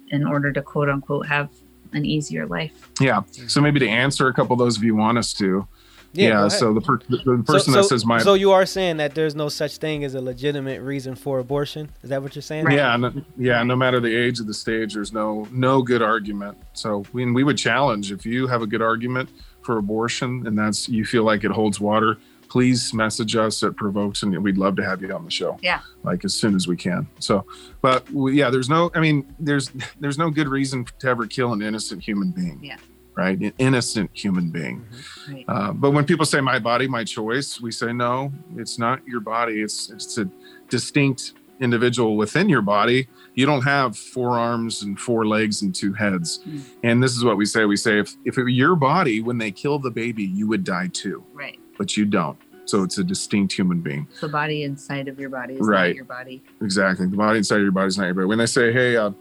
in 0.10 0.26
order 0.26 0.52
to 0.52 0.62
quote 0.62 0.90
unquote 0.90 1.28
have 1.28 1.50
an 1.94 2.04
easier 2.04 2.46
life. 2.48 2.90
Yeah. 3.00 3.22
So 3.48 3.62
maybe 3.62 3.80
to 3.80 3.88
answer 3.88 4.28
a 4.28 4.34
couple 4.34 4.54
of 4.54 4.60
those 4.60 4.76
if 4.76 4.84
you 4.84 4.96
want 4.96 5.18
us 5.18 5.32
to. 5.36 5.66
Yeah. 6.14 6.30
go 6.32 6.38
ahead. 6.46 6.52
so 6.54 6.74
the, 6.74 6.82
per- 6.82 7.00
the, 7.10 7.18
the 7.18 7.24
So- 7.24 7.44
person 7.44 7.74
so, 7.74 7.82
that 7.82 7.84
says 7.86 8.06
my 8.06 8.20
so 8.20 8.34
you 8.34 8.52
are 8.52 8.66
saying 8.66 8.98
that 8.98 9.14
there's 9.16 9.36
no 9.36 9.50
such 9.50 9.78
thing 9.78 10.04
as 10.04 10.16
a 10.16 10.22
legitimate 10.22 10.82
reason 10.82 11.16
for 11.16 11.40
abortion? 11.40 11.90
Is 12.04 12.10
that 12.10 12.22
what 12.24 12.36
you're 12.36 12.42
saying? 12.42 12.70
yeah 12.72 12.96
no, 12.98 13.14
yeah 13.38 13.62
no 13.64 13.76
matter 13.76 14.00
the 14.00 14.16
age 14.16 14.40
of 14.40 14.48
the 14.48 14.54
stage 14.54 14.94
there's 14.96 15.14
no 15.14 15.48
no 15.52 15.82
good 15.82 16.02
argument 16.02 16.58
so 16.74 17.04
we, 17.14 17.30
we 17.32 17.44
would 17.44 17.58
challenge 17.58 18.12
if 18.12 18.26
you 18.26 18.48
have 18.48 18.62
a 18.62 18.68
good 18.68 18.82
argument 18.82 19.30
for 19.62 19.78
abortion 19.78 20.46
and 20.48 20.58
that's 20.58 20.90
you 20.90 21.06
feel 21.06 21.24
like 21.24 21.44
it 21.44 21.52
holds 21.52 21.80
water 21.80 22.18
please 22.48 22.92
message 22.96 23.36
us 23.36 23.62
at 23.62 23.76
provokes 23.76 24.24
and 24.24 24.36
we'd 24.44 24.58
love 24.58 24.76
to 24.76 24.84
have 24.84 25.02
you 25.04 25.14
on 25.14 25.24
the 25.24 25.30
show 25.30 25.60
Yeah. 25.62 25.82
like 26.04 26.26
as 26.26 26.34
soon 26.34 26.56
as 26.56 26.68
we 26.68 26.76
can 26.76 27.06
so 27.20 27.46
but 27.82 28.10
we, 28.12 28.40
yeah 28.40 28.50
there's 28.50 28.70
no 28.70 28.90
i 28.96 29.00
mean 29.00 29.32
there's 29.40 29.70
there's 30.00 30.18
no 30.18 30.32
good 30.32 30.48
reason 30.48 30.86
to 31.00 31.08
ever 31.08 31.28
kill 31.28 31.54
an 31.54 31.62
innocent 31.62 32.02
human 32.04 32.32
being 32.32 32.60
Yeah. 32.64 32.78
Right 33.16 33.40
an 33.40 33.54
innocent 33.58 34.10
human 34.14 34.50
being 34.50 34.86
Right. 35.30 35.46
Uh, 35.48 35.72
but 35.74 35.92
when 35.92 36.06
people 36.06 36.26
say 36.26 36.42
my 36.42 36.58
body, 36.60 36.88
my 36.88 37.04
choice, 37.04 37.60
we 37.62 37.72
say 37.72 37.94
no, 37.94 38.32
it's 38.56 38.80
not 38.80 39.06
your 39.08 39.20
body. 39.20 39.62
It's 39.62 39.90
it's 39.92 40.18
a 40.18 40.28
distinct 40.70 41.34
individual 41.60 42.16
within 42.18 42.48
your 42.50 42.62
body. 42.64 43.08
You 43.36 43.46
don't 43.46 43.62
have 43.64 43.96
four 43.98 44.32
arms 44.40 44.82
and 44.82 45.00
four 45.00 45.28
legs 45.28 45.62
and 45.62 45.76
two 45.76 45.94
heads. 45.94 46.40
Mm. 46.48 46.62
And 46.84 47.04
this 47.04 47.16
is 47.16 47.24
what 47.24 47.38
we 47.38 47.46
say. 47.46 47.66
We 47.66 47.76
say 47.78 48.00
if 48.00 48.16
if 48.26 48.38
it 48.38 48.42
were 48.44 48.50
your 48.50 48.76
body, 48.76 49.22
when 49.22 49.38
they 49.38 49.52
kill 49.52 49.78
the 49.78 49.92
baby, 49.92 50.24
you 50.24 50.48
would 50.48 50.64
die 50.64 50.88
too, 50.92 51.24
Right. 51.34 51.60
but 51.78 51.96
you 51.98 52.06
don't. 52.06 52.40
So 52.66 52.84
it's 52.84 52.98
a 52.98 53.04
distinct 53.04 53.54
human 53.54 53.82
being. 53.82 54.08
The 54.22 54.30
body 54.30 54.64
inside 54.64 55.08
of 55.08 55.20
your 55.20 55.30
body 55.30 55.56
is 55.56 55.68
Right. 55.68 55.90
not 55.90 55.96
your 55.96 56.06
body. 56.06 56.42
Exactly. 56.62 57.06
The 57.08 57.18
body 57.18 57.38
inside 57.40 57.58
of 57.58 57.64
your 57.64 57.72
body 57.72 57.88
is 57.88 57.98
not 57.98 58.06
your 58.06 58.14
body. 58.16 58.28
When 58.28 58.38
they 58.40 58.46
say, 58.46 58.72
hey, 58.72 58.96
uh, 58.96 59.12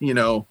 you 0.00 0.14
know, 0.14 0.46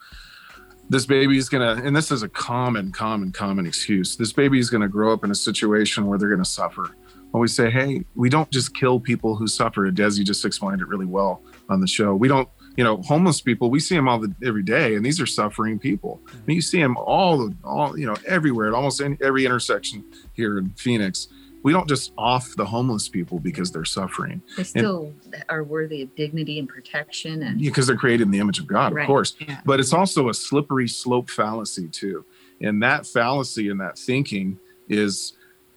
this 0.91 1.05
baby 1.05 1.37
is 1.37 1.47
going 1.47 1.77
to, 1.77 1.81
and 1.83 1.95
this 1.95 2.11
is 2.11 2.21
a 2.21 2.27
common, 2.27 2.91
common, 2.91 3.31
common 3.31 3.65
excuse. 3.65 4.17
This 4.17 4.33
baby 4.33 4.59
is 4.59 4.69
going 4.69 4.81
to 4.81 4.89
grow 4.89 5.13
up 5.13 5.23
in 5.23 5.31
a 5.31 5.35
situation 5.35 6.05
where 6.05 6.19
they're 6.19 6.27
going 6.27 6.43
to 6.43 6.49
suffer. 6.49 6.97
always 7.33 7.55
say, 7.55 7.71
hey, 7.71 8.03
we 8.13 8.29
don't 8.29 8.51
just 8.51 8.75
kill 8.75 8.99
people 8.99 9.37
who 9.37 9.47
suffer. 9.47 9.89
Desi 9.89 10.25
just 10.25 10.43
explained 10.43 10.81
it 10.81 10.89
really 10.89 11.05
well 11.05 11.41
on 11.69 11.79
the 11.79 11.87
show. 11.87 12.13
We 12.13 12.27
don't, 12.27 12.49
you 12.75 12.83
know, 12.83 12.97
homeless 13.03 13.39
people. 13.39 13.69
We 13.69 13.79
see 13.79 13.95
them 13.95 14.09
all 14.09 14.19
the, 14.19 14.35
every 14.43 14.63
day, 14.63 14.95
and 14.95 15.05
these 15.05 15.21
are 15.21 15.25
suffering 15.25 15.79
people. 15.79 16.19
Mm-hmm. 16.25 16.37
I 16.37 16.41
mean, 16.45 16.55
you 16.55 16.61
see 16.61 16.81
them 16.81 16.97
all, 16.97 17.53
all, 17.63 17.97
you 17.97 18.05
know, 18.05 18.17
everywhere 18.27 18.67
at 18.67 18.73
almost 18.73 18.99
any, 18.99 19.17
every 19.21 19.45
intersection 19.45 20.03
here 20.33 20.57
in 20.57 20.71
Phoenix. 20.71 21.29
We 21.63 21.71
don't 21.71 21.87
just 21.87 22.11
off 22.17 22.55
the 22.55 22.65
homeless 22.65 23.07
people 23.07 23.39
because 23.39 23.71
they're 23.71 23.85
suffering. 23.85 24.41
They 24.57 24.63
still 24.63 25.13
and, 25.31 25.45
are 25.49 25.63
worthy 25.63 26.01
of 26.01 26.15
dignity 26.15 26.59
and 26.59 26.67
protection, 26.67 27.43
and 27.43 27.59
because 27.59 27.87
they're 27.87 27.95
created 27.95 28.23
in 28.23 28.31
the 28.31 28.39
image 28.39 28.59
of 28.59 28.67
God, 28.67 28.93
right. 28.93 29.03
of 29.03 29.07
course. 29.07 29.35
Yeah. 29.39 29.61
But 29.65 29.79
it's 29.79 29.93
also 29.93 30.29
a 30.29 30.33
slippery 30.33 30.87
slope 30.87 31.29
fallacy 31.29 31.87
too, 31.87 32.25
and 32.59 32.81
that 32.81 33.05
fallacy 33.05 33.69
and 33.69 33.79
that 33.79 33.97
thinking 33.97 34.59
is 34.89 35.33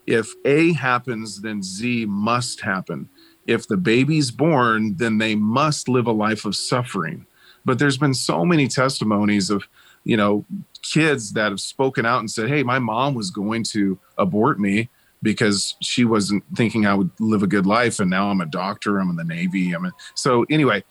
if 0.06 0.34
A 0.44 0.72
happens, 0.72 1.40
then 1.40 1.62
Z 1.62 2.06
must 2.06 2.60
happen. 2.60 3.08
If 3.46 3.68
the 3.68 3.76
baby's 3.76 4.30
born, 4.30 4.96
then 4.96 5.18
they 5.18 5.34
must 5.34 5.88
live 5.88 6.06
a 6.06 6.12
life 6.12 6.44
of 6.44 6.56
suffering. 6.56 7.26
But 7.64 7.78
there's 7.78 7.98
been 7.98 8.14
so 8.14 8.44
many 8.44 8.68
testimonies 8.68 9.50
of, 9.50 9.64
you 10.04 10.16
know, 10.16 10.44
kids 10.82 11.32
that 11.32 11.50
have 11.50 11.60
spoken 11.60 12.04
out 12.04 12.20
and 12.20 12.30
said, 12.30 12.48
Hey, 12.48 12.62
my 12.62 12.78
mom 12.78 13.14
was 13.14 13.30
going 13.30 13.64
to 13.64 13.98
abort 14.18 14.60
me 14.60 14.90
because 15.24 15.74
she 15.80 16.04
wasn't 16.04 16.44
thinking 16.54 16.86
I 16.86 16.94
would 16.94 17.10
live 17.18 17.42
a 17.42 17.48
good 17.48 17.66
life. 17.66 17.98
And 17.98 18.10
now 18.10 18.30
I'm 18.30 18.40
a 18.40 18.46
doctor, 18.46 19.00
I'm 19.00 19.10
in 19.10 19.16
the 19.16 19.24
Navy. 19.24 19.72
I'm 19.72 19.86
a, 19.86 19.92
so 20.14 20.44
anyway, 20.50 20.84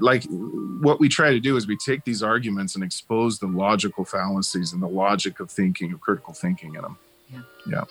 like 0.00 0.24
what 0.28 1.00
we 1.00 1.08
try 1.08 1.32
to 1.32 1.40
do 1.40 1.56
is 1.56 1.66
we 1.66 1.76
take 1.76 2.04
these 2.04 2.22
arguments 2.22 2.74
and 2.74 2.84
expose 2.84 3.38
the 3.38 3.46
logical 3.46 4.04
fallacies 4.04 4.72
and 4.74 4.82
the 4.82 4.88
logic 4.88 5.40
of 5.40 5.50
thinking, 5.50 5.92
of 5.92 6.00
critical 6.00 6.34
thinking 6.34 6.74
in 6.74 6.82
them. 6.82 6.98
Yeah. 7.32 7.40
Yeah. 7.66 7.84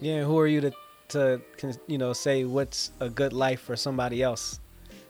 Yeah, 0.00 0.22
who 0.22 0.38
are 0.38 0.46
you 0.46 0.60
to 0.60 0.72
to 1.08 1.40
you 1.88 1.98
know 1.98 2.12
say 2.12 2.44
what's 2.44 2.92
a 3.00 3.10
good 3.10 3.32
life 3.32 3.60
for 3.60 3.74
somebody 3.74 4.22
else? 4.22 4.60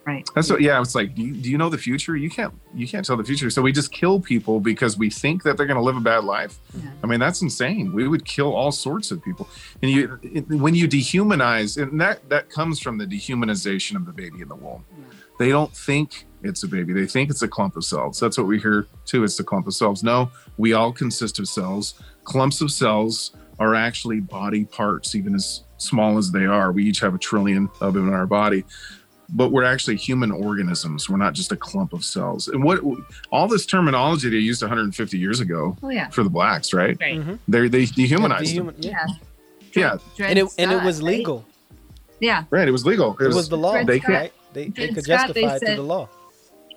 Right. 0.09 0.27
That's 0.35 0.49
what. 0.49 0.63
Yeah, 0.63 0.81
it's 0.81 0.95
like, 0.95 1.15
do 1.15 1.23
you, 1.23 1.35
do 1.35 1.51
you 1.51 1.59
know 1.59 1.69
the 1.69 1.77
future? 1.77 2.17
You 2.17 2.31
can't. 2.31 2.55
You 2.75 2.89
can't 2.89 3.05
tell 3.05 3.19
the 3.19 3.25
future. 3.25 3.51
So 3.51 3.61
we 3.61 3.73
just 3.73 3.93
kill 3.93 4.19
people 4.19 4.59
because 4.59 4.97
we 4.97 5.11
think 5.11 5.43
that 5.43 5.59
they're 5.59 5.67
going 5.67 5.77
to 5.77 5.83
live 5.83 5.99
a 5.99 6.01
bad 6.01 6.25
life. 6.25 6.59
Yeah. 6.75 6.89
I 7.05 7.07
mean, 7.07 7.21
that's 7.21 7.43
insane. 7.43 7.93
We 7.93 8.09
would 8.09 8.25
kill 8.25 8.55
all 8.55 8.73
sorts 8.73 9.11
of 9.11 9.23
people. 9.23 9.47
And 9.83 9.91
you, 9.91 10.19
it, 10.23 10.49
when 10.49 10.75
you 10.75 10.89
dehumanize, 10.89 11.77
and 11.77 12.01
that 12.01 12.27
that 12.31 12.49
comes 12.49 12.81
from 12.81 12.97
the 12.97 13.05
dehumanization 13.05 13.97
of 13.97 14.07
the 14.07 14.13
baby 14.13 14.41
in 14.41 14.49
the 14.49 14.57
womb. 14.57 14.87
Yeah. 14.97 15.05
They 15.39 15.51
don't 15.51 15.77
think 15.77 16.25
it's 16.43 16.63
a 16.63 16.69
baby. 16.69 16.95
They 16.95 17.07
think 17.07 17.29
it's 17.29 17.43
a 17.43 17.49
clump 17.49 17.77
of 17.77 17.85
cells. 17.85 18.19
That's 18.19 18.39
what 18.39 18.47
we 18.47 18.59
hear 18.59 18.87
too. 19.05 19.25
It's 19.25 19.39
a 19.39 19.45
clump 19.45 19.67
of 19.67 19.75
cells. 19.75 20.03
No, 20.03 20.31
we 20.57 20.73
all 20.73 20.91
consist 20.91 21.39
of 21.39 21.49
cells. 21.49 22.01
Clumps 22.25 22.63
of 22.63 22.73
cells 22.73 23.37
are 23.59 23.75
actually 23.75 24.21
body 24.21 24.65
parts, 24.65 25.15
even 25.15 25.35
as 25.35 25.65
small 25.77 26.17
as 26.17 26.31
they 26.31 26.47
are. 26.47 26.73
We 26.73 26.85
each 26.85 27.01
have 27.01 27.15
a 27.15 27.19
trillion 27.19 27.69
of 27.81 27.95
them 27.95 28.09
in 28.09 28.15
our 28.15 28.27
body, 28.27 28.65
but 29.31 29.51
we're 29.51 29.65
actually 29.65 29.97
human 29.97 30.31
organisms. 30.31 31.09
We're 31.11 31.19
not 31.19 31.35
just 31.35 31.53
a 31.53 31.57
clump 31.57 31.93
of 31.93 32.05
cells. 32.05 32.49
And 32.49 32.65
what 32.65 32.81
all 33.31 33.47
this 33.49 33.67
terminology 33.67 34.31
they 34.31 34.37
used 34.39 34.63
150 34.63 35.19
years 35.19 35.41
ago 35.41 35.77
Oh 35.83 35.91
yeah. 35.91 36.09
for 36.09 36.23
the 36.25 36.31
blacks, 36.31 36.73
right? 36.73 36.97
Right. 37.01 37.19
Mm-hmm. 37.19 37.35
They 37.49 37.69
they 37.69 37.85
dehumanized 37.85 38.57
them. 38.57 38.71
Dehuman- 38.71 38.85
yeah. 38.85 39.07
Yeah. 39.07 39.15
Yeah, 39.75 39.99
Dred 40.17 40.31
and 40.31 40.39
it 40.39 40.43
and 40.59 40.71
it 40.73 40.75
Scott, 40.77 40.85
was 40.87 41.03
right? 41.03 41.07
legal. 41.19 41.45
Yeah. 42.21 42.45
right. 42.51 42.67
It 42.67 42.71
was 42.73 42.87
legal. 42.87 43.17
It 43.19 43.29
was 43.29 43.49
the 43.49 43.59
law, 43.59 43.73
Dred 43.73 43.87
They 43.87 44.01
Scott- 44.01 44.11
right? 44.15 44.33
They, 44.55 44.69
they 44.69 44.89
could 44.89 45.05
Scott, 45.05 45.35
they 45.35 45.43
justify 45.43 45.55
it 45.57 45.59
through 45.59 45.69
said- 45.69 45.79
the 45.79 45.83
law. 45.83 46.09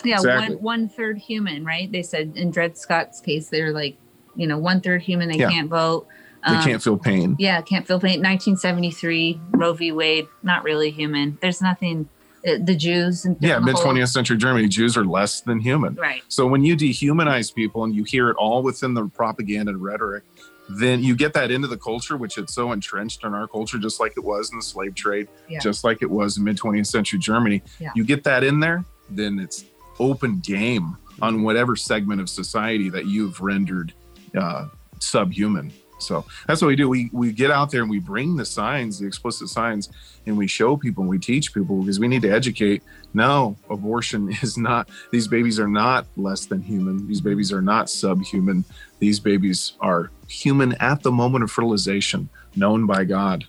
Yeah. 0.04 0.16
Exactly. 0.16 0.56
One 0.58 0.64
one 0.64 0.90
third 0.90 1.18
human, 1.20 1.64
right? 1.64 1.90
They 1.92 2.02
said 2.04 2.34
in 2.36 2.52
Dred 2.52 2.78
Scott's 2.78 3.20
case, 3.22 3.50
they're 3.50 3.72
like, 3.72 3.98
you 4.36 4.46
know, 4.48 4.58
one 4.58 4.82
third 4.82 5.02
human. 5.04 5.30
They 5.30 5.38
Yeah. 5.38 5.50
can't 5.50 5.70
vote. 5.70 6.08
They 6.48 6.56
Um, 6.56 6.64
can't 6.64 6.82
feel 6.82 6.98
pain. 6.98 7.36
Yeah, 7.38 7.62
can't 7.62 7.86
feel 7.88 8.00
pain. 8.00 8.20
1973, 8.22 9.40
Roe 9.52 9.74
v. 9.74 9.92
Wade, 9.92 10.26
not 10.42 10.64
really 10.64 10.90
human. 10.90 11.38
There's 11.42 11.62
nothing. 11.62 12.10
Uh, 12.48 12.58
the 12.64 12.76
Jews 12.76 13.26
and 13.26 13.38
Yeah, 13.40 13.60
mid 13.60 13.76
whole- 13.76 13.84
20th 13.94 14.10
century 14.10 14.38
Germany, 14.38 14.68
Jews 14.68 14.98
are 14.98 15.06
less 15.06 15.42
than 15.42 15.60
human. 15.60 15.96
Right. 15.96 16.24
So 16.28 16.48
when 16.48 16.64
you 16.64 16.76
dehumanize 16.76 17.54
people 17.54 17.84
and 17.84 17.94
you 17.94 18.04
hear 18.04 18.30
it 18.30 18.36
all 18.38 18.64
within 18.64 18.94
the 18.94 19.06
propaganda 19.08 19.72
and 19.72 19.82
rhetoric, 19.82 20.24
then 20.70 21.04
you 21.04 21.16
get 21.16 21.34
that 21.34 21.52
into 21.52 21.68
the 21.68 21.78
culture, 21.78 22.18
which 22.18 22.38
it's 22.38 22.54
so 22.54 22.72
entrenched 22.72 23.24
in 23.24 23.34
our 23.34 23.48
culture, 23.48 23.78
just 23.78 24.00
like 24.00 24.14
it 24.18 24.24
was 24.24 24.52
in 24.52 24.58
the 24.60 24.64
slave 24.64 24.96
trade, 24.96 25.28
Yeah. 25.50 25.60
just 25.60 25.84
like 25.84 26.02
it 26.02 26.10
was 26.10 26.38
in 26.38 26.44
mid 26.44 26.58
20th 26.58 26.88
century 26.88 27.20
Germany. 27.20 27.62
Yeah. 27.80 27.92
You 27.96 28.04
get 28.06 28.24
that 28.24 28.44
in 28.44 28.60
there, 28.60 28.86
then 29.10 29.38
it's 29.40 29.66
open 30.00 30.40
game 30.40 30.96
on 31.22 31.44
whatever 31.44 31.76
segment 31.76 32.22
of 32.22 32.30
society 32.30 32.90
that 32.90 33.06
you've 33.06 33.40
rendered 33.42 33.94
uh, 34.36 34.68
subhuman. 35.00 35.72
So 36.02 36.26
that's 36.48 36.62
what 36.62 36.68
we 36.68 36.76
do. 36.76 36.90
We 36.90 37.10
we 37.14 37.32
get 37.32 37.52
out 37.52 37.72
there 37.72 37.82
and 37.82 37.90
we 37.90 38.00
bring 38.00 38.36
the 38.36 38.46
signs, 38.46 39.00
the 39.00 39.08
explicit 39.08 39.50
signs, 39.50 39.90
and 40.26 40.38
we 40.38 40.48
show 40.48 40.78
people 40.78 41.02
and 41.04 41.10
we 41.10 41.20
teach 41.20 41.54
people 41.54 41.80
because 41.80 42.00
we 42.00 42.08
need 42.08 42.22
to 42.24 42.30
educate. 42.30 42.84
No, 43.14 43.56
abortion 43.70 44.30
is 44.42 44.58
not. 44.58 44.90
These 45.12 45.28
babies 45.28 45.60
are 45.60 45.68
not 45.68 46.06
less 46.18 46.46
than 46.46 46.62
human. 46.62 47.08
These 47.08 47.22
babies 47.22 47.52
are 47.52 47.62
not 47.62 47.90
subhuman. 47.90 48.66
These 49.00 49.20
babies 49.20 49.74
are 49.82 50.12
human 50.28 50.74
at 50.80 51.04
the 51.04 51.12
moment 51.12 51.44
of 51.44 51.52
fertilization, 51.52 52.30
known 52.56 52.86
by 52.86 53.04
God. 53.04 53.46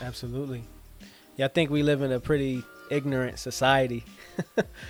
Absolutely. 0.00 0.64
Yeah, 1.36 1.46
I 1.46 1.48
think 1.48 1.70
we 1.70 1.82
live 1.82 2.02
in 2.02 2.12
a 2.12 2.20
pretty 2.20 2.62
ignorant 2.90 3.38
society. 3.38 4.04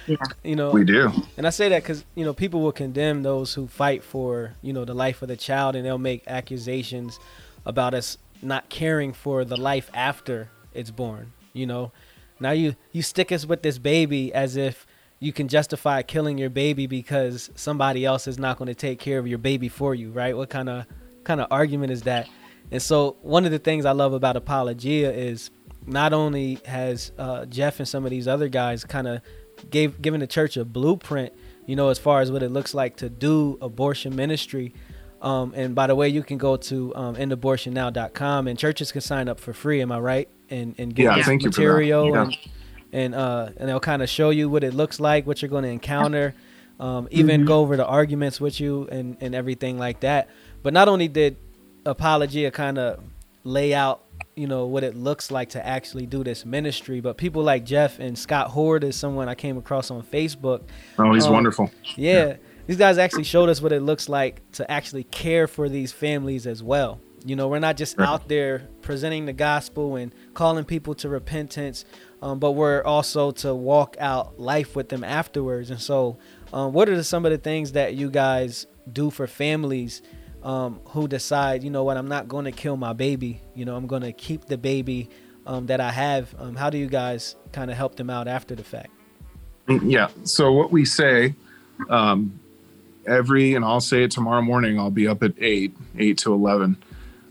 Yeah. 0.06 0.16
You 0.42 0.56
know, 0.56 0.70
We 0.72 0.84
do. 0.84 1.10
And 1.36 1.46
I 1.46 1.50
say 1.50 1.68
that 1.68 1.82
because 1.82 2.04
you 2.14 2.24
know 2.24 2.34
people 2.34 2.60
will 2.60 2.72
condemn 2.72 3.22
those 3.22 3.54
who 3.54 3.66
fight 3.68 4.02
for 4.02 4.54
you 4.62 4.72
know 4.72 4.84
the 4.84 4.94
life 4.94 5.22
of 5.22 5.28
the 5.28 5.36
child, 5.36 5.76
and 5.76 5.84
they'll 5.86 5.98
make 5.98 6.24
accusations 6.26 7.18
about 7.64 7.94
us 7.94 8.18
not 8.42 8.68
caring 8.68 9.12
for 9.12 9.44
the 9.44 9.56
life 9.56 9.90
after 9.94 10.50
it's 10.74 10.90
born. 10.90 11.32
You 11.52 11.66
know, 11.66 11.92
now 12.40 12.50
you 12.50 12.74
you 12.90 13.02
stick 13.02 13.30
us 13.30 13.46
with 13.46 13.62
this 13.62 13.78
baby 13.78 14.34
as 14.34 14.56
if 14.56 14.86
you 15.20 15.32
can 15.32 15.46
justify 15.46 16.02
killing 16.02 16.36
your 16.36 16.50
baby 16.50 16.88
because 16.88 17.48
somebody 17.54 18.04
else 18.04 18.26
is 18.26 18.38
not 18.38 18.58
going 18.58 18.66
to 18.66 18.74
take 18.74 18.98
care 18.98 19.20
of 19.20 19.28
your 19.28 19.38
baby 19.38 19.68
for 19.68 19.94
you, 19.94 20.10
right? 20.10 20.36
What 20.36 20.50
kind 20.50 20.68
of 20.68 20.86
kind 21.22 21.40
of 21.40 21.46
argument 21.50 21.92
is 21.92 22.02
that? 22.02 22.28
And 22.72 22.82
so 22.82 23.16
one 23.22 23.44
of 23.44 23.50
the 23.50 23.58
things 23.58 23.84
I 23.84 23.92
love 23.92 24.14
about 24.14 24.36
Apologia 24.36 25.12
is 25.12 25.50
not 25.86 26.12
only 26.12 26.58
has 26.64 27.12
uh, 27.18 27.44
Jeff 27.46 27.78
and 27.80 27.88
some 27.88 28.04
of 28.04 28.10
these 28.10 28.28
other 28.28 28.48
guys 28.48 28.84
kind 28.84 29.06
of 29.08 29.20
gave 29.70 30.00
given 30.02 30.20
the 30.20 30.26
church 30.26 30.56
a 30.56 30.64
blueprint, 30.64 31.32
you 31.66 31.76
know, 31.76 31.88
as 31.88 31.98
far 31.98 32.20
as 32.20 32.30
what 32.32 32.42
it 32.42 32.50
looks 32.50 32.74
like 32.74 32.96
to 32.96 33.08
do 33.08 33.58
abortion 33.60 34.14
ministry. 34.16 34.74
Um, 35.20 35.52
and 35.54 35.74
by 35.74 35.86
the 35.86 35.94
way, 35.94 36.08
you 36.08 36.22
can 36.24 36.36
go 36.38 36.56
to 36.56 36.94
um, 36.96 37.14
endabortionnow.com 37.16 38.48
and 38.48 38.58
churches 38.58 38.90
can 38.92 39.00
sign 39.00 39.28
up 39.28 39.38
for 39.40 39.52
free. 39.52 39.80
Am 39.80 39.92
I 39.92 39.98
right? 40.00 40.28
And 40.50 40.74
and 40.78 40.94
get 40.94 41.04
Yeah, 41.04 41.16
this 41.16 41.26
thank 41.26 41.42
you 41.42 41.48
material 41.48 42.06
Yeah. 42.12 42.22
and 42.22 42.38
and 42.92 43.14
uh, 43.14 43.48
and 43.56 43.68
they'll 43.68 43.80
kind 43.80 44.02
of 44.02 44.08
show 44.08 44.30
you 44.30 44.48
what 44.48 44.64
it 44.64 44.74
looks 44.74 45.00
like, 45.00 45.26
what 45.26 45.40
you're 45.40 45.48
going 45.48 45.62
to 45.64 45.70
encounter, 45.70 46.34
um, 46.80 47.08
even 47.10 47.40
Mm-hmm. 47.42 47.46
go 47.46 47.60
over 47.60 47.76
the 47.76 47.86
arguments 47.86 48.40
with 48.40 48.60
you 48.60 48.88
and 48.90 49.16
and 49.20 49.34
everything 49.34 49.78
like 49.78 50.00
that. 50.00 50.28
But 50.62 50.72
not 50.74 50.88
only 50.88 51.08
did 51.08 51.36
Apologia 51.86 52.50
kind 52.50 52.78
of 52.78 53.00
lay 53.44 53.74
out, 53.74 54.02
you 54.36 54.46
know, 54.46 54.66
what 54.66 54.82
it 54.84 54.96
looks 54.96 55.30
like 55.30 55.50
to 55.50 55.66
actually 55.66 56.06
do 56.06 56.24
this 56.24 56.46
ministry, 56.46 57.00
but 57.00 57.16
people 57.16 57.42
like 57.42 57.64
Jeff 57.64 57.98
and 57.98 58.18
Scott 58.18 58.50
Hord 58.50 58.82
is 58.84 58.96
someone 58.96 59.28
I 59.28 59.34
came 59.34 59.58
across 59.58 59.90
on 59.90 60.02
Facebook. 60.02 60.62
Oh, 60.98 61.12
he's 61.12 61.26
Um, 61.26 61.34
wonderful. 61.34 61.70
Yeah, 61.96 62.36
these 62.66 62.78
guys 62.78 62.96
actually 62.98 63.24
showed 63.24 63.48
us 63.48 63.60
what 63.60 63.72
it 63.72 63.80
looks 63.82 64.08
like 64.08 64.40
to 64.52 64.70
actually 64.70 65.04
care 65.04 65.46
for 65.46 65.68
these 65.68 65.92
families 65.92 66.46
as 66.46 66.62
well. 66.62 66.98
You 67.24 67.36
know, 67.36 67.46
we're 67.46 67.58
not 67.60 67.76
just 67.76 67.98
Right. 67.98 68.08
out 68.08 68.28
there 68.28 68.68
presenting 68.80 69.26
the 69.26 69.32
gospel 69.32 69.96
and 69.96 70.12
calling 70.34 70.64
people 70.64 70.94
to 70.96 71.08
repentance, 71.08 71.84
um, 72.20 72.38
but 72.38 72.52
we're 72.52 72.82
also 72.82 73.30
to 73.32 73.54
walk 73.54 73.96
out 74.00 74.40
life 74.40 74.74
with 74.74 74.88
them 74.88 75.04
afterwards. 75.04 75.70
And 75.70 75.80
so, 75.80 76.16
um, 76.52 76.72
what 76.72 76.88
are 76.88 77.00
some 77.02 77.24
of 77.24 77.30
the 77.32 77.38
things 77.38 77.72
that 77.72 77.94
you 77.94 78.10
guys 78.10 78.66
do 78.92 79.10
for 79.10 79.26
families 79.28 80.02
um, 80.42 80.80
who 80.86 81.08
decide, 81.08 81.62
you 81.62 81.70
know 81.70 81.84
what, 81.84 81.96
I'm 81.96 82.08
not 82.08 82.28
going 82.28 82.44
to 82.44 82.52
kill 82.52 82.76
my 82.76 82.92
baby. 82.92 83.40
You 83.54 83.64
know, 83.64 83.76
I'm 83.76 83.86
going 83.86 84.02
to 84.02 84.12
keep 84.12 84.46
the 84.46 84.58
baby 84.58 85.08
um, 85.46 85.66
that 85.66 85.80
I 85.80 85.90
have. 85.90 86.34
Um, 86.38 86.56
how 86.56 86.70
do 86.70 86.78
you 86.78 86.88
guys 86.88 87.36
kind 87.52 87.70
of 87.70 87.76
help 87.76 87.96
them 87.96 88.10
out 88.10 88.28
after 88.28 88.54
the 88.54 88.64
fact? 88.64 88.90
Yeah. 89.68 90.08
So 90.24 90.52
what 90.52 90.72
we 90.72 90.84
say, 90.84 91.34
um, 91.88 92.38
every 93.06 93.54
and 93.54 93.64
I'll 93.64 93.80
say 93.80 94.04
it 94.04 94.10
tomorrow 94.10 94.42
morning. 94.42 94.78
I'll 94.78 94.90
be 94.90 95.06
up 95.06 95.22
at 95.22 95.32
eight, 95.38 95.76
eight 95.98 96.18
to 96.18 96.32
eleven. 96.32 96.76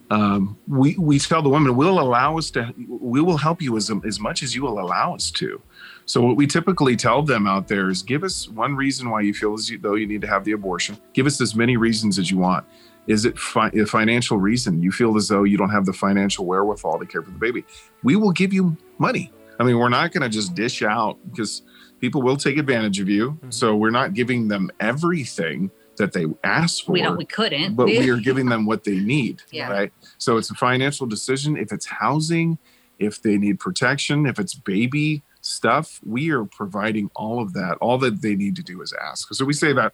Um, 0.10 0.58
we 0.68 0.98
we 0.98 1.20
tell 1.20 1.42
the 1.42 1.50
women 1.50 1.76
we'll 1.76 2.00
allow 2.00 2.38
us 2.38 2.52
to. 2.52 2.74
We 2.88 3.22
will 3.22 3.38
help 3.38 3.62
you 3.62 3.78
as 3.78 3.92
as 4.06 4.20
much 4.20 4.44
as 4.44 4.56
you 4.56 4.64
will 4.64 4.80
allow 4.80 5.16
us 5.16 5.32
to. 5.32 5.62
So 6.06 6.22
what 6.22 6.36
we 6.36 6.48
typically 6.48 6.96
tell 6.96 7.22
them 7.22 7.48
out 7.48 7.68
there 7.68 7.90
is 7.90 8.02
give 8.02 8.24
us 8.24 8.50
one 8.50 8.76
reason 8.76 9.10
why 9.10 9.22
you 9.22 9.34
feel 9.34 9.54
as 9.54 9.72
though 9.82 9.96
you 9.96 10.08
need 10.08 10.22
to 10.22 10.28
have 10.28 10.44
the 10.44 10.52
abortion. 10.52 10.98
Give 11.14 11.26
us 11.26 11.40
as 11.40 11.56
many 11.56 11.78
reasons 11.78 12.20
as 12.20 12.30
you 12.30 12.38
want. 12.38 12.66
Is 13.12 13.26
it 13.26 13.38
fi- 13.38 13.70
a 13.74 13.86
financial 13.86 14.38
reason? 14.38 14.82
You 14.82 14.92
feel 14.92 15.18
as 15.18 15.28
though 15.28 15.44
you 15.44 15.58
don't 15.58 15.70
have 15.72 15.86
the 15.86 15.92
financial 15.94 16.46
wherewithal 16.46 17.00
to 17.00 17.06
care 17.06 17.22
for 17.22 17.30
the 17.32 17.38
baby. 17.38 17.66
We 18.04 18.16
will 18.16 18.32
give 18.32 18.54
you 18.54 18.78
money. 19.00 19.34
I 19.60 19.64
mean, 19.64 19.78
we're 19.78 19.90
not 19.90 20.14
going 20.14 20.22
to 20.24 20.30
just 20.30 20.56
dish 20.56 20.82
out 20.82 21.18
because 21.30 21.62
people 22.00 22.22
will 22.22 22.38
take 22.38 22.58
advantage 22.58 23.02
of 23.02 23.10
you. 23.10 23.32
Mm-hmm. 23.32 23.52
So 23.52 23.76
we're 23.76 23.92
not 23.92 24.14
giving 24.14 24.48
them 24.48 24.72
everything 24.80 25.72
that 25.98 26.14
they 26.14 26.26
asked 26.44 26.86
for 26.86 26.94
we 26.94 27.02
don't 27.02 27.18
we 27.18 27.26
couldn't 27.26 27.76
but 27.76 27.86
we 27.86 28.10
are 28.10 28.18
giving 28.30 28.48
them 28.48 28.66
what 28.66 28.86
they 28.86 28.98
need 28.98 29.44
Yeah. 29.52 29.70
right 29.70 29.94
so 30.18 30.38
it's 30.38 30.50
a 30.50 30.56
financial 30.56 31.06
decision 31.06 31.58
if 31.58 31.72
it's 31.72 31.86
housing 31.86 32.58
if 32.98 33.22
they 33.22 33.38
need 33.38 33.60
protection 33.60 34.26
if 34.26 34.40
it's 34.40 34.54
baby 34.56 35.22
stuff 35.42 36.00
we 36.04 36.32
are 36.32 36.46
providing 36.46 37.12
all 37.14 37.40
of 37.44 37.54
that 37.54 37.78
all 37.82 37.98
that 38.00 38.22
they 38.22 38.36
need 38.36 38.56
to 38.56 38.64
do 38.64 38.82
is 38.82 38.94
ask 38.94 39.32
so 39.34 39.44
we 39.46 39.54
say 39.54 39.74
that 39.74 39.94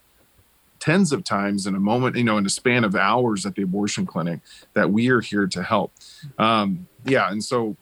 tens 0.79 1.11
of 1.11 1.23
times 1.23 1.65
in 1.67 1.75
a 1.75 1.79
moment 1.79 2.15
you 2.15 2.23
know 2.23 2.37
in 2.37 2.45
a 2.45 2.49
span 2.49 2.83
of 2.83 2.95
hours 2.95 3.45
at 3.45 3.55
the 3.55 3.61
abortion 3.63 4.05
clinic 4.05 4.39
that 4.73 4.89
we 4.91 5.09
are 5.09 5.21
here 5.21 5.47
to 5.47 5.63
help 5.63 5.91
um 6.37 6.87
yeah 7.05 7.31
and 7.31 7.43
so 7.43 7.75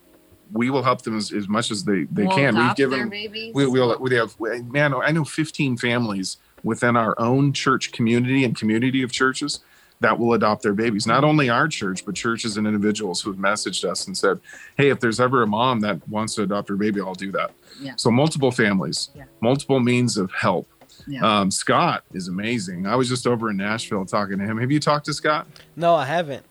we 0.54 0.70
will 0.70 0.84
help 0.84 1.02
them 1.02 1.18
as, 1.18 1.32
as 1.32 1.48
much 1.48 1.72
as 1.72 1.84
they 1.84 2.04
they 2.12 2.26
We'll 2.28 2.36
can 2.36 2.56
we've 2.56 2.76
given 2.76 3.10
babies. 3.10 3.54
we, 3.56 3.66
we'll 3.68 3.98
we 4.00 4.16
have 4.16 4.36
man 4.40 4.94
i 4.94 5.12
know 5.12 5.24
15 5.26 5.78
families 5.78 6.38
within 6.64 6.96
our 6.96 7.14
own 7.20 7.54
church 7.54 7.92
community 7.92 8.44
and 8.44 8.56
community 8.58 9.02
of 9.04 9.12
churches 9.12 9.60
that 10.02 10.20
will 10.20 10.34
adopt 10.34 10.62
their 10.62 10.74
babies 10.74 11.08
not 11.08 11.24
only 11.24 11.50
our 11.50 11.68
church 11.68 12.06
but 12.06 12.16
churches 12.16 12.58
and 12.58 12.68
individuals 12.68 13.22
who 13.22 13.32
have 13.32 13.40
messaged 13.40 13.84
us 13.90 14.06
and 14.08 14.18
said 14.18 14.40
hey 14.78 14.90
if 14.90 15.00
there's 15.00 15.20
ever 15.20 15.42
a 15.42 15.48
mom 15.48 15.80
that 15.80 16.08
wants 16.10 16.36
to 16.36 16.44
adopt 16.44 16.70
her 16.70 16.76
baby 16.76 17.00
i'll 17.02 17.16
do 17.16 17.32
that 17.32 17.52
Yeah. 17.80 17.94
so 17.96 18.12
multiple 18.12 18.52
families 18.52 19.10
Yeah. 19.16 19.24
multiple 19.42 19.80
means 19.80 20.18
of 20.18 20.32
help 20.32 20.68
Yeah. 21.08 21.40
um, 21.40 21.52
scott 21.52 22.04
is 22.14 22.28
amazing. 22.28 22.88
I 22.88 22.96
was 22.96 23.08
just 23.10 23.28
over 23.28 23.50
in 23.50 23.58
nashville 23.58 24.06
talking 24.06 24.40
to 24.40 24.44
him. 24.46 24.58
Have 24.60 24.72
you 24.72 24.80
talked 24.80 25.06
to 25.06 25.14
scott? 25.14 25.48
No, 25.76 25.96
I 25.96 26.06
haven't. 26.06 26.46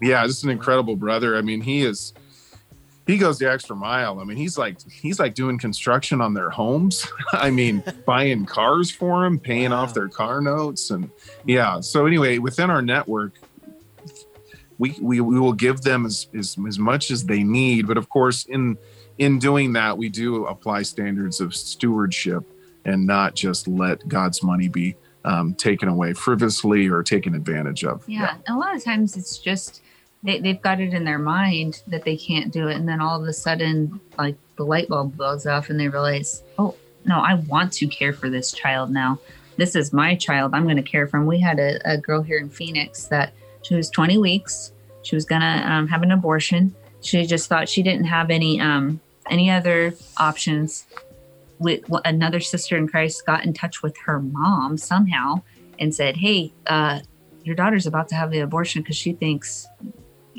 yeah 0.00 0.26
just 0.26 0.44
an 0.44 0.50
incredible 0.50 0.96
brother. 0.96 1.36
I 1.36 1.42
mean 1.42 1.60
he 1.60 1.82
is 1.82 2.12
he 3.06 3.18
goes 3.18 3.38
the 3.40 3.50
extra 3.50 3.74
mile. 3.74 4.20
I 4.20 4.24
mean 4.24 4.36
he's 4.36 4.56
like 4.56 4.76
he's 4.88 5.18
like 5.18 5.34
doing 5.34 5.58
construction 5.58 6.20
on 6.20 6.34
their 6.34 6.50
homes. 6.50 7.06
I 7.32 7.50
mean 7.50 7.82
buying 8.06 8.46
cars 8.46 8.90
for 8.90 9.24
them 9.24 9.38
paying 9.38 9.70
Wow. 9.70 9.82
off 9.82 9.94
their 9.94 10.08
car 10.08 10.40
notes 10.40 10.90
and 10.90 11.10
yeah. 11.44 11.80
So 11.80 12.06
anyway 12.06 12.38
within 12.38 12.70
our 12.70 12.82
network 12.82 13.32
we 14.78 14.96
we, 15.00 15.20
we 15.20 15.38
will 15.38 15.52
give 15.52 15.82
them 15.82 16.06
as, 16.06 16.28
as 16.38 16.56
as 16.66 16.78
much 16.78 17.10
as 17.10 17.24
they 17.24 17.42
need. 17.42 17.86
But 17.86 17.96
of 17.98 18.08
course 18.08 18.44
in 18.46 18.78
in 19.18 19.38
doing 19.38 19.72
that 19.74 19.98
we 19.98 20.08
do 20.08 20.46
apply 20.46 20.82
standards 20.82 21.40
of 21.40 21.54
stewardship 21.54 22.44
and 22.84 23.06
not 23.06 23.34
just 23.34 23.68
let 23.68 24.06
god's 24.08 24.42
money 24.42 24.68
be 24.68 24.96
um, 25.24 25.54
taken 25.54 25.88
away 25.88 26.12
frivolously 26.12 26.88
or 26.88 27.02
taken 27.02 27.34
advantage 27.34 27.84
of. 27.84 28.02
Yeah. 28.08 28.36
And 28.46 28.56
a 28.56 28.58
lot 28.58 28.74
of 28.74 28.82
times 28.82 29.16
it's 29.16 29.38
just 29.38 29.82
they, 30.22 30.40
they've 30.40 30.60
got 30.60 30.80
it 30.80 30.92
in 30.92 31.04
their 31.04 31.18
mind 31.18 31.82
that 31.86 32.04
they 32.04 32.16
can't 32.16 32.52
do 32.52 32.68
it 32.68 32.76
and 32.76 32.88
then 32.88 33.00
all 33.00 33.20
of 33.20 33.26
a 33.26 33.32
sudden 33.32 34.00
like 34.18 34.36
the 34.56 34.64
light 34.64 34.88
bulb 34.88 35.16
goes 35.16 35.46
off 35.46 35.70
and 35.70 35.80
they 35.80 35.88
realize 35.88 36.42
oh 36.58 36.76
no 37.06 37.18
i 37.18 37.34
want 37.34 37.72
to 37.72 37.86
care 37.86 38.12
for 38.12 38.28
this 38.30 38.52
child 38.52 38.90
now. 38.90 39.18
This 39.56 39.76
is 39.76 39.92
my 39.92 40.14
child. 40.14 40.54
I'm 40.54 40.64
going 40.64 40.76
to 40.76 40.82
care 40.82 41.06
for 41.06 41.18
him. 41.18 41.26
We 41.26 41.38
had 41.38 41.58
a, 41.58 41.78
a 41.84 41.98
girl 41.98 42.22
here 42.22 42.38
in 42.38 42.48
phoenix 42.48 43.04
that 43.08 43.34
she 43.60 43.74
was 43.74 43.90
20 43.90 44.16
weeks. 44.16 44.72
She 45.02 45.14
was 45.14 45.26
going 45.26 45.42
to 45.42 45.46
um, 45.70 45.86
have 45.88 46.02
an 46.02 46.12
abortion. 46.12 46.74
She 47.02 47.26
just 47.26 47.48
thought 47.48 47.68
she 47.68 47.82
didn't 47.82 48.06
have 48.06 48.30
any 48.30 48.60
um, 48.60 49.00
any 49.28 49.50
other 49.50 49.94
options 50.16 50.86
with 51.60 51.80
another 52.04 52.40
sister 52.40 52.76
in 52.76 52.88
christ 52.88 53.24
got 53.24 53.44
in 53.44 53.52
touch 53.52 53.82
with 53.82 53.96
her 54.04 54.20
mom 54.20 54.76
somehow 54.76 55.40
and 55.78 55.94
said 55.94 56.16
hey 56.16 56.52
uh, 56.66 56.98
your 57.44 57.54
daughter's 57.54 57.86
about 57.86 58.08
to 58.08 58.14
have 58.14 58.30
the 58.30 58.40
abortion 58.40 58.82
because 58.82 58.96
she 58.96 59.12
thinks 59.12 59.66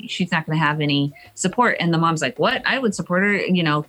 she's 0.08 0.32
not 0.32 0.46
going 0.46 0.58
to 0.58 0.64
have 0.64 0.82
any 0.82 1.14
support. 1.36 1.78
And 1.80 1.94
the 1.94 1.98
mom's 1.98 2.22
like 2.22 2.38
what? 2.40 2.62
I 2.66 2.80
would 2.80 2.96
support 2.96 3.24
her 3.24 3.36
you 3.36 3.64
know. 3.64 3.86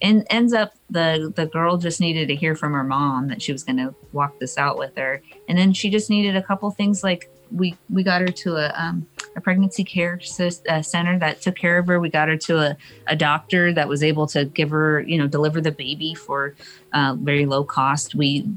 And 0.00 0.24
ends 0.30 0.52
up 0.52 0.74
the 0.90 1.32
the 1.34 1.46
girl 1.46 1.76
just 1.76 2.00
needed 2.00 2.28
to 2.28 2.36
hear 2.36 2.54
from 2.54 2.72
her 2.72 2.84
mom 2.84 3.26
that 3.28 3.42
she 3.42 3.50
was 3.50 3.64
going 3.64 3.78
to 3.78 3.92
walk 4.12 4.38
this 4.38 4.56
out 4.56 4.78
with 4.78 4.96
her. 4.96 5.20
And 5.48 5.58
then 5.58 5.72
she 5.72 5.90
just 5.90 6.08
needed 6.08 6.36
a 6.36 6.42
couple 6.42 6.70
things 6.70 7.02
like 7.02 7.28
we 7.50 7.76
we 7.88 8.02
got 8.02 8.20
her 8.20 8.28
to 8.28 8.56
a 8.56 8.72
um, 8.76 9.06
a 9.36 9.40
pregnancy 9.40 9.84
care 9.84 10.20
sis- 10.20 10.62
uh, 10.68 10.82
center 10.82 11.18
that 11.18 11.40
took 11.40 11.56
care 11.56 11.78
of 11.78 11.86
her 11.86 12.00
we 12.00 12.08
got 12.08 12.28
her 12.28 12.36
to 12.36 12.58
a, 12.58 12.76
a 13.06 13.16
doctor 13.16 13.72
that 13.72 13.88
was 13.88 14.02
able 14.02 14.26
to 14.26 14.44
give 14.44 14.70
her 14.70 15.00
you 15.02 15.18
know 15.18 15.26
deliver 15.26 15.60
the 15.60 15.72
baby 15.72 16.14
for 16.14 16.54
uh, 16.92 17.14
very 17.20 17.46
low 17.46 17.64
cost 17.64 18.14
we 18.14 18.48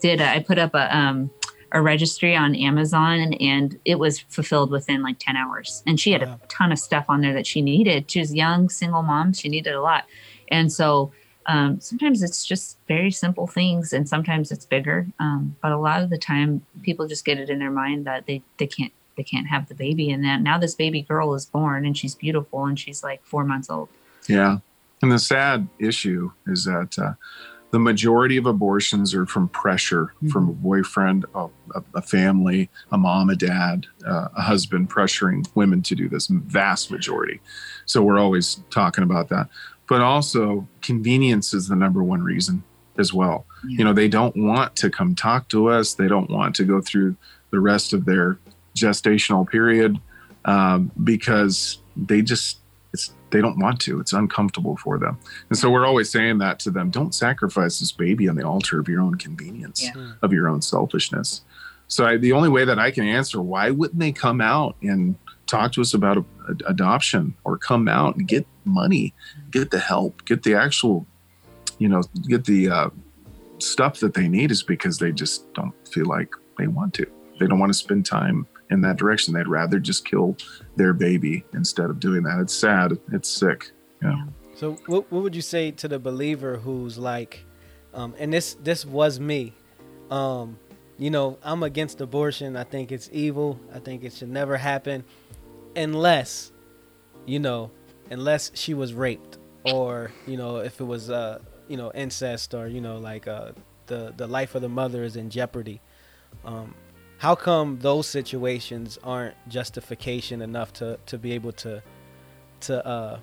did 0.00 0.20
a, 0.20 0.28
i 0.28 0.38
put 0.38 0.58
up 0.58 0.74
a 0.74 0.96
um 0.96 1.30
a 1.72 1.82
registry 1.82 2.36
on 2.36 2.54
Amazon 2.54 3.34
and 3.40 3.80
it 3.84 3.98
was 3.98 4.20
fulfilled 4.20 4.70
within 4.70 5.02
like 5.02 5.16
10 5.18 5.36
hours. 5.36 5.82
And 5.88 5.98
she 5.98 6.12
had 6.12 6.22
Wow. 6.22 6.38
a 6.40 6.46
ton 6.46 6.70
of 6.70 6.78
stuff 6.78 7.06
on 7.08 7.20
there 7.20 7.32
that 7.34 7.48
she 7.48 7.60
needed. 7.62 8.08
She 8.08 8.20
was 8.20 8.32
young, 8.32 8.68
single 8.68 9.02
mom. 9.02 9.32
She 9.32 9.48
needed 9.48 9.74
a 9.74 9.80
lot. 9.82 10.04
And 10.52 10.72
so 10.72 11.10
um, 11.46 11.80
sometimes 11.80 12.22
it's 12.22 12.44
just 12.44 12.78
very 12.88 13.10
simple 13.10 13.46
things 13.46 13.92
and 13.92 14.08
sometimes 14.08 14.50
it's 14.50 14.64
bigger. 14.64 15.06
Um, 15.18 15.56
but 15.62 15.72
a 15.72 15.78
lot 15.78 16.02
of 16.02 16.10
the 16.10 16.18
time 16.18 16.64
people 16.82 17.06
just 17.06 17.24
get 17.24 17.38
it 17.38 17.50
in 17.50 17.58
their 17.58 17.70
mind 17.70 18.06
that 18.06 18.26
they, 18.26 18.42
they 18.58 18.66
can't 18.66 18.92
they 19.16 19.22
can't 19.22 19.46
have 19.46 19.68
the 19.68 19.76
baby 19.76 20.10
and 20.10 20.24
then 20.24 20.42
now 20.42 20.58
this 20.58 20.74
baby 20.74 21.00
girl 21.00 21.34
is 21.34 21.46
born 21.46 21.86
and 21.86 21.96
she's 21.96 22.16
beautiful 22.16 22.64
and 22.64 22.80
she's 22.80 23.04
like 23.04 23.24
four 23.24 23.44
months 23.44 23.70
old. 23.70 23.88
Yeah. 24.28 24.58
And 25.02 25.12
the 25.12 25.20
sad 25.20 25.68
issue 25.78 26.32
is 26.46 26.64
that 26.64 26.98
uh, 26.98 27.12
the 27.74 27.80
majority 27.80 28.36
of 28.36 28.46
abortions 28.46 29.14
are 29.14 29.26
from 29.26 29.48
pressure 29.48 30.14
from 30.30 30.48
a 30.48 30.52
boyfriend, 30.52 31.24
a, 31.34 31.48
a, 31.74 31.82
a 31.94 32.02
family, 32.02 32.70
a 32.92 32.96
mom, 32.96 33.30
a 33.30 33.34
dad, 33.34 33.86
uh, 34.06 34.28
a 34.36 34.42
husband 34.42 34.88
pressuring 34.88 35.44
women 35.56 35.82
to 35.82 35.96
do 35.96 36.08
this, 36.08 36.28
vast 36.28 36.92
majority. 36.92 37.40
So 37.84 38.00
we're 38.00 38.20
always 38.20 38.60
talking 38.70 39.02
about 39.02 39.28
that. 39.30 39.48
But 39.88 40.00
also, 40.00 40.66
convenience 40.82 41.52
is 41.52 41.68
the 41.68 41.76
number 41.76 42.02
one 42.02 42.22
reason 42.22 42.62
as 42.96 43.12
well. 43.12 43.44
Yeah. 43.66 43.78
You 43.78 43.84
know, 43.84 43.92
they 43.92 44.08
don't 44.08 44.36
want 44.36 44.76
to 44.76 44.90
come 44.90 45.14
talk 45.14 45.48
to 45.50 45.68
us, 45.68 45.94
they 45.94 46.08
don't 46.08 46.30
want 46.30 46.54
to 46.56 46.64
go 46.64 46.80
through 46.80 47.16
the 47.50 47.60
rest 47.60 47.92
of 47.92 48.04
their 48.04 48.38
gestational 48.74 49.48
period 49.48 49.98
um, 50.44 50.90
because 51.04 51.78
they 51.96 52.22
just 52.22 52.58
it's 52.92 53.12
they 53.30 53.40
don't 53.40 53.58
want 53.58 53.80
to 53.80 54.00
it's 54.00 54.12
uncomfortable 54.12 54.76
for 54.76 54.98
them 54.98 55.16
and 55.48 55.58
so 55.58 55.70
we're 55.70 55.86
always 55.86 56.10
saying 56.10 56.38
that 56.38 56.58
to 56.60 56.70
them 56.70 56.90
don't 56.90 57.14
sacrifice 57.14 57.78
this 57.78 57.92
baby 57.92 58.28
on 58.28 58.34
the 58.36 58.42
altar 58.46 58.78
of 58.80 58.88
your 58.88 59.00
own 59.00 59.14
convenience 59.16 59.82
Yeah. 59.82 60.12
Of 60.22 60.32
your 60.32 60.48
own 60.48 60.60
selfishness 60.60 61.42
so 61.86 62.04
I, 62.06 62.16
the 62.16 62.32
only 62.32 62.48
way 62.48 62.64
that 62.64 62.78
i 62.78 62.90
can 62.90 63.04
answer 63.06 63.40
why 63.40 63.70
wouldn't 63.70 63.98
they 63.98 64.12
come 64.12 64.40
out 64.40 64.76
and 64.82 65.14
talk 65.46 65.72
to 65.72 65.80
us 65.80 65.94
about 65.94 66.16
a, 66.16 66.24
a- 66.48 66.70
adoption 66.70 67.34
or 67.44 67.58
come 67.58 67.88
out 67.88 68.16
and 68.16 68.28
get 68.28 68.46
money 68.64 69.12
get 69.50 69.70
the 69.70 69.78
help 69.78 70.24
get 70.24 70.42
the 70.42 70.54
actual 70.54 71.06
you 71.78 71.88
know 71.88 72.02
get 72.28 72.44
the 72.44 72.68
uh, 72.68 72.88
stuff 73.58 74.00
that 74.00 74.14
they 74.14 74.28
need 74.28 74.50
is 74.50 74.62
because 74.62 74.98
they 74.98 75.12
just 75.12 75.52
don't 75.54 75.74
feel 75.88 76.06
like 76.06 76.34
they 76.58 76.66
want 76.66 76.94
to. 76.94 77.06
They 77.38 77.46
don't 77.46 77.58
want 77.58 77.70
to 77.70 77.78
spend 77.78 78.06
time 78.06 78.46
in 78.70 78.80
that 78.82 78.96
direction. 78.96 79.34
They'd 79.34 79.48
rather 79.48 79.78
just 79.78 80.04
kill 80.04 80.36
their 80.76 80.92
baby 80.92 81.44
instead 81.52 81.90
of 81.90 82.00
doing 82.00 82.22
that. 82.24 82.38
It's 82.40 82.54
sad. 82.54 82.98
It's 83.12 83.28
sick. 83.28 83.72
Yeah. 84.02 84.26
So 84.54 84.72
what 84.86 85.10
what 85.10 85.22
would 85.22 85.34
you 85.34 85.42
say 85.42 85.70
to 85.72 85.88
the 85.88 85.98
believer 85.98 86.56
who's 86.58 86.98
like, 86.98 87.44
um, 87.92 88.14
and 88.18 88.32
this 88.32 88.54
this 88.54 88.84
was 88.84 89.18
me, 89.18 89.52
um, 90.10 90.58
you 90.96 91.10
know, 91.10 91.38
I'm 91.42 91.62
against 91.64 92.00
abortion. 92.00 92.56
I 92.56 92.64
think 92.64 92.92
it's 92.92 93.10
evil. 93.12 93.58
I 93.74 93.80
think 93.80 94.04
it 94.04 94.12
should 94.12 94.28
never 94.30 94.56
happen, 94.56 95.04
unless, 95.76 96.52
you 97.26 97.38
know, 97.38 97.70
unless 98.10 98.50
she 98.54 98.74
was 98.74 98.92
raped 98.94 99.38
or 99.64 100.12
you 100.26 100.36
know 100.36 100.58
if 100.58 100.78
it 100.78 100.84
was 100.84 101.08
uh 101.08 101.38
you 101.68 101.76
know 101.78 101.90
incest 101.94 102.52
or 102.52 102.68
you 102.68 102.82
know 102.82 102.98
like 102.98 103.26
uh 103.26 103.50
the 103.86 104.12
the 104.16 104.26
life 104.26 104.54
of 104.54 104.60
the 104.62 104.68
mother 104.68 105.02
is 105.04 105.16
in 105.16 105.30
jeopardy. 105.30 105.80
Um, 106.44 106.74
how 107.18 107.34
come 107.34 107.78
those 107.80 108.06
situations 108.06 108.98
aren't 109.02 109.34
justification 109.48 110.42
enough 110.42 110.72
to 110.74 110.98
to 111.06 111.18
be 111.18 111.32
able 111.32 111.52
to 111.52 111.82
to 112.60 112.86
uh 112.86 113.20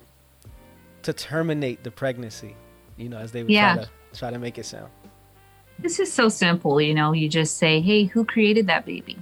to 1.02 1.12
terminate 1.12 1.82
the 1.84 1.90
pregnancy, 1.90 2.56
you 2.96 3.08
know, 3.08 3.18
as 3.18 3.32
they 3.32 3.42
would 3.42 3.52
Yeah. 3.52 3.74
try 3.74 3.84
to 3.84 3.90
try 4.18 4.30
to 4.30 4.38
make 4.38 4.58
it 4.58 4.66
sound. 4.66 4.90
This 5.78 5.98
is 5.98 6.12
so 6.12 6.28
simple, 6.28 6.80
you 6.80 6.94
know. 6.94 7.12
You 7.12 7.28
just 7.28 7.56
say, 7.58 7.80
"Hey, 7.80 8.04
who 8.04 8.24
created 8.24 8.66
that 8.66 8.84
baby?" 8.84 9.16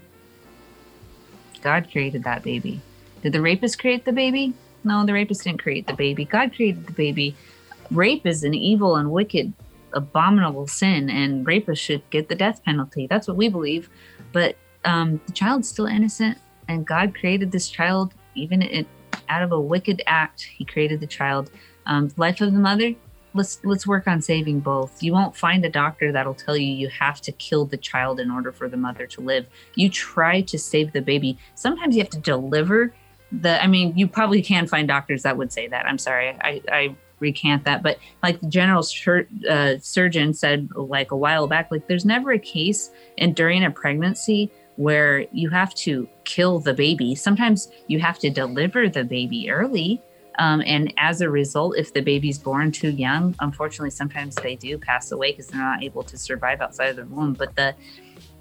God 1.62 1.91
created 1.91 2.24
that 2.24 2.43
baby. 2.43 2.81
Did 3.22 3.32
the 3.32 3.40
rapist 3.40 3.78
create 3.78 4.04
the 4.04 4.12
baby? 4.12 4.54
No, 4.84 5.04
the 5.04 5.12
rapist 5.12 5.44
didn't 5.44 5.62
create 5.62 5.86
the 5.86 5.94
baby. 5.94 6.24
God 6.24 6.54
created 6.54 6.86
the 6.86 6.92
baby. 6.92 7.36
Rape 7.90 8.26
is 8.26 8.44
an 8.44 8.54
evil 8.54 8.96
and 8.96 9.10
wicked, 9.10 9.52
abominable 9.92 10.66
sin, 10.66 11.10
and 11.10 11.46
rapists 11.46 11.78
should 11.78 12.08
get 12.10 12.28
the 12.28 12.34
death 12.34 12.64
penalty. 12.64 13.06
That's 13.06 13.28
what 13.28 13.36
we 13.36 13.48
believe. 13.48 13.90
But 14.32 14.56
um, 14.84 15.20
the 15.26 15.32
child's 15.32 15.68
still 15.68 15.86
innocent, 15.86 16.38
and 16.68 16.86
God 16.86 17.14
created 17.14 17.52
this 17.52 17.68
child 17.68 18.14
even 18.34 18.62
it, 18.62 18.86
out 19.28 19.42
of 19.42 19.52
a 19.52 19.60
wicked 19.60 20.02
act. 20.06 20.42
He 20.42 20.64
created 20.64 21.00
the 21.00 21.06
child. 21.06 21.50
Um, 21.86 22.10
life 22.16 22.40
of 22.40 22.52
the 22.52 22.58
mother, 22.58 22.94
let's 23.34 23.60
let's 23.64 23.86
work 23.86 24.06
on 24.06 24.20
saving 24.22 24.60
both. 24.60 25.02
You 25.02 25.12
won't 25.12 25.36
find 25.36 25.64
a 25.64 25.68
doctor 25.68 26.12
that'll 26.12 26.34
tell 26.34 26.56
you 26.56 26.72
you 26.72 26.88
have 26.88 27.20
to 27.22 27.32
kill 27.32 27.64
the 27.64 27.76
child 27.76 28.20
in 28.20 28.30
order 28.30 28.52
for 28.52 28.68
the 28.68 28.76
mother 28.76 29.06
to 29.06 29.20
live. 29.20 29.46
You 29.74 29.90
try 29.90 30.42
to 30.42 30.58
save 30.58 30.92
the 30.92 31.02
baby. 31.02 31.38
Sometimes 31.54 31.96
you 31.96 32.02
have 32.02 32.10
to 32.10 32.18
deliver 32.18 32.94
the 33.33 33.62
I 33.62 33.66
mean, 33.66 33.97
you 33.97 34.09
probably 34.09 34.43
can 34.43 34.66
find 34.66 34.89
doctors 34.89 35.22
that 35.22 35.37
would 35.37 35.53
say 35.53 35.68
that. 35.68 35.87
I'm 35.87 35.99
sorry. 35.99 36.28
I 36.41 36.62
I 36.70 36.97
recant 37.20 37.64
that, 37.64 37.83
but 37.83 37.99
like 38.22 38.41
the 38.41 38.49
general 38.49 38.83
sur- 38.83 39.28
uh, 39.49 39.74
surgeon 39.81 40.33
said 40.35 40.68
like 40.74 41.11
a 41.11 41.16
while 41.16 41.47
back 41.47 41.70
like 41.70 41.87
there's 41.87 42.07
never 42.07 42.33
a 42.33 42.39
case 42.39 42.91
and 43.18 43.37
during 43.37 43.62
a 43.62 43.70
pregnancy 43.70 44.51
where 44.76 45.26
you 45.33 45.51
have 45.51 45.74
to 45.74 46.09
kill 46.24 46.59
the 46.59 46.72
baby. 46.72 47.14
Sometimes 47.14 47.68
you 47.89 48.01
have 48.01 48.18
to 48.20 48.31
deliver 48.31 48.89
the 48.89 49.05
baby 49.05 49.51
early. 49.51 50.01
Um, 50.39 50.62
and 50.64 50.95
as 50.97 51.20
a 51.20 51.28
result, 51.28 51.76
if 51.76 51.93
the 51.93 52.01
baby's 52.01 52.39
born 52.39 52.72
too 52.72 52.91
young, 52.91 53.35
unfortunately, 53.41 53.91
sometimes 53.91 54.37
they 54.37 54.57
do 54.57 54.78
pass 54.78 55.12
away 55.12 55.33
because 55.33 55.49
they're 55.49 55.61
not 55.61 55.83
able 55.83 56.03
to 56.05 56.16
survive 56.16 56.62
outside 56.62 56.89
of 56.89 56.97
the 56.97 57.05
womb. 57.05 57.35
But 57.35 57.55
the 57.57 57.74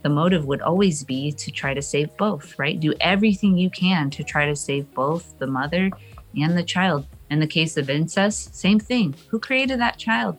the 0.02 0.10
motive 0.10 0.46
would 0.46 0.62
always 0.62 1.04
be 1.04 1.32
to 1.34 1.52
try 1.52 1.74
to 1.74 1.82
save 1.82 2.16
both, 2.18 2.58
right? 2.58 2.80
Do 2.80 2.94
everything 3.02 3.58
you 3.58 3.70
can 3.70 4.10
to 4.12 4.24
try 4.24 4.46
to 4.46 4.56
save 4.56 4.92
both 4.94 5.38
the 5.40 5.48
mother 5.48 5.90
and 6.36 6.58
the 6.58 6.64
child. 6.64 7.06
In 7.30 7.40
the 7.40 7.48
case 7.48 7.78
of 7.78 7.90
incest, 7.90 8.56
same 8.56 8.80
thing. 8.80 9.14
Who 9.28 9.40
created 9.40 9.80
that 9.80 9.98
child? 9.98 10.38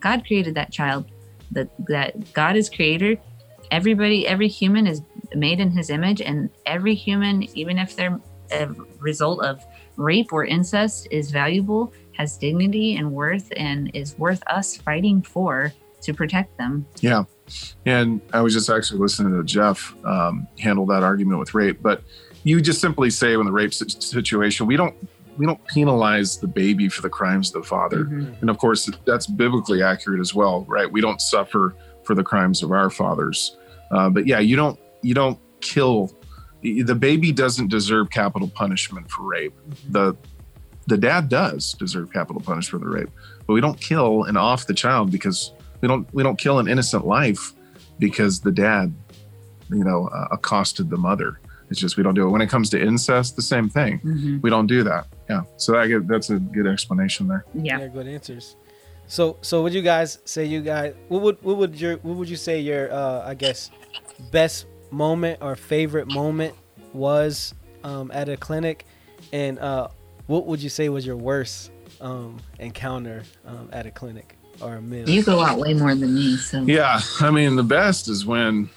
God 0.00 0.26
created 0.26 0.54
that 0.54 0.72
child. 0.72 1.06
That 1.52 1.70
that 1.86 2.32
God 2.32 2.56
is 2.56 2.68
creator. 2.68 3.16
Everybody, 3.70 4.26
every 4.26 4.48
human 4.48 4.86
is 4.86 5.02
made 5.34 5.60
in 5.60 5.70
his 5.70 5.90
image 5.90 6.20
and 6.20 6.50
every 6.66 6.94
human 6.94 7.44
even 7.56 7.78
if 7.78 7.96
they're 7.96 8.20
a 8.52 8.68
result 9.00 9.42
of 9.42 9.64
rape 9.96 10.32
or 10.32 10.44
incest 10.44 11.08
is 11.10 11.30
valuable 11.30 11.92
has 12.12 12.36
dignity 12.36 12.96
and 12.96 13.10
worth 13.10 13.52
and 13.56 13.90
is 13.94 14.16
worth 14.18 14.42
us 14.46 14.76
fighting 14.76 15.20
for 15.20 15.72
to 16.06 16.14
protect 16.14 16.56
them 16.56 16.86
yeah 17.00 17.24
and 17.84 18.20
i 18.32 18.40
was 18.40 18.52
just 18.52 18.70
actually 18.70 18.98
listening 18.98 19.32
to 19.36 19.44
jeff 19.44 19.94
um, 20.04 20.46
handle 20.58 20.86
that 20.86 21.02
argument 21.02 21.38
with 21.38 21.54
rape 21.54 21.78
but 21.82 22.02
you 22.44 22.60
just 22.60 22.80
simply 22.80 23.10
say 23.10 23.36
when 23.36 23.46
the 23.46 23.52
rape 23.52 23.74
situation 23.74 24.66
we 24.66 24.76
don't 24.76 24.94
we 25.36 25.44
don't 25.44 25.62
penalize 25.66 26.38
the 26.38 26.46
baby 26.46 26.88
for 26.88 27.02
the 27.02 27.10
crimes 27.10 27.54
of 27.54 27.62
the 27.62 27.68
father 27.68 28.04
mm-hmm. 28.04 28.32
and 28.40 28.48
of 28.48 28.58
course 28.58 28.88
that's 29.04 29.26
biblically 29.26 29.82
accurate 29.82 30.20
as 30.20 30.34
well 30.34 30.64
right 30.68 30.90
we 30.90 31.00
don't 31.00 31.20
suffer 31.20 31.74
for 32.04 32.14
the 32.14 32.24
crimes 32.24 32.62
of 32.62 32.72
our 32.72 32.88
fathers 32.88 33.56
uh, 33.90 34.08
but 34.08 34.26
yeah 34.26 34.38
you 34.38 34.56
don't 34.56 34.78
you 35.02 35.12
don't 35.12 35.38
kill 35.60 36.10
the 36.62 36.94
baby 36.94 37.32
doesn't 37.32 37.68
deserve 37.68 38.10
capital 38.10 38.48
punishment 38.48 39.10
for 39.10 39.22
rape. 39.22 39.54
Mm-hmm. 39.68 39.92
The 39.92 40.16
the 40.88 40.96
dad 40.96 41.28
does 41.28 41.72
deserve 41.72 42.12
capital 42.12 42.40
punishment 42.40 42.84
for 42.84 42.88
the 42.88 42.96
rape, 42.96 43.10
but 43.46 43.54
we 43.54 43.60
don't 43.60 43.80
kill 43.80 44.24
and 44.24 44.38
off 44.38 44.66
the 44.66 44.74
child 44.74 45.10
because 45.10 45.52
we 45.86 45.88
don't 45.88 46.14
we 46.14 46.22
don't 46.24 46.38
kill 46.38 46.58
an 46.58 46.66
innocent 46.66 47.06
life 47.06 47.52
because 48.00 48.40
the 48.40 48.50
dad, 48.50 48.92
you 49.70 49.84
know, 49.84 50.08
uh, 50.08 50.28
accosted 50.32 50.90
the 50.90 50.96
mother. 50.96 51.38
It's 51.70 51.80
just 51.80 51.96
we 51.96 52.02
don't 52.02 52.14
do 52.14 52.26
it. 52.26 52.30
When 52.30 52.40
it 52.40 52.48
comes 52.48 52.70
to 52.70 52.82
incest, 52.82 53.36
the 53.36 53.42
same 53.42 53.68
thing. 53.68 54.00
Mm-hmm. 54.00 54.40
We 54.40 54.50
don't 54.50 54.66
do 54.66 54.82
that. 54.82 55.06
Yeah. 55.30 55.42
So 55.56 55.78
I 55.78 55.86
get 55.86 56.08
that's 56.08 56.30
a 56.30 56.38
good 56.38 56.66
explanation 56.66 57.28
there. 57.28 57.44
Yeah. 57.54 57.78
yeah. 57.78 57.86
Good 57.86 58.08
answers. 58.08 58.56
So 59.06 59.36
so 59.42 59.62
would 59.62 59.72
you 59.72 59.82
guys 59.82 60.18
say 60.24 60.44
you 60.44 60.60
guys 60.60 60.94
what 61.06 61.22
would 61.22 61.42
what 61.42 61.56
would 61.56 61.80
your 61.80 61.98
what 61.98 62.16
would 62.16 62.28
you 62.28 62.36
say 62.36 62.58
your 62.60 62.92
uh 62.92 63.22
I 63.24 63.34
guess 63.34 63.70
best 64.32 64.66
moment 64.90 65.38
or 65.40 65.54
favorite 65.54 66.08
moment 66.12 66.54
was 66.92 67.54
um, 67.84 68.10
at 68.12 68.28
a 68.28 68.36
clinic, 68.36 68.86
and 69.32 69.60
uh, 69.60 69.88
what 70.26 70.46
would 70.46 70.60
you 70.60 70.68
say 70.68 70.88
was 70.88 71.06
your 71.06 71.16
worst 71.16 71.70
um, 72.00 72.38
encounter 72.58 73.22
um, 73.44 73.68
at 73.72 73.86
a 73.86 73.92
clinic 73.92 74.36
or 74.60 74.76
a 74.76 74.82
meal? 74.82 75.08
You 75.08 75.22
go 75.22 75.40
out 75.40 75.58
way 75.58 75.74
more 75.74 75.94
than 75.94 76.14
me, 76.14 76.36
so 76.36 76.62
yeah. 76.62 77.00
I 77.20 77.30
mean, 77.30 77.56
the 77.56 77.62
best 77.62 78.08
is 78.08 78.26
when, 78.26 78.68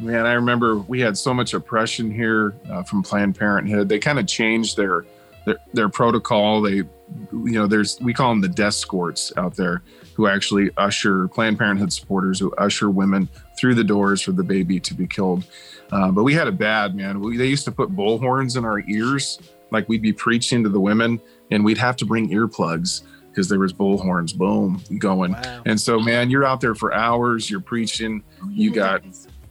man, 0.00 0.26
I 0.26 0.32
remember 0.32 0.76
we 0.76 1.00
had 1.00 1.16
so 1.16 1.32
much 1.34 1.54
oppression 1.54 2.10
here 2.10 2.54
uh, 2.70 2.82
from 2.82 3.02
Planned 3.02 3.38
Parenthood. 3.38 3.88
They 3.88 3.98
kind 3.98 4.18
of 4.18 4.26
changed 4.26 4.76
their, 4.76 5.04
their 5.46 5.56
their 5.72 5.88
protocol. 5.88 6.60
They, 6.60 6.76
you 6.76 6.88
know, 7.32 7.66
there's 7.66 8.00
we 8.00 8.14
call 8.14 8.30
them 8.30 8.40
the 8.40 8.48
desk 8.48 8.80
escorts 8.80 9.32
out 9.36 9.56
there 9.56 9.82
who 10.14 10.26
actually 10.26 10.70
usher 10.76 11.28
Planned 11.28 11.58
Parenthood 11.58 11.92
supporters 11.92 12.38
who 12.38 12.52
usher 12.56 12.90
women 12.90 13.28
through 13.56 13.74
the 13.74 13.84
doors 13.84 14.20
for 14.20 14.32
the 14.32 14.42
baby 14.42 14.80
to 14.80 14.94
be 14.94 15.06
killed. 15.06 15.44
Uh, 15.92 16.10
but 16.10 16.24
we 16.24 16.34
had 16.34 16.46
a 16.46 16.52
bad, 16.52 16.94
man. 16.94 17.20
We, 17.20 17.36
they 17.36 17.46
used 17.46 17.64
to 17.64 17.72
put 17.72 17.94
bullhorns 17.94 18.56
in 18.56 18.64
our 18.64 18.80
ears, 18.80 19.40
like 19.70 19.88
we'd 19.88 20.02
be 20.02 20.12
preaching 20.12 20.62
to 20.62 20.68
the 20.68 20.80
women, 20.80 21.20
and 21.50 21.64
we'd 21.64 21.78
have 21.78 21.96
to 21.96 22.04
bring 22.04 22.30
earplugs 22.30 23.02
because 23.30 23.48
there 23.48 23.58
was 23.58 23.72
bullhorns, 23.72 24.36
boom, 24.36 24.82
going. 24.98 25.32
Wow. 25.32 25.62
And 25.66 25.80
so, 25.80 25.98
man, 25.98 26.30
you're 26.30 26.44
out 26.44 26.60
there 26.60 26.74
for 26.74 26.92
hours. 26.92 27.50
You're 27.50 27.60
preaching. 27.60 28.22
You 28.48 28.72
got 28.72 29.02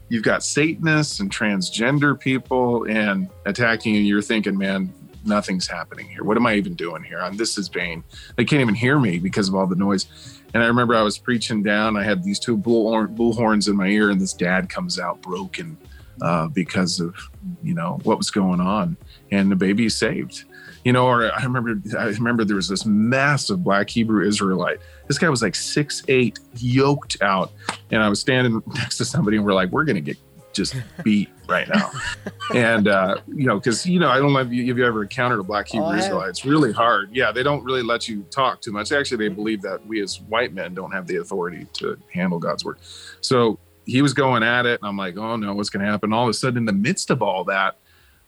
you've 0.09 0.23
got 0.23 0.43
Satanists 0.43 1.19
and 1.19 1.31
transgender 1.31 2.19
people 2.19 2.85
and 2.85 3.29
attacking, 3.45 3.95
and 3.95 4.05
you're 4.05 4.21
thinking, 4.21 4.57
man, 4.57 4.93
nothing's 5.25 5.67
happening 5.67 6.07
here. 6.07 6.23
What 6.23 6.37
am 6.37 6.45
I 6.45 6.55
even 6.55 6.73
doing 6.75 7.03
here? 7.03 7.19
I'm, 7.19 7.37
this 7.37 7.57
is 7.57 7.67
vain. 7.67 8.03
They 8.35 8.45
can't 8.45 8.61
even 8.61 8.75
hear 8.75 8.99
me 8.99 9.19
because 9.19 9.47
of 9.47 9.55
all 9.55 9.67
the 9.67 9.75
noise. 9.75 10.07
And 10.53 10.63
I 10.63 10.65
remember 10.65 10.95
I 10.95 11.03
was 11.03 11.17
preaching 11.17 11.61
down. 11.61 11.95
I 11.95 12.03
had 12.03 12.23
these 12.23 12.39
two 12.39 12.57
bull, 12.57 13.07
bull 13.07 13.33
horns 13.33 13.67
in 13.67 13.75
my 13.75 13.87
ear, 13.87 14.09
and 14.09 14.19
this 14.19 14.33
dad 14.33 14.67
comes 14.69 14.99
out 14.99 15.21
broken 15.21 15.77
uh, 16.21 16.47
because 16.47 16.99
of 16.99 17.15
you 17.63 17.73
know 17.73 17.99
what 18.03 18.17
was 18.17 18.31
going 18.31 18.59
on, 18.59 18.97
and 19.31 19.51
the 19.51 19.55
baby 19.55 19.85
is 19.85 19.97
saved. 19.97 20.45
You 20.83 20.93
know, 20.93 21.05
or 21.07 21.31
I 21.31 21.43
remember 21.43 21.81
I 21.97 22.05
remember 22.05 22.45
there 22.45 22.55
was 22.55 22.69
this 22.69 22.85
massive 22.85 23.63
black 23.63 23.89
Hebrew 23.89 24.25
Israelite. 24.25 24.79
This 25.07 25.17
guy 25.17 25.29
was 25.29 25.41
like 25.41 25.55
six 25.55 26.03
eight, 26.07 26.39
yoked 26.57 27.21
out, 27.21 27.51
and 27.91 28.01
I 28.01 28.09
was 28.09 28.19
standing 28.19 28.61
next 28.75 28.97
to 28.97 29.05
somebody, 29.05 29.37
and 29.37 29.45
we're 29.45 29.53
like, 29.53 29.71
we're 29.71 29.83
gonna 29.83 30.01
get 30.01 30.17
just 30.53 30.75
beat 31.03 31.29
right 31.47 31.67
now. 31.69 31.91
and 32.55 32.87
uh, 32.87 33.17
you 33.27 33.45
know, 33.45 33.59
because 33.59 33.85
you 33.85 33.99
know, 33.99 34.09
I 34.09 34.17
don't 34.17 34.33
know 34.33 34.39
if 34.39 34.51
you, 34.51 34.71
if 34.71 34.77
you 34.77 34.85
ever 34.85 35.03
encountered 35.03 35.39
a 35.39 35.43
black 35.43 35.67
Hebrew 35.67 35.87
oh, 35.87 35.93
Israelite. 35.93 36.29
It's 36.29 36.45
really 36.45 36.71
hard. 36.71 37.15
Yeah, 37.15 37.31
they 37.31 37.43
don't 37.43 37.63
really 37.63 37.83
let 37.83 38.07
you 38.07 38.23
talk 38.29 38.61
too 38.61 38.71
much. 38.71 38.91
Actually, 38.91 39.27
they 39.27 39.33
believe 39.33 39.61
that 39.61 39.85
we 39.85 40.01
as 40.01 40.21
white 40.21 40.53
men 40.53 40.73
don't 40.73 40.91
have 40.91 41.07
the 41.07 41.17
authority 41.17 41.67
to 41.73 41.97
handle 42.13 42.39
God's 42.39 42.65
word. 42.65 42.77
So 43.21 43.59
he 43.85 44.01
was 44.01 44.13
going 44.13 44.43
at 44.43 44.65
it, 44.65 44.79
and 44.81 44.87
I'm 44.87 44.97
like, 44.97 45.17
oh 45.17 45.35
no, 45.35 45.53
what's 45.53 45.69
going 45.69 45.85
to 45.85 45.91
happen? 45.91 46.13
All 46.13 46.23
of 46.23 46.29
a 46.29 46.33
sudden, 46.33 46.57
in 46.57 46.65
the 46.65 46.73
midst 46.73 47.09
of 47.09 47.21
all 47.21 47.43
that, 47.45 47.77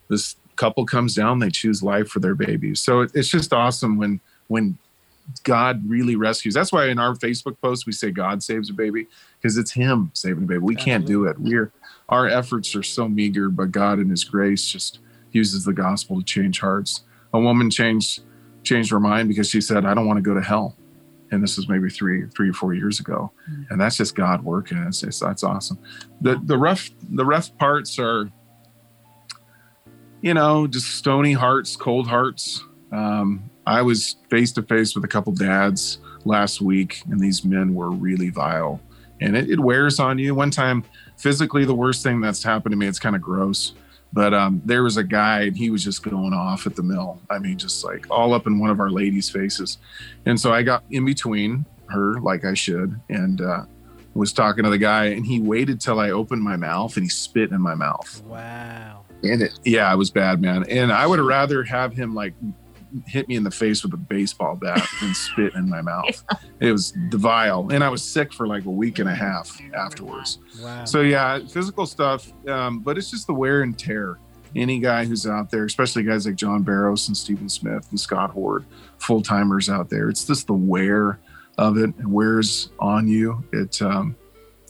this 0.10 0.36
couple 0.62 0.86
comes 0.86 1.16
down. 1.16 1.39
They 1.39 1.49
choose 1.49 1.82
life 1.82 2.07
for 2.07 2.20
their 2.20 2.36
babies. 2.36 2.80
So 2.80 3.01
it's 3.01 3.28
just 3.28 3.51
awesome 3.51 3.97
when 3.97 4.22
when 4.47 4.78
God 5.43 5.82
really 5.88 6.16
rescues. 6.16 6.53
That's 6.53 6.72
why 6.72 6.88
in 6.89 6.99
our 6.99 7.16
Facebook 7.16 7.59
post 7.62 7.88
we 7.88 7.93
say 7.93 8.12
God 8.12 8.43
saves 8.43 8.70
a 8.70 8.74
baby 8.74 9.07
because 9.39 9.57
it's 9.57 9.72
Him 9.72 10.12
saving 10.14 10.43
a 10.43 10.47
baby. 10.47 10.59
We 10.59 10.76
can't 10.76 11.05
do 11.05 11.26
it. 11.26 11.39
We're 11.39 11.72
our 12.09 12.28
efforts 12.28 12.76
are 12.76 12.84
so 12.84 13.07
meager, 13.07 13.49
but 13.49 13.72
God 13.72 13.97
in 13.99 14.09
His 14.09 14.24
grace 14.24 14.70
just 14.70 14.99
uses 15.32 15.66
the 15.66 15.74
gospel 15.74 16.20
to 16.20 16.26
change 16.26 16.59
hearts. 16.59 17.03
A 17.34 17.39
woman 17.39 17.72
changed 17.72 18.22
changed 18.64 18.91
her 18.91 18.99
mind 18.99 19.30
because 19.30 19.49
she 19.49 19.62
said, 19.62 19.86
"I 19.86 19.95
don't 19.95 20.05
want 20.05 20.18
to 20.18 20.22
go 20.22 20.36
to 20.36 20.41
hell," 20.41 20.76
and 21.32 21.41
this 21.41 21.57
was 21.57 21.68
maybe 21.68 21.89
three 21.89 22.28
three 22.28 22.49
or 22.49 22.53
four 22.53 22.76
years 22.76 22.99
ago, 22.99 23.32
mm-hmm. 23.49 23.64
and 23.72 23.82
that's 23.82 23.97
just 23.97 24.14
God 24.14 24.43
working. 24.43 24.78
It's, 24.80 25.01
it's 25.01 25.20
that's 25.20 25.43
awesome. 25.43 25.80
The 26.20 26.39
the 26.43 26.57
rough 26.57 26.91
the 27.09 27.26
rough 27.26 27.57
parts 27.57 27.97
are, 27.97 28.30
you 30.22 30.34
know, 30.34 30.67
just 30.67 30.88
stony 30.88 31.34
hearts, 31.34 31.76
cold 31.76 32.07
hearts. 32.07 32.63
Um, 32.91 33.49
I 33.65 33.82
was 33.82 34.17
face 34.30 34.51
to 34.53 34.63
face 34.63 34.95
with 34.95 35.03
a 35.03 35.07
couple 35.07 35.34
dads 35.34 35.99
last 36.26 36.61
week, 36.61 37.01
and 37.09 37.19
these 37.19 37.43
men 37.43 37.74
were 37.74 37.91
really 37.91 38.30
vile, 38.30 38.80
and 39.19 39.36
it, 39.36 39.49
it 39.49 39.59
wears 39.59 39.99
on 39.99 40.17
you. 40.17 40.36
One 40.36 40.51
time 40.51 40.84
physically 41.17 41.65
the 41.65 41.76
worst 41.76 42.03
thing 42.03 42.19
that's 42.19 42.43
happened 42.43 42.74
to 42.74 42.78
me. 42.78 42.88
It's 42.88 42.99
kind 42.99 43.15
of 43.15 43.22
gross. 43.22 43.74
But 44.13 44.34
um, 44.34 44.61
there 44.65 44.84
was 44.84 44.97
a 44.97 45.03
guy, 45.03 45.43
and 45.43 45.55
he 45.55 45.69
was 45.69 45.84
just 45.84 46.03
going 46.03 46.34
off 46.34 46.67
at 46.67 46.76
the 46.76 46.84
mill. 46.84 47.22
I 47.30 47.39
mean, 47.39 47.57
just 47.57 47.84
like 47.86 48.05
all 48.09 48.34
up 48.34 48.45
in 48.45 48.59
one 48.59 48.69
of 48.69 48.80
our 48.80 48.89
ladies' 48.89 49.30
faces. 49.30 49.78
And 50.26 50.38
so 50.38 50.51
I 50.51 50.63
got 50.63 50.84
in 50.91 51.05
between 51.05 51.65
her, 51.88 52.19
like 52.19 52.43
I 52.43 52.53
should, 52.53 52.99
and 53.09 53.39
uh, 53.39 53.63
was 54.13 54.34
talking 54.34 54.65
to 54.65 54.69
the 54.69 54.78
guy. 54.78 55.05
And 55.05 55.26
he 55.26 55.39
waited 55.39 55.80
till 55.80 55.99
I 55.99 56.09
opened 56.09 56.41
my 56.41 56.57
mouth, 56.57 56.97
and 56.97 57.05
he 57.05 57.09
spit 57.09 57.51
in 57.51 57.61
my 57.61 57.76
mouth. 57.76 58.22
Wow. 58.26 59.01
And 59.24 59.43
it, 59.43 59.59
yeah, 59.63 59.91
it 59.93 59.97
was 59.97 60.09
bad, 60.09 60.41
man. 60.41 60.65
And 60.69 60.91
I 60.91 61.05
would 61.05 61.19
rather 61.19 61.63
have 61.63 61.93
him 61.93 62.15
like 62.15 62.34
hit 63.05 63.28
me 63.28 63.36
in 63.36 63.43
the 63.43 63.51
face 63.51 63.84
with 63.84 63.93
a 63.93 63.97
baseball 63.97 64.55
bat 64.55 64.86
and 65.01 65.15
spit 65.15 65.53
in 65.55 65.69
my 65.69 65.82
mouth. 65.82 66.24
It 66.59 66.72
was 66.72 66.93
vile, 67.11 67.69
and 67.72 67.84
I 67.84 67.89
was 67.89 68.03
sick 68.03 68.32
for 68.32 68.45
like 68.45 68.65
a 68.65 68.69
week 68.69 68.99
and 68.99 69.09
a 69.09 69.15
half 69.15 69.59
afterwards. 69.74 70.38
Wow. 70.61 70.86
So 70.86 71.01
yeah, 71.01 71.39
physical 71.39 71.88
stuff, 71.88 72.32
um, 72.47 72.82
but 72.82 72.99
it's 72.99 73.09
just 73.09 73.26
the 73.26 73.34
wear 73.34 73.63
and 73.63 73.76
tear. 73.78 74.19
Any 74.55 74.78
guy 74.78 75.05
who's 75.05 75.26
out 75.26 75.49
there, 75.49 75.65
especially 75.65 76.03
guys 76.03 76.28
like 76.28 76.36
John 76.36 76.61
Barros 76.61 77.07
and 77.07 77.17
Stephen 77.17 77.49
Smith 77.49 77.88
and 77.89 77.99
Scott 77.99 78.30
Hord, 78.30 78.65
full 78.99 79.24
timers 79.24 79.72
out 79.72 79.89
there, 79.89 80.07
it's 80.07 80.24
just 80.24 80.45
the 80.45 80.53
wear 80.53 81.19
of 81.57 81.78
it. 81.78 81.89
It 81.97 82.05
wears 82.05 82.69
on 82.78 83.07
you. 83.07 83.43
It, 83.51 83.82
um, 83.82 84.15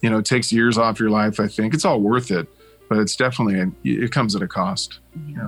you 0.02 0.10
know, 0.10 0.20
it 0.20 0.26
takes 0.26 0.54
years 0.54 0.78
off 0.78 0.98
your 0.98 1.10
life. 1.10 1.42
I 1.42 1.48
think 1.48 1.74
it's 1.74 1.84
all 1.84 2.00
worth 2.00 2.32
it, 2.32 2.48
but 2.92 3.00
it's 3.00 3.16
definitely 3.16 3.58
a, 3.58 3.72
it 3.86 4.12
comes 4.12 4.36
at 4.36 4.42
a 4.42 4.48
cost. 4.50 5.00
Yeah. 5.26 5.48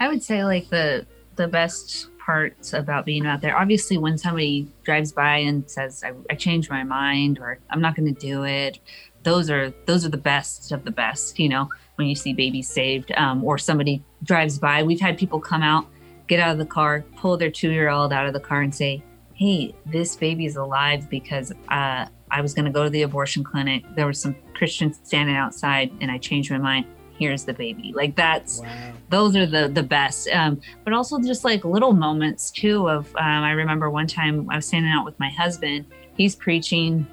I 0.00 0.08
would 0.08 0.20
say 0.20 0.42
like 0.42 0.68
the 0.68 1.06
the 1.36 1.46
best 1.46 2.08
parts 2.18 2.72
about 2.72 3.06
being 3.06 3.24
out 3.24 3.40
there. 3.40 3.56
Obviously, 3.56 3.98
when 3.98 4.18
somebody 4.18 4.66
drives 4.82 5.12
by 5.12 5.36
and 5.36 5.70
says, 5.70 6.02
"I, 6.02 6.12
I 6.28 6.34
changed 6.34 6.70
my 6.70 6.82
mind," 6.82 7.38
or 7.38 7.60
"I'm 7.70 7.80
not 7.80 7.94
going 7.94 8.12
to 8.12 8.20
do 8.20 8.42
it," 8.42 8.80
those 9.22 9.48
are 9.48 9.72
those 9.86 10.04
are 10.04 10.08
the 10.08 10.16
best 10.16 10.72
of 10.72 10.84
the 10.84 10.90
best. 10.90 11.38
You 11.38 11.50
know, 11.50 11.68
when 11.94 12.08
you 12.08 12.16
see 12.16 12.32
babies 12.32 12.68
saved, 12.68 13.12
um, 13.12 13.44
or 13.44 13.58
somebody 13.58 14.02
drives 14.24 14.58
by. 14.58 14.82
We've 14.82 15.00
had 15.00 15.16
people 15.16 15.38
come 15.38 15.62
out, 15.62 15.86
get 16.26 16.40
out 16.40 16.50
of 16.50 16.58
the 16.58 16.66
car, 16.66 17.04
pull 17.16 17.36
their 17.36 17.52
two-year-old 17.52 18.12
out 18.12 18.26
of 18.26 18.32
the 18.32 18.40
car, 18.40 18.60
and 18.60 18.74
say, 18.74 19.04
"Hey, 19.34 19.72
this 19.86 20.16
baby's 20.16 20.56
alive 20.56 21.08
because 21.08 21.52
uh, 21.68 22.06
I 22.32 22.40
was 22.40 22.54
going 22.54 22.64
to 22.64 22.70
go 22.70 22.84
to 22.84 22.90
the 22.90 23.02
abortion 23.02 23.44
clinic. 23.44 23.84
There 23.94 24.06
was 24.06 24.20
some 24.20 24.34
Christians 24.54 24.98
standing 25.04 25.36
outside, 25.36 25.92
and 26.00 26.10
I 26.10 26.18
changed 26.18 26.50
my 26.50 26.58
mind." 26.58 26.86
here's 27.18 27.44
the 27.44 27.52
baby 27.52 27.92
like 27.94 28.16
that's 28.16 28.60
Wow. 28.60 28.92
those 29.10 29.36
are 29.36 29.46
the 29.46 29.68
the 29.68 29.82
best 29.82 30.28
um, 30.30 30.60
but 30.82 30.92
also 30.92 31.20
just 31.20 31.44
like 31.44 31.64
little 31.64 31.92
moments 31.92 32.50
too 32.50 32.88
of 32.88 33.14
um, 33.16 33.44
i 33.44 33.52
remember 33.52 33.90
one 33.90 34.06
time 34.06 34.48
i 34.50 34.56
was 34.56 34.66
standing 34.66 34.90
out 34.90 35.04
with 35.04 35.18
my 35.20 35.30
husband 35.30 35.84
he's 36.16 36.34
preaching 36.34 37.06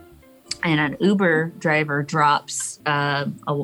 and 0.63 0.79
an 0.79 0.97
uber 0.99 1.51
driver 1.59 2.01
drops 2.01 2.79
uh, 2.85 3.25
a 3.47 3.63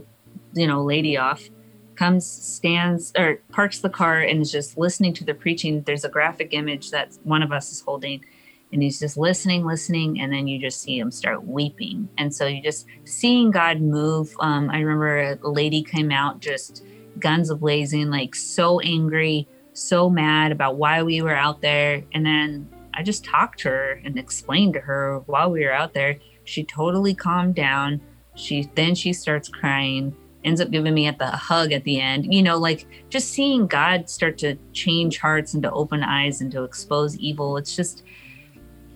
you 0.53 0.67
know 0.67 0.83
lady 0.83 1.17
off 1.17 1.49
comes 1.95 2.25
stands 2.29 3.13
or 3.17 3.39
parks 3.51 3.79
the 3.79 3.89
car 3.89 4.19
and 4.19 4.41
is 4.41 4.51
just 4.51 4.77
listening 4.77 5.13
to 5.13 5.23
the 5.23 5.33
preaching 5.33 5.81
there's 5.83 6.03
a 6.03 6.09
graphic 6.09 6.49
image 6.51 6.91
that 6.91 7.17
one 7.23 7.41
of 7.41 7.51
us 7.51 7.71
is 7.71 7.81
holding 7.81 8.23
and 8.71 8.83
he's 8.83 8.99
just 8.99 9.17
listening 9.17 9.65
listening 9.65 10.19
and 10.19 10.31
then 10.33 10.47
you 10.47 10.59
just 10.59 10.81
see 10.81 10.99
him 10.99 11.11
start 11.11 11.45
weeping. 11.45 12.09
And 12.17 12.33
so 12.33 12.45
you 12.45 12.61
just 12.61 12.85
seeing 13.03 13.51
god 13.51 13.81
move 13.81 14.35
um, 14.39 14.69
i 14.69 14.79
remember 14.79 15.37
a 15.41 15.49
lady 15.49 15.81
came 15.81 16.11
out 16.11 16.39
just 16.39 16.83
guns 17.19 17.49
a 17.49 17.55
blazing 17.55 18.09
like 18.09 18.35
so 18.35 18.79
angry 18.81 19.47
so 19.73 20.09
mad 20.09 20.51
about 20.51 20.77
why 20.77 21.03
we 21.03 21.21
were 21.21 21.35
out 21.35 21.61
there. 21.61 22.03
And 22.13 22.25
then 22.25 22.69
i 22.93 23.03
just 23.03 23.23
talked 23.23 23.59
to 23.59 23.69
her 23.69 24.01
and 24.03 24.17
explained 24.17 24.73
to 24.73 24.79
her 24.81 25.19
while 25.25 25.51
we 25.51 25.65
were 25.65 25.73
out 25.73 25.93
there. 25.93 26.17
She 26.43 26.63
totally 26.63 27.15
calmed 27.15 27.55
down. 27.55 28.01
She 28.35 28.69
then 28.75 28.95
she 28.95 29.13
starts 29.13 29.49
crying 29.49 30.15
ends 30.43 30.61
up 30.61 30.69
giving 30.69 30.93
me 30.93 31.07
at 31.07 31.17
the 31.17 31.25
hug 31.25 31.71
at 31.71 31.83
the 31.85 31.99
end. 31.99 32.31
You 32.33 32.43
know 32.43 32.57
like 32.57 32.85
just 33.09 33.29
seeing 33.29 33.67
god 33.67 34.09
start 34.09 34.37
to 34.39 34.55
change 34.73 35.17
hearts 35.17 35.53
and 35.53 35.63
to 35.63 35.71
open 35.71 36.03
eyes 36.03 36.41
and 36.41 36.51
to 36.51 36.63
expose 36.63 37.17
evil 37.17 37.57
it's 37.57 37.75
just 37.75 38.03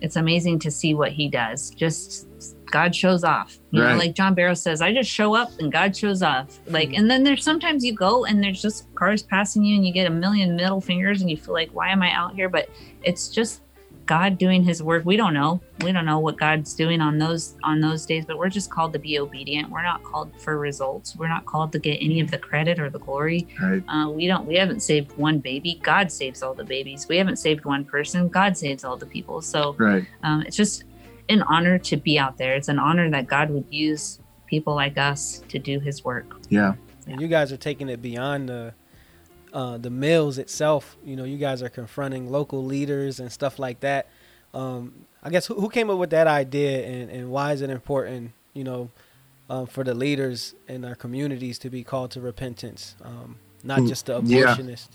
it's 0.00 0.16
amazing 0.16 0.58
to 0.60 0.70
see 0.70 0.94
what 0.94 1.12
he 1.12 1.28
does. 1.28 1.70
Just 1.70 2.28
god 2.70 2.94
shows 2.94 3.24
off. 3.24 3.58
You 3.70 3.82
know 3.82 3.96
like 3.96 4.14
john 4.14 4.34
barrow 4.34 4.54
says 4.54 4.80
i 4.80 4.92
just 4.92 5.10
show 5.10 5.34
up 5.34 5.50
and 5.58 5.72
god 5.72 5.96
shows 5.96 6.22
off. 6.22 6.58
Like 6.66 6.90
mm-hmm. 6.90 7.00
and 7.00 7.10
then 7.10 7.24
there's 7.24 7.44
sometimes 7.44 7.84
you 7.84 7.94
go 7.94 8.24
and 8.24 8.42
there's 8.42 8.62
just 8.62 8.92
cars 8.94 9.22
passing 9.22 9.64
you 9.64 9.76
and 9.76 9.86
you 9.86 9.92
get 9.92 10.06
a 10.06 10.10
million 10.10 10.56
middle 10.56 10.80
fingers 10.80 11.20
and 11.20 11.30
you 11.30 11.36
feel 11.36 11.54
like 11.54 11.70
why 11.70 11.88
am 11.88 12.02
i 12.02 12.12
out 12.12 12.34
here? 12.34 12.48
But 12.48 12.68
it's 13.02 13.28
just 13.28 13.62
god 14.10 14.38
doing 14.38 14.62
his 14.64 14.82
work. 14.82 15.04
We 15.04 15.16
don't 15.16 15.34
know. 15.34 15.60
We 15.84 15.92
don't 15.92 16.04
know 16.04 16.18
what 16.18 16.36
god's 16.36 16.74
doing 16.74 17.00
on 17.00 17.16
those 17.18 17.54
on 17.62 17.80
those 17.80 18.04
days 18.04 18.24
but 18.26 18.36
we're 18.38 18.48
just 18.60 18.68
called 18.70 18.92
to 18.94 18.98
be 18.98 19.18
obedient. 19.20 19.70
We're 19.70 19.82
not 19.92 20.02
called 20.02 20.28
for 20.42 20.58
results. 20.58 21.14
We're 21.16 21.28
not 21.36 21.44
called 21.46 21.70
to 21.72 21.78
get 21.78 21.96
any 22.06 22.18
of 22.20 22.28
the 22.30 22.38
credit 22.38 22.80
or 22.80 22.90
the 22.90 22.98
glory. 22.98 23.46
Right. 23.62 23.82
uh, 23.88 24.08
we 24.10 24.26
don't 24.26 24.46
we 24.46 24.56
haven't 24.56 24.80
saved 24.80 25.16
one 25.16 25.38
baby. 25.38 25.78
God 25.82 26.10
saves 26.10 26.42
all 26.42 26.54
the 26.54 26.64
babies. 26.64 27.06
We 27.08 27.16
haven't 27.18 27.36
saved 27.36 27.64
one 27.64 27.84
person. 27.84 28.28
God 28.28 28.56
saves 28.56 28.82
all 28.84 28.96
the 28.96 29.06
people. 29.06 29.40
So 29.42 29.74
Right. 29.78 30.04
um, 30.24 30.42
it's 30.46 30.56
just 30.56 30.84
an 31.28 31.42
honor 31.42 31.78
to 31.78 31.96
be 31.96 32.18
out 32.18 32.36
there. 32.36 32.54
It's 32.56 32.68
an 32.68 32.80
honor 32.80 33.08
that 33.10 33.28
god 33.28 33.50
would 33.50 33.66
use 33.70 34.18
people 34.46 34.74
like 34.74 34.98
us 34.98 35.44
to 35.52 35.58
do 35.60 35.78
his 35.78 36.04
work. 36.04 36.28
Yeah. 36.48 36.72
And 37.06 37.20
you 37.20 37.28
guys 37.28 37.52
are 37.52 37.56
taking 37.70 37.88
it 37.88 38.02
beyond 38.02 38.48
the 38.48 38.74
uh, 39.52 39.78
the 39.78 39.90
mills 39.90 40.38
itself. 40.38 40.96
You 41.04 41.16
know, 41.16 41.24
you 41.24 41.38
guys 41.38 41.62
are 41.62 41.68
confronting 41.68 42.30
local 42.30 42.64
leaders 42.64 43.20
and 43.20 43.30
stuff 43.30 43.58
like 43.58 43.80
that. 43.80 44.08
Um, 44.52 45.06
I 45.22 45.30
guess 45.30 45.46
who, 45.46 45.54
who 45.54 45.68
came 45.68 45.90
up 45.90 45.98
with 45.98 46.10
that 46.10 46.26
idea, 46.26 46.86
and, 46.86 47.10
and 47.10 47.30
why 47.30 47.52
is 47.52 47.62
it 47.62 47.70
important? 47.70 48.32
You 48.54 48.64
know, 48.64 48.90
um, 49.48 49.66
for 49.66 49.84
the 49.84 49.94
leaders 49.94 50.54
in 50.68 50.84
our 50.84 50.94
communities 50.94 51.58
to 51.60 51.70
be 51.70 51.84
called 51.84 52.10
to 52.12 52.20
repentance, 52.20 52.96
um, 53.04 53.36
not 53.62 53.84
just 53.84 54.06
the 54.06 54.20
yeah. 54.24 54.54
abortionists. 54.54 54.88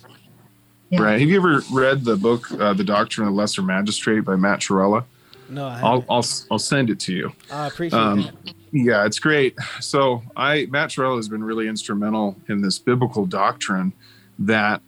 Yeah. 0.89 1.01
Right. 1.01 1.19
Have 1.19 1.29
you 1.29 1.37
ever 1.37 1.61
read 1.71 2.03
the 2.03 2.15
book, 2.15 2.51
uh, 2.51 2.73
The 2.73 2.83
Doctrine 2.83 3.27
of 3.27 3.33
the 3.33 3.37
Lesser 3.37 3.61
Magistrate 3.61 4.21
by 4.21 4.35
Matt 4.35 4.59
Trewhella? 4.59 5.03
No, 5.49 5.67
I, 5.67 5.79
I'll, 5.81 6.01
haven't. 6.01 6.05
I'll, 6.09 6.25
I'll 6.51 6.59
send 6.59 6.89
it 6.89 6.99
to 7.01 7.13
you. 7.13 7.31
I 7.51 7.67
appreciate 7.67 7.99
um, 7.99 8.21
that. 8.21 8.53
Yeah, 8.71 9.05
it's 9.05 9.19
great. 9.19 9.55
So 9.79 10.21
I 10.35 10.67
Matt 10.69 10.89
Trewhella 10.89 11.17
has 11.17 11.29
been 11.29 11.43
really 11.43 11.67
instrumental 11.67 12.35
in 12.49 12.61
this 12.61 12.77
biblical 12.77 13.25
doctrine 13.25 13.93
that 14.39 14.81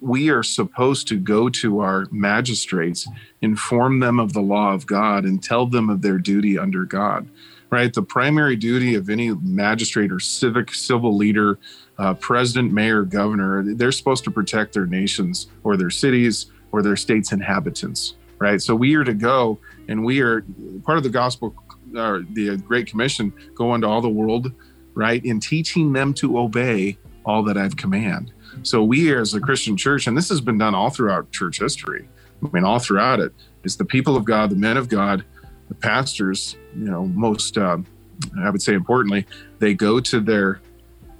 we 0.00 0.30
are 0.30 0.42
supposed 0.42 1.06
to 1.08 1.18
go 1.18 1.48
to 1.48 1.80
our 1.80 2.06
magistrates, 2.10 3.06
inform 3.42 4.00
them 4.00 4.18
of 4.18 4.32
the 4.32 4.40
law 4.40 4.72
of 4.72 4.86
God, 4.86 5.24
and 5.24 5.42
tell 5.42 5.66
them 5.66 5.90
of 5.90 6.02
their 6.02 6.18
duty 6.18 6.58
under 6.58 6.84
God. 6.84 7.28
Right, 7.68 7.92
the 7.92 8.02
primary 8.02 8.54
duty 8.54 8.94
of 8.94 9.10
any 9.10 9.34
magistrate 9.34 10.12
or 10.12 10.20
civic 10.20 10.72
civil 10.72 11.16
leader, 11.16 11.58
uh, 11.98 12.14
president, 12.14 12.72
mayor, 12.72 13.02
governor, 13.02 13.64
they're 13.74 13.90
supposed 13.90 14.22
to 14.24 14.30
protect 14.30 14.72
their 14.72 14.86
nations 14.86 15.48
or 15.64 15.76
their 15.76 15.90
cities 15.90 16.46
or 16.70 16.80
their 16.80 16.96
states' 16.96 17.32
inhabitants. 17.32 18.14
Right, 18.38 18.62
so 18.62 18.74
we 18.74 18.94
are 18.94 19.04
to 19.04 19.14
go, 19.14 19.58
and 19.88 20.04
we 20.04 20.20
are 20.20 20.44
part 20.84 20.96
of 20.96 21.04
the 21.04 21.10
gospel 21.10 21.54
or 21.96 22.24
the 22.32 22.56
Great 22.58 22.86
Commission, 22.86 23.32
go 23.54 23.74
into 23.74 23.86
all 23.86 24.00
the 24.00 24.08
world, 24.08 24.52
right, 24.94 25.24
in 25.24 25.40
teaching 25.40 25.92
them 25.92 26.14
to 26.14 26.38
obey 26.38 26.98
all 27.24 27.42
that 27.44 27.56
I've 27.56 27.76
command. 27.76 28.32
So 28.62 28.82
we 28.82 29.14
as 29.14 29.34
a 29.34 29.40
Christian 29.40 29.76
church, 29.76 30.06
and 30.06 30.16
this 30.16 30.28
has 30.28 30.40
been 30.40 30.58
done 30.58 30.74
all 30.74 30.90
throughout 30.90 31.30
church 31.30 31.58
history. 31.58 32.08
I 32.42 32.48
mean, 32.52 32.64
all 32.64 32.78
throughout 32.78 33.20
it, 33.20 33.32
is 33.64 33.76
the 33.76 33.84
people 33.84 34.16
of 34.16 34.24
God, 34.24 34.50
the 34.50 34.56
men 34.56 34.76
of 34.76 34.88
God, 34.88 35.24
the 35.68 35.74
pastors. 35.74 36.56
You 36.74 36.84
know, 36.84 37.04
most 37.06 37.58
uh, 37.58 37.78
I 38.38 38.50
would 38.50 38.62
say 38.62 38.74
importantly, 38.74 39.26
they 39.58 39.74
go 39.74 40.00
to 40.00 40.20
their 40.20 40.60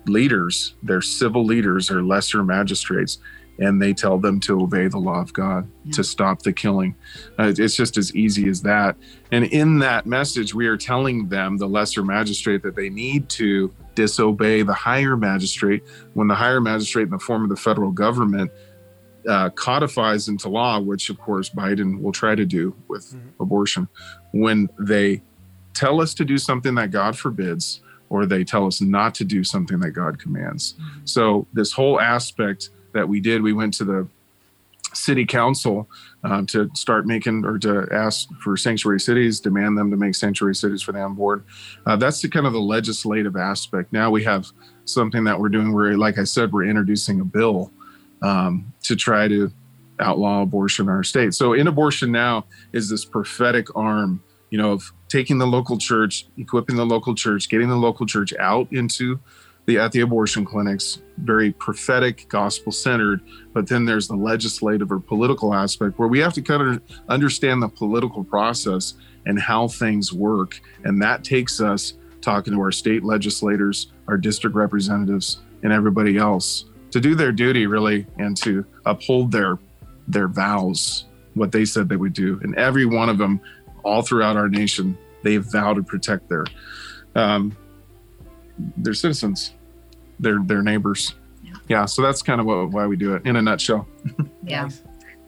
leaders, 0.07 0.75
their 0.83 1.03
civil 1.03 1.45
leaders 1.45 1.91
or 1.91 2.03
lesser 2.03 2.43
magistrates, 2.45 3.19
and 3.59 3.81
they 3.81 3.93
tell 3.95 4.19
them 4.19 4.39
to 4.41 4.61
obey 4.61 4.89
the 4.89 4.99
law 4.99 5.21
of 5.21 5.33
God, 5.33 5.69
Yeah. 5.85 5.93
to 5.93 6.05
stop 6.05 6.43
the 6.43 6.53
killing. 6.53 6.95
Uh, 7.39 7.53
it's 7.57 7.75
just 7.77 7.97
as 7.97 8.15
easy 8.15 8.49
as 8.49 8.63
that. 8.63 8.97
And 9.33 9.45
in 9.47 9.79
that 9.81 10.07
message, 10.07 10.55
we 10.55 10.67
are 10.67 10.77
telling 10.77 11.29
them, 11.29 11.57
the 11.57 11.69
lesser 11.69 12.05
magistrate, 12.05 12.63
that 12.63 12.77
they 12.77 12.91
need 12.91 13.29
to 13.31 13.73
disobey 13.95 14.63
the 14.63 14.75
higher 14.75 15.17
magistrate 15.17 15.83
when 16.15 16.29
the 16.29 16.35
higher 16.35 16.61
magistrate, 16.61 17.05
in 17.05 17.11
the 17.11 17.19
form 17.19 17.43
of 17.45 17.49
the 17.49 17.57
federal 17.57 17.91
government, 17.91 18.51
uh, 19.29 19.49
codifies 19.51 20.29
into 20.29 20.49
law, 20.49 20.79
which 20.79 21.11
of 21.11 21.19
course 21.19 21.49
Biden 21.51 22.01
will 22.01 22.13
try 22.13 22.35
to 22.35 22.45
do 22.45 22.75
with 22.89 23.13
Mhm. 23.15 23.19
abortion, 23.41 23.89
when 24.33 24.69
they 24.79 25.23
tell 25.75 26.01
us 26.01 26.15
to 26.15 26.25
do 26.25 26.39
something 26.39 26.75
that 26.77 26.91
God 26.91 27.17
forbids 27.19 27.81
or 28.09 28.25
they 28.25 28.45
tell 28.45 28.67
us 28.67 28.81
not 28.81 29.15
to 29.17 29.25
do 29.25 29.43
something 29.43 29.81
that 29.81 29.91
God 29.91 30.19
commands. 30.19 30.75
So, 31.05 31.47
this 31.53 31.73
whole 31.73 31.99
aspect 32.01 32.71
that 32.97 33.09
we 33.09 33.21
did, 33.21 33.43
we 33.43 33.53
went 33.53 33.75
to 33.75 33.85
the 33.85 34.09
city 34.93 35.27
council 35.27 35.89
um, 36.25 36.47
to 36.47 36.71
start 36.75 37.07
making 37.07 37.45
or 37.45 37.59
to 37.59 37.87
ask 37.93 38.29
for 38.43 38.57
sanctuary 38.57 39.01
cities, 39.01 39.41
demand 39.41 39.77
them 39.77 39.91
to 39.91 39.97
make 39.97 40.15
sanctuary 40.15 40.55
cities 40.55 40.83
for 40.83 40.93
them 40.93 41.05
on 41.05 41.15
board. 41.15 41.45
Uh, 41.85 41.97
that's 41.97 42.21
the 42.23 42.29
kind 42.29 42.47
of 42.47 42.53
the 42.53 42.61
legislative 42.61 43.37
aspect. 43.37 43.93
Now 43.93 44.11
we 44.11 44.25
have 44.25 44.47
something 44.85 45.25
that 45.25 45.39
we're 45.39 45.49
doing 45.51 45.73
where, 45.73 45.97
like 45.97 46.19
I 46.19 46.25
said, 46.25 46.53
we're 46.53 46.65
introducing 46.65 47.21
a 47.21 47.25
bill 47.25 47.71
um, 48.23 48.73
to 48.85 48.97
try 48.97 49.29
to 49.29 49.51
outlaw 50.01 50.43
abortion 50.43 50.87
in 50.87 50.91
our 50.91 51.05
state. 51.05 51.35
So, 51.35 51.53
End 51.53 51.69
Abortion 51.69 52.11
Now 52.13 52.47
is 52.73 52.89
this 52.89 53.05
prophetic 53.05 53.75
arm, 53.77 54.23
you 54.51 54.59
know, 54.59 54.73
of 54.73 54.93
taking 55.09 55.39
the 55.39 55.47
local 55.47 55.79
church, 55.79 56.27
equipping 56.37 56.77
the 56.77 56.87
local 56.87 57.15
church, 57.15 57.49
getting 57.49 57.69
the 57.69 57.77
local 57.77 58.07
church 58.07 58.35
out 58.39 58.71
into 58.73 59.21
the 59.67 59.79
at 59.79 59.93
the 59.93 60.01
abortion 60.01 60.45
clinics, 60.45 61.03
very 61.19 61.53
prophetic, 61.53 62.27
gospel 62.29 62.73
centered. 62.73 63.21
But 63.53 63.69
then 63.69 63.85
there's 63.85 64.09
the 64.09 64.17
legislative 64.17 64.91
or 64.93 65.01
political 65.01 65.55
aspect 65.55 65.99
where 65.99 66.09
we 66.09 66.21
have 66.21 66.33
to 66.35 66.43
kind 66.43 66.63
of 66.63 66.83
understand 67.09 67.63
the 67.63 67.69
political 67.69 68.25
process 68.25 68.95
and 69.27 69.41
how 69.41 69.69
things 69.69 70.13
work, 70.13 70.61
and 70.85 71.03
that 71.03 71.25
takes 71.25 71.61
us 71.61 71.95
talking 72.21 72.55
to 72.55 72.61
our 72.61 72.73
state 72.73 73.05
legislators, 73.05 73.93
our 74.09 74.17
district 74.17 74.57
representatives, 74.57 75.43
and 75.63 75.73
everybody 75.73 76.17
else 76.17 76.67
to 76.91 77.01
do 77.01 77.15
their 77.15 77.33
duty 77.33 77.67
really 77.67 78.07
and 78.19 78.37
to 78.37 78.65
uphold 78.85 79.33
their 79.33 79.59
their 80.09 80.29
vows 80.29 81.05
what 81.35 81.53
they 81.53 81.65
said 81.65 81.89
they 81.89 81.97
would 81.97 82.13
do 82.13 82.39
and 82.43 82.55
every 82.57 82.87
one 82.87 83.09
of 83.09 83.19
them 83.19 83.41
all 83.83 84.03
throughout 84.03 84.37
our 84.37 84.49
nation 84.49 84.97
they 85.23 85.37
vow 85.37 85.75
to 85.75 85.83
protect 85.83 86.29
their 86.29 86.45
um, 87.17 87.57
their 88.79 88.95
citizens 88.95 89.56
their 90.21 90.39
their 90.45 90.63
neighbors 90.63 91.15
Yeah. 91.43 91.53
yeah 91.69 91.85
so 91.85 92.03
that's 92.03 92.23
kind 92.23 92.41
of 92.41 92.47
what, 92.47 92.71
why 92.71 92.87
we 92.87 92.97
do 92.97 93.15
it 93.15 93.25
in 93.27 93.37
a 93.37 93.43
nutshell 93.43 93.87
yeah 94.45 94.63
Nice. 94.65 94.83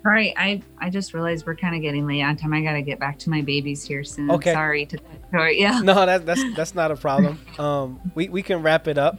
all 0.06 0.12
right 0.12 0.32
i 0.36 0.62
i 0.78 0.88
just 0.90 1.12
realized 1.14 1.46
we're 1.46 1.56
kind 1.56 1.74
of 1.76 1.82
getting 1.82 2.06
late 2.06 2.22
on 2.22 2.36
time 2.36 2.52
i 2.54 2.60
gotta 2.62 2.82
get 2.82 2.98
back 2.98 3.18
to 3.20 3.30
my 3.30 3.42
babies 3.42 3.84
here 3.84 4.02
soon 4.04 4.30
Okay. 4.30 4.52
sorry 4.52 4.86
to 4.86 4.98
sorry 5.30 5.60
yeah 5.60 5.80
no, 5.80 6.06
that's 6.06 6.24
that's 6.24 6.42
that's 6.56 6.74
not 6.74 6.90
a 6.90 6.96
problem. 6.96 7.38
Um, 7.58 8.00
we 8.14 8.28
we 8.28 8.42
can 8.42 8.62
wrap 8.62 8.88
it 8.88 8.96
up. 8.98 9.18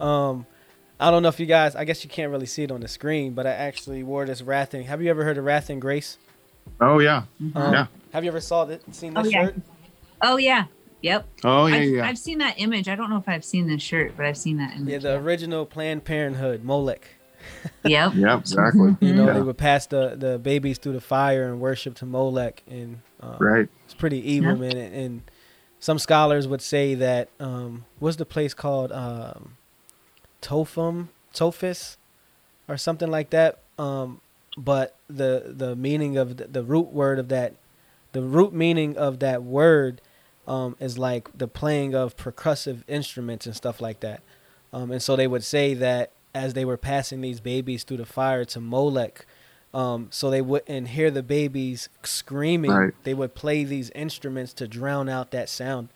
Um, 0.00 0.46
I 0.98 1.10
don't 1.10 1.22
know 1.22 1.28
if 1.30 1.40
you 1.40 1.46
guys. 1.46 1.74
I 1.76 1.84
guess 1.84 2.04
you 2.04 2.10
can't 2.10 2.30
really 2.30 2.46
see 2.46 2.62
it 2.62 2.70
on 2.70 2.80
the 2.80 2.88
screen, 2.88 3.32
but 3.34 3.46
I 3.46 3.50
actually 3.52 4.02
wore 4.02 4.24
this 4.26 4.42
Wrath 4.42 4.74
and. 4.74 4.84
Have 4.84 5.00
you 5.02 5.08
ever 5.10 5.24
heard 5.24 5.36
of 5.38 5.44
Wrath 5.44 5.68
and 5.70 5.80
Grace? 5.80 6.18
oh 6.80 6.98
yeah 6.98 7.22
Um, 7.54 7.72
Yeah. 7.72 7.86
Have 8.12 8.22
you 8.24 8.28
ever 8.30 8.40
saw 8.40 8.64
it? 8.64 8.82
Seen 8.94 9.16
Oh, 9.16 9.24
yeah. 9.24 9.44
shirt? 9.46 9.54
oh 10.22 10.36
yeah 10.36 10.64
yep 11.02 11.26
oh 11.44 11.66
yeah 11.66 11.76
I've, 11.76 11.88
yeah 11.88 12.06
I've 12.06 12.18
seen 12.18 12.38
that 12.38 12.54
image 12.58 12.88
i 12.88 12.94
don't 12.94 13.08
know 13.10 13.16
if 13.16 13.28
i've 13.28 13.44
seen 13.44 13.66
this 13.66 13.82
shirt 13.82 14.14
but 14.16 14.26
i've 14.26 14.36
seen 14.36 14.58
that 14.58 14.74
image 14.76 14.88
Yeah, 14.92 14.98
the 14.98 15.16
original 15.16 15.64
Planned 15.66 16.04
Parenthood, 16.04 16.62
Molech. 16.64 17.08
yep 17.84 18.12
yeah 18.16 18.36
exactly 18.38 18.96
You 19.00 19.14
know, 19.14 19.26
Yeah. 19.26 19.32
they 19.34 19.42
would 19.42 19.56
pass 19.58 19.86
the, 19.86 20.14
the 20.16 20.38
babies 20.38 20.78
through 20.78 20.92
the 20.94 21.00
fire 21.00 21.44
and 21.50 21.60
worship 21.60 21.94
to 21.96 22.06
Molech, 22.06 22.62
and 22.68 23.00
um, 23.20 23.36
right 23.38 23.68
it's 23.84 23.94
pretty 23.94 24.18
evil, 24.32 24.52
Yeah. 24.52 24.58
man. 24.58 24.76
And, 24.76 24.94
and 24.94 25.22
some 25.78 25.98
scholars 25.98 26.46
would 26.46 26.60
say 26.62 26.94
that 26.96 27.28
um, 27.40 27.84
what's 27.98 28.16
the 28.16 28.26
place 28.26 28.52
called? 28.54 28.92
Um, 28.92 29.56
Topham, 30.40 31.08
Tophis, 31.32 31.96
or 32.68 32.76
something 32.76 33.10
like 33.10 33.30
that. 33.30 33.58
Um, 33.78 34.20
but 34.56 34.96
the 35.08 35.52
the 35.56 35.74
meaning 35.76 36.16
of 36.16 36.36
the, 36.36 36.44
the 36.46 36.62
root 36.62 36.92
word 36.92 37.18
of 37.18 37.28
that, 37.28 37.54
the 38.12 38.22
root 38.22 38.52
meaning 38.52 38.96
of 38.96 39.18
that 39.20 39.42
word, 39.42 40.00
um, 40.50 40.76
is 40.80 40.98
like 40.98 41.30
the 41.36 41.46
playing 41.46 41.94
of 41.94 42.16
percussive 42.16 42.82
instruments 42.88 43.46
and 43.46 43.54
stuff 43.54 43.80
like 43.80 44.00
that. 44.00 44.20
Um, 44.72 44.90
and 44.90 45.00
so 45.00 45.14
they 45.14 45.28
would 45.28 45.44
say 45.44 45.74
that 45.74 46.10
as 46.34 46.54
they 46.54 46.64
were 46.64 46.76
passing 46.76 47.20
these 47.20 47.40
babies 47.40 47.84
through 47.84 47.98
the 47.98 48.06
fire 48.06 48.44
to 48.46 48.60
Molech, 48.60 49.26
um, 49.72 50.08
so 50.10 50.28
they 50.28 50.42
wouldn't 50.42 50.88
hear 50.88 51.10
the 51.10 51.22
babies 51.22 51.88
screaming. 52.02 52.72
Right. 52.72 52.94
They 53.04 53.14
would 53.14 53.34
play 53.36 53.62
these 53.62 53.90
instruments 53.90 54.52
to 54.54 54.66
drown 54.66 55.08
out 55.08 55.30
that 55.30 55.48
sound. 55.48 55.88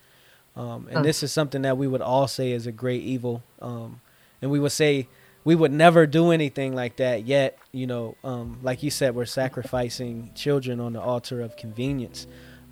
Um, 0.55 0.87
and 0.87 0.97
Huh. 0.97 1.01
this 1.03 1.21
is 1.21 1.33
something 1.33 1.61
that 1.63 1.77
we 1.77 1.87
would 1.87 2.01
all 2.01 2.27
say 2.29 2.51
is 2.51 2.65
a 2.65 2.71
great 2.71 3.01
evil. 3.03 3.43
Um, 3.61 3.99
and 4.41 4.49
we 4.49 4.59
would 4.59 4.71
say 4.71 5.09
we 5.43 5.55
would 5.55 5.73
never 5.73 6.07
do 6.07 6.31
anything 6.31 6.73
like 6.73 6.95
that. 6.95 7.25
Yet, 7.25 7.57
you 7.73 7.87
know, 7.87 8.15
um, 8.23 8.59
like 8.63 8.81
you 8.83 8.89
said, 8.89 9.15
we're 9.15 9.25
sacrificing 9.25 10.31
children 10.33 10.79
on 10.79 10.93
the 10.93 11.01
altar 11.01 11.41
of 11.41 11.57
convenience. 11.57 12.25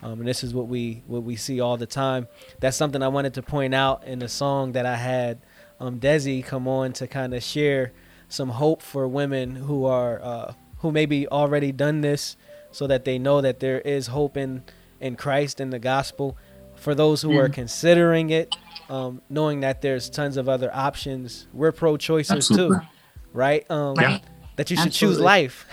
Um, 0.03 0.19
and 0.19 0.27
this 0.27 0.43
is 0.43 0.53
what 0.53 0.67
we 0.67 1.01
what 1.07 1.23
we 1.23 1.35
see 1.35 1.61
all 1.61 1.77
the 1.77 1.85
time. 1.87 2.27
That's 2.59 2.75
something 2.75 3.01
I 3.01 3.07
wanted 3.07 3.33
to 3.35 3.41
point 3.41 3.73
out 3.73 4.03
in 4.05 4.19
the 4.19 4.27
song 4.27 4.73
that 4.73 4.85
I 4.85 4.95
had 4.97 5.39
um, 5.79 5.99
Desi 5.99 6.43
come 6.45 6.67
on 6.67 6.93
to 6.93 7.07
kind 7.07 7.33
of 7.33 7.41
share 7.43 7.93
some 8.27 8.49
hope 8.49 8.81
for 8.81 9.07
women 9.07 9.55
who 9.55 9.85
are 9.85 10.21
uh, 10.21 10.53
who 10.79 10.91
maybe 10.91 11.27
already 11.27 11.71
done 11.71 12.01
this, 12.01 12.35
so 12.71 12.87
that 12.87 13.05
they 13.05 13.17
know 13.17 13.41
that 13.41 13.59
there 13.59 13.79
is 13.81 14.07
hope 14.07 14.37
in 14.37 14.63
in 14.99 15.15
Christ 15.15 15.59
and 15.59 15.71
the 15.71 15.79
gospel. 15.79 16.37
For 16.75 16.93
those 16.95 17.21
who 17.21 17.37
are 17.37 17.47
considering 17.47 18.29
it, 18.31 18.53
um, 18.89 19.21
knowing 19.29 19.61
that 19.61 19.81
there's 19.81 20.09
tons 20.09 20.35
of 20.35 20.49
other 20.49 20.69
options, 20.73 21.47
we're 21.53 21.71
pro-choicers 21.71 22.31
Absolutely. 22.31 22.79
too, 22.79 22.85
right? 23.31 23.69
Um, 23.71 23.95
Right. 23.95 24.21
That 24.57 24.69
you 24.69 24.77
should 24.77 24.91
choose 24.91 25.19
life, 25.19 25.65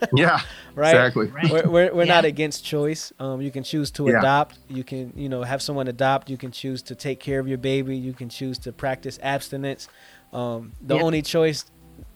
Yeah, 0.14 0.40
right? 0.78 0.94
exactly. 0.94 1.30
We're, 1.50 1.68
we're, 1.68 1.94
we're 1.94 2.06
not 2.06 2.24
against 2.24 2.64
choice. 2.64 3.12
Um, 3.18 3.40
you 3.42 3.50
can 3.50 3.62
choose 3.64 3.90
to 3.92 4.08
Yeah. 4.08 4.18
adopt. 4.18 4.58
You 4.68 4.84
can, 4.84 5.12
you 5.16 5.28
know, 5.28 5.42
have 5.42 5.60
someone 5.60 5.88
adopt. 5.88 6.30
You 6.30 6.36
can 6.36 6.50
choose 6.52 6.82
to 6.82 6.94
take 6.94 7.20
care 7.20 7.40
of 7.40 7.48
your 7.48 7.58
baby. 7.58 7.96
You 7.96 8.12
can 8.12 8.28
choose 8.28 8.58
to 8.60 8.72
practice 8.72 9.18
abstinence. 9.22 9.88
Um, 10.32 10.72
the 10.80 10.96
Yeah. 10.96 11.02
only 11.02 11.22
choice 11.22 11.64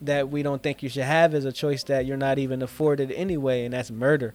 that 0.01 0.29
we 0.31 0.43
don't 0.43 0.63
think 0.63 0.83
you 0.83 0.89
should 0.89 1.03
have 1.05 1.35
is 1.35 1.45
a 1.45 1.53
choice 1.53 1.83
that 1.85 2.07
you're 2.07 2.17
not 2.17 2.39
even 2.39 2.63
afforded 2.63 3.11
anyway, 3.13 3.65
and 3.65 3.75
that's 3.75 3.91
murder. 3.91 4.35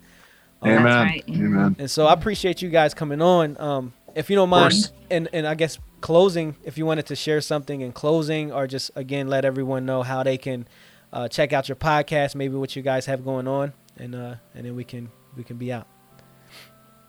Um, 0.62 0.70
Amen. 0.72 0.84
right. 0.86 1.24
Amen. 1.30 1.76
and 1.80 1.90
so 1.90 2.08
I 2.08 2.14
appreciate 2.14 2.62
you 2.62 2.70
guys 2.70 2.94
coming 2.94 3.22
on. 3.22 3.56
Um, 3.60 3.94
if 4.16 4.30
you 4.30 4.36
don't 4.36 4.50
mind, 4.50 4.74
and, 5.12 5.30
and 5.32 5.46
I 5.48 5.54
guess 5.54 5.78
closing, 6.02 6.56
if 6.64 6.78
you 6.78 6.86
wanted 6.86 7.06
to 7.08 7.16
share 7.16 7.40
something 7.42 7.82
in 7.82 7.92
closing, 7.92 8.52
or 8.52 8.66
just 8.66 8.90
again 8.96 9.28
let 9.28 9.46
everyone 9.46 9.86
know 9.86 10.02
how 10.04 10.24
they 10.24 10.38
can 10.38 10.68
uh, 11.14 11.28
check 11.28 11.54
out 11.54 11.70
your 11.70 11.76
podcast, 11.76 12.34
maybe 12.36 12.56
what 12.56 12.76
you 12.76 12.82
guys 12.82 13.06
have 13.06 13.24
going 13.24 13.48
on, 13.48 13.74
and 14.00 14.16
uh, 14.16 14.36
and 14.56 14.66
then 14.66 14.76
we 14.76 14.84
can 14.84 15.10
we 15.36 15.44
can 15.44 15.58
be 15.58 15.72
out. 15.72 15.88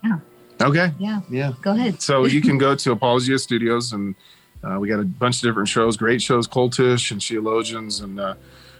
Yeah. 0.05 0.19
Okay. 0.61 0.93
Yeah. 0.99 1.21
Yeah. 1.31 1.53
Go 1.63 1.73
ahead. 1.73 2.03
So 2.03 2.25
you 2.25 2.41
can 2.41 2.59
go 2.59 2.75
to 2.75 2.93
Apologia 2.93 3.39
Studios, 3.39 3.93
and 3.93 4.15
uh, 4.63 4.79
we 4.79 4.89
got 4.89 5.01
a 5.01 5.05
bunch 5.05 5.37
of 5.37 5.43
different 5.43 5.69
shows, 5.69 5.97
great 5.97 6.21
shows, 6.21 6.49
Cultish 6.49 7.11
and 7.11 7.23
Theologians 7.23 8.01
and 8.01 8.19
uh, 8.19 8.35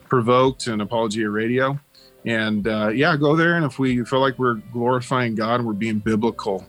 Provoked 0.09 0.67
and 0.67 0.83
Apologia 0.83 1.31
Radio. 1.31 1.79
And 2.25 2.67
uh, 2.67 2.89
yeah, 2.89 3.17
go 3.17 3.37
there. 3.37 3.57
And 3.57 3.65
if 3.65 3.79
we 3.79 4.05
feel 4.05 4.21
like 4.21 4.39
we're 4.39 4.55
glorifying 4.55 5.35
God 5.35 5.61
and 5.61 5.67
we're 5.67 5.73
being 5.73 5.99
biblical 5.99 6.67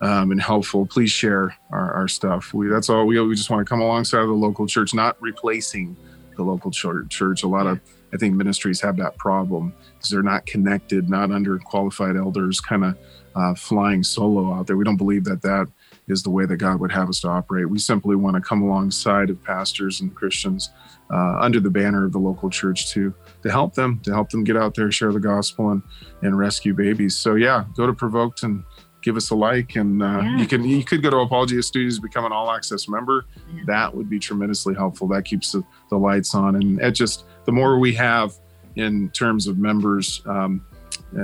um, 0.00 0.30
and 0.30 0.40
helpful, 0.40 0.86
please 0.86 1.10
share 1.10 1.56
our, 1.70 1.92
our 1.92 2.08
stuff. 2.08 2.54
We 2.54 2.68
that's 2.68 2.88
all. 2.88 3.04
We, 3.04 3.20
we 3.20 3.34
just 3.34 3.50
want 3.50 3.66
to 3.66 3.68
come 3.68 3.80
alongside 3.80 4.20
of 4.20 4.28
the 4.28 4.34
local 4.34 4.66
church, 4.66 4.94
not 4.94 5.20
replacing 5.20 5.96
the 6.36 6.44
local 6.44 6.70
church. 6.70 7.10
Church. 7.10 7.42
A 7.42 7.48
lot 7.48 7.66
of 7.66 7.80
I 8.14 8.18
think 8.18 8.34
ministries 8.34 8.80
have 8.82 8.96
that 8.98 9.16
problem 9.16 9.72
because 9.94 10.10
they're 10.10 10.22
not 10.22 10.44
connected, 10.46 11.08
not 11.08 11.30
under 11.30 11.58
qualified 11.58 12.16
elders, 12.16 12.60
kind 12.60 12.84
of 12.84 12.98
uh, 13.34 13.54
flying 13.54 14.02
solo 14.02 14.52
out 14.52 14.66
there. 14.66 14.76
We 14.76 14.84
don't 14.84 14.98
believe 14.98 15.24
that 15.24 15.40
that 15.42 15.66
is 16.08 16.22
the 16.22 16.30
way 16.30 16.44
that 16.44 16.56
God 16.58 16.80
would 16.80 16.92
have 16.92 17.08
us 17.08 17.20
to 17.20 17.28
operate. 17.28 17.70
We 17.70 17.78
simply 17.78 18.16
want 18.16 18.34
to 18.36 18.42
come 18.42 18.60
alongside 18.62 19.30
of 19.30 19.42
pastors 19.42 20.00
and 20.02 20.14
Christians 20.14 20.70
uh, 21.10 21.38
under 21.40 21.60
the 21.60 21.70
banner 21.70 22.04
of 22.04 22.12
the 22.12 22.18
local 22.18 22.50
church 22.50 22.90
to 22.92 23.14
to 23.42 23.50
help 23.50 23.74
them, 23.74 24.00
to 24.00 24.12
help 24.12 24.30
them 24.30 24.44
get 24.44 24.56
out 24.56 24.74
there, 24.74 24.90
share 24.92 25.12
the 25.12 25.20
gospel, 25.20 25.70
and 25.70 25.82
and 26.22 26.36
rescue 26.36 26.74
babies. 26.74 27.16
So 27.16 27.34
yeah, 27.36 27.64
go 27.76 27.86
to 27.86 27.92
Provoked 27.94 28.42
and 28.42 28.62
give 29.02 29.16
us 29.16 29.30
a 29.30 29.34
like, 29.34 29.74
and 29.76 30.02
uh, 30.02 30.20
Yeah. 30.22 30.38
you 30.38 30.46
can 30.46 30.64
you 30.64 30.84
could 30.84 31.02
go 31.02 31.10
to 31.10 31.16
Apologia 31.18 31.62
Studios, 31.62 31.98
become 31.98 32.24
an 32.24 32.32
all 32.32 32.50
access 32.50 32.88
member. 32.88 33.24
Yeah. 33.54 33.62
That 33.66 33.94
would 33.94 34.08
be 34.10 34.18
tremendously 34.18 34.74
helpful. 34.74 35.08
That 35.08 35.24
keeps 35.24 35.52
the, 35.52 35.62
the 35.90 35.96
lights 35.96 36.34
on, 36.34 36.56
and 36.56 36.80
it 36.80 36.92
just 36.92 37.24
the 37.44 37.52
more 37.52 37.78
we 37.78 37.94
have 37.94 38.34
in 38.76 39.10
terms 39.10 39.46
of 39.46 39.58
members. 39.58 40.22
Um, 40.26 40.64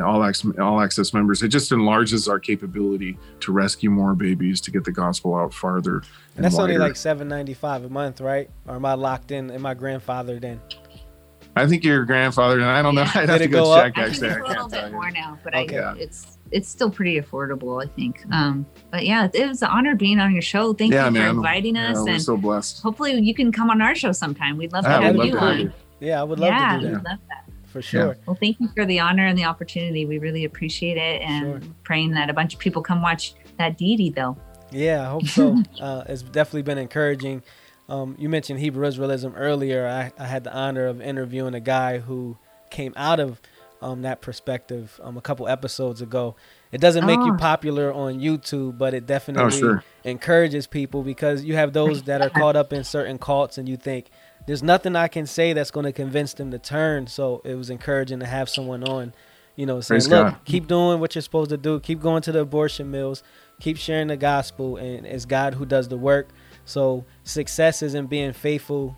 all 0.05 0.23
access, 0.23 0.53
all 0.59 0.81
access 0.83 1.15
members. 1.15 1.43
It 1.43 1.49
just 1.49 1.73
enlarges 1.73 2.29
our 2.29 2.39
capability 2.39 3.17
to 3.41 3.53
rescue 3.53 3.89
more 3.91 4.15
babies, 4.15 4.61
to 4.63 4.71
get 4.71 4.85
the 4.85 4.93
gospel 4.93 5.35
out 5.35 5.55
farther. 5.55 6.03
And 6.37 6.45
that's 6.45 6.59
only 6.59 6.73
wider. 6.73 6.81
like 6.85 6.97
seven 6.97 7.27
ninety 7.29 7.55
five 7.55 7.85
a 7.85 7.89
month, 7.89 8.21
right? 8.21 8.51
Or 8.67 8.77
am 8.77 8.85
I 8.85 8.95
locked 8.95 9.31
in? 9.31 9.51
Am 9.51 9.65
I 9.65 9.75
grandfathered 9.75 10.45
in? 10.45 10.61
I 11.57 11.67
think 11.67 11.85
your 11.85 12.05
grandfather 12.05 12.57
and 12.61 12.67
I 12.69 12.83
don't 12.83 12.95
know. 12.95 13.03
Yeah. 13.03 13.13
I'd 13.15 13.29
have 13.31 13.39
to 13.41 13.49
go, 13.49 13.65
go 13.65 13.73
up? 13.73 13.95
check. 13.95 13.99
I 13.99 14.11
think 14.11 14.23
it's 14.23 14.23
I 14.23 14.39
a 14.41 14.47
little 14.49 14.69
bit 14.69 14.93
more 14.93 15.11
now, 15.11 15.39
but 15.43 15.55
Okay. 15.55 15.79
I 15.79 15.95
it's 15.95 16.39
it's 16.51 16.69
still 16.69 16.91
pretty 16.91 17.19
affordable, 17.21 17.83
I 17.83 17.89
think. 17.89 18.25
Um, 18.31 18.67
but 18.91 19.07
yeah, 19.07 19.29
it 19.33 19.49
was 19.49 19.63
an 19.63 19.69
honor 19.71 19.95
being 19.95 20.19
on 20.21 20.33
your 20.33 20.43
show. 20.43 20.73
Thank 20.75 20.93
Yeah, 20.93 21.07
you 21.07 21.13
man. 21.13 21.25
for 21.33 21.37
inviting 21.39 21.77
Yeah, 21.77 21.93
us, 21.93 21.99
we're 22.05 22.11
and 22.13 22.23
so 22.23 22.37
blessed. 22.37 22.83
hopefully 22.83 23.19
you 23.19 23.35
can 23.35 23.53
come 23.53 23.71
on 23.71 23.81
our 23.81 23.95
show 23.95 24.13
sometime. 24.13 24.57
We'd 24.59 24.73
love 24.73 24.85
to 24.85 24.91
I 24.91 25.03
have 25.03 25.17
would 25.17 25.17
love 25.17 25.27
you 25.27 25.33
to 25.33 25.41
have 25.41 25.49
on. 25.61 25.73
You. 26.01 26.09
Yeah, 26.09 26.21
I 26.21 26.25
would 26.25 26.39
love 26.39 26.49
yeah, 26.51 26.75
to 26.75 26.81
do 26.81 26.87
we'd 26.87 26.95
that 26.97 27.05
love 27.05 27.19
that. 27.29 27.45
for 27.67 27.83
sure. 27.83 28.17
Well, 28.27 28.37
thank 28.41 28.59
you 28.61 28.69
for 28.75 28.85
the 28.87 29.01
honor 29.01 29.27
and 29.27 29.37
the 29.39 29.45
opportunity. 29.45 30.07
We 30.07 30.19
really 30.19 30.45
appreciate 30.45 30.97
it, 30.97 31.23
and 31.23 31.63
Sure. 31.63 31.71
praying 31.85 32.13
that 32.13 32.31
a 32.31 32.33
bunch 32.33 32.55
of 32.55 32.61
people 32.61 32.83
come 32.83 33.03
watch 33.03 33.35
that 33.59 33.77
deity, 33.77 34.11
though. 34.11 34.37
Yeah, 34.71 35.03
I 35.03 35.11
hope 35.11 35.27
so. 35.27 35.63
uh, 35.81 36.05
it's 36.09 36.23
definitely 36.23 36.63
been 36.63 36.79
encouraging. 36.79 37.43
Um, 37.89 38.17
you 38.19 38.29
mentioned 38.29 38.61
Hebrew 38.61 38.87
Israelism 38.87 39.33
earlier. 39.35 39.87
I, 39.87 40.13
I 40.23 40.27
had 40.27 40.45
the 40.45 40.53
honor 40.53 40.87
of 40.87 41.01
interviewing 41.01 41.55
a 41.55 41.61
guy 41.61 41.99
who 41.99 42.37
came 42.71 42.93
out 42.97 43.19
of 43.19 43.41
um, 43.81 44.03
that 44.03 44.21
perspective 44.21 45.01
um, 45.03 45.17
a 45.17 45.21
couple 45.23 45.49
episodes 45.49 46.03
ago. 46.03 46.37
It 46.71 46.83
doesn't 46.83 47.07
make 47.07 47.25
you 47.25 47.33
Oh. 47.33 47.37
popular 47.39 47.91
on 47.93 48.21
YouTube, 48.21 48.77
but 48.77 48.93
it 48.93 49.07
definitely 49.07 49.45
Oh, 49.47 49.49
sure. 49.51 49.85
encourages 50.05 50.67
people 50.67 51.03
because 51.03 51.45
you 51.45 51.55
have 51.55 51.73
those 51.73 52.03
that 52.03 52.21
are 52.21 52.29
caught 52.43 52.57
up 52.57 52.73
in 52.75 52.85
certain 52.85 53.17
cults 53.19 53.57
and 53.57 53.67
you 53.69 53.77
think 53.79 54.07
there's 54.49 54.63
nothing 54.63 54.97
I 54.97 55.07
can 55.09 55.27
say 55.27 55.53
that's 55.53 55.71
going 55.71 55.85
to 55.85 55.93
convince 55.93 56.33
them 56.35 56.51
to 56.51 56.59
turn. 56.59 57.07
So 57.07 57.41
it 57.45 57.55
was 57.55 57.71
encouraging 57.71 58.19
to 58.21 58.27
have 58.27 58.49
someone 58.49 58.83
on, 58.83 59.13
you 59.57 59.67
know, 59.67 59.81
saying, 59.81 60.01
Praise 60.01 60.09
look, 60.09 60.27
God. 60.33 60.41
keep 60.45 60.67
doing 60.67 60.99
what 61.01 61.15
you're 61.15 61.23
supposed 61.23 61.51
to 61.51 61.57
do. 61.59 61.79
Keep 61.81 62.01
going 62.01 62.23
to 62.23 62.33
the 62.33 62.41
abortion 62.41 62.91
mills. 62.91 63.23
Keep 63.61 63.77
sharing 63.77 64.09
the 64.09 64.17
gospel. 64.17 64.77
And 64.79 65.07
it's 65.07 65.25
God 65.27 65.55
who 65.55 65.65
does 65.67 65.87
the 65.89 65.97
work. 65.99 66.31
So 66.65 67.05
success 67.25 67.83
isn't 67.83 68.07
being 68.07 68.33
faithful, 68.33 68.97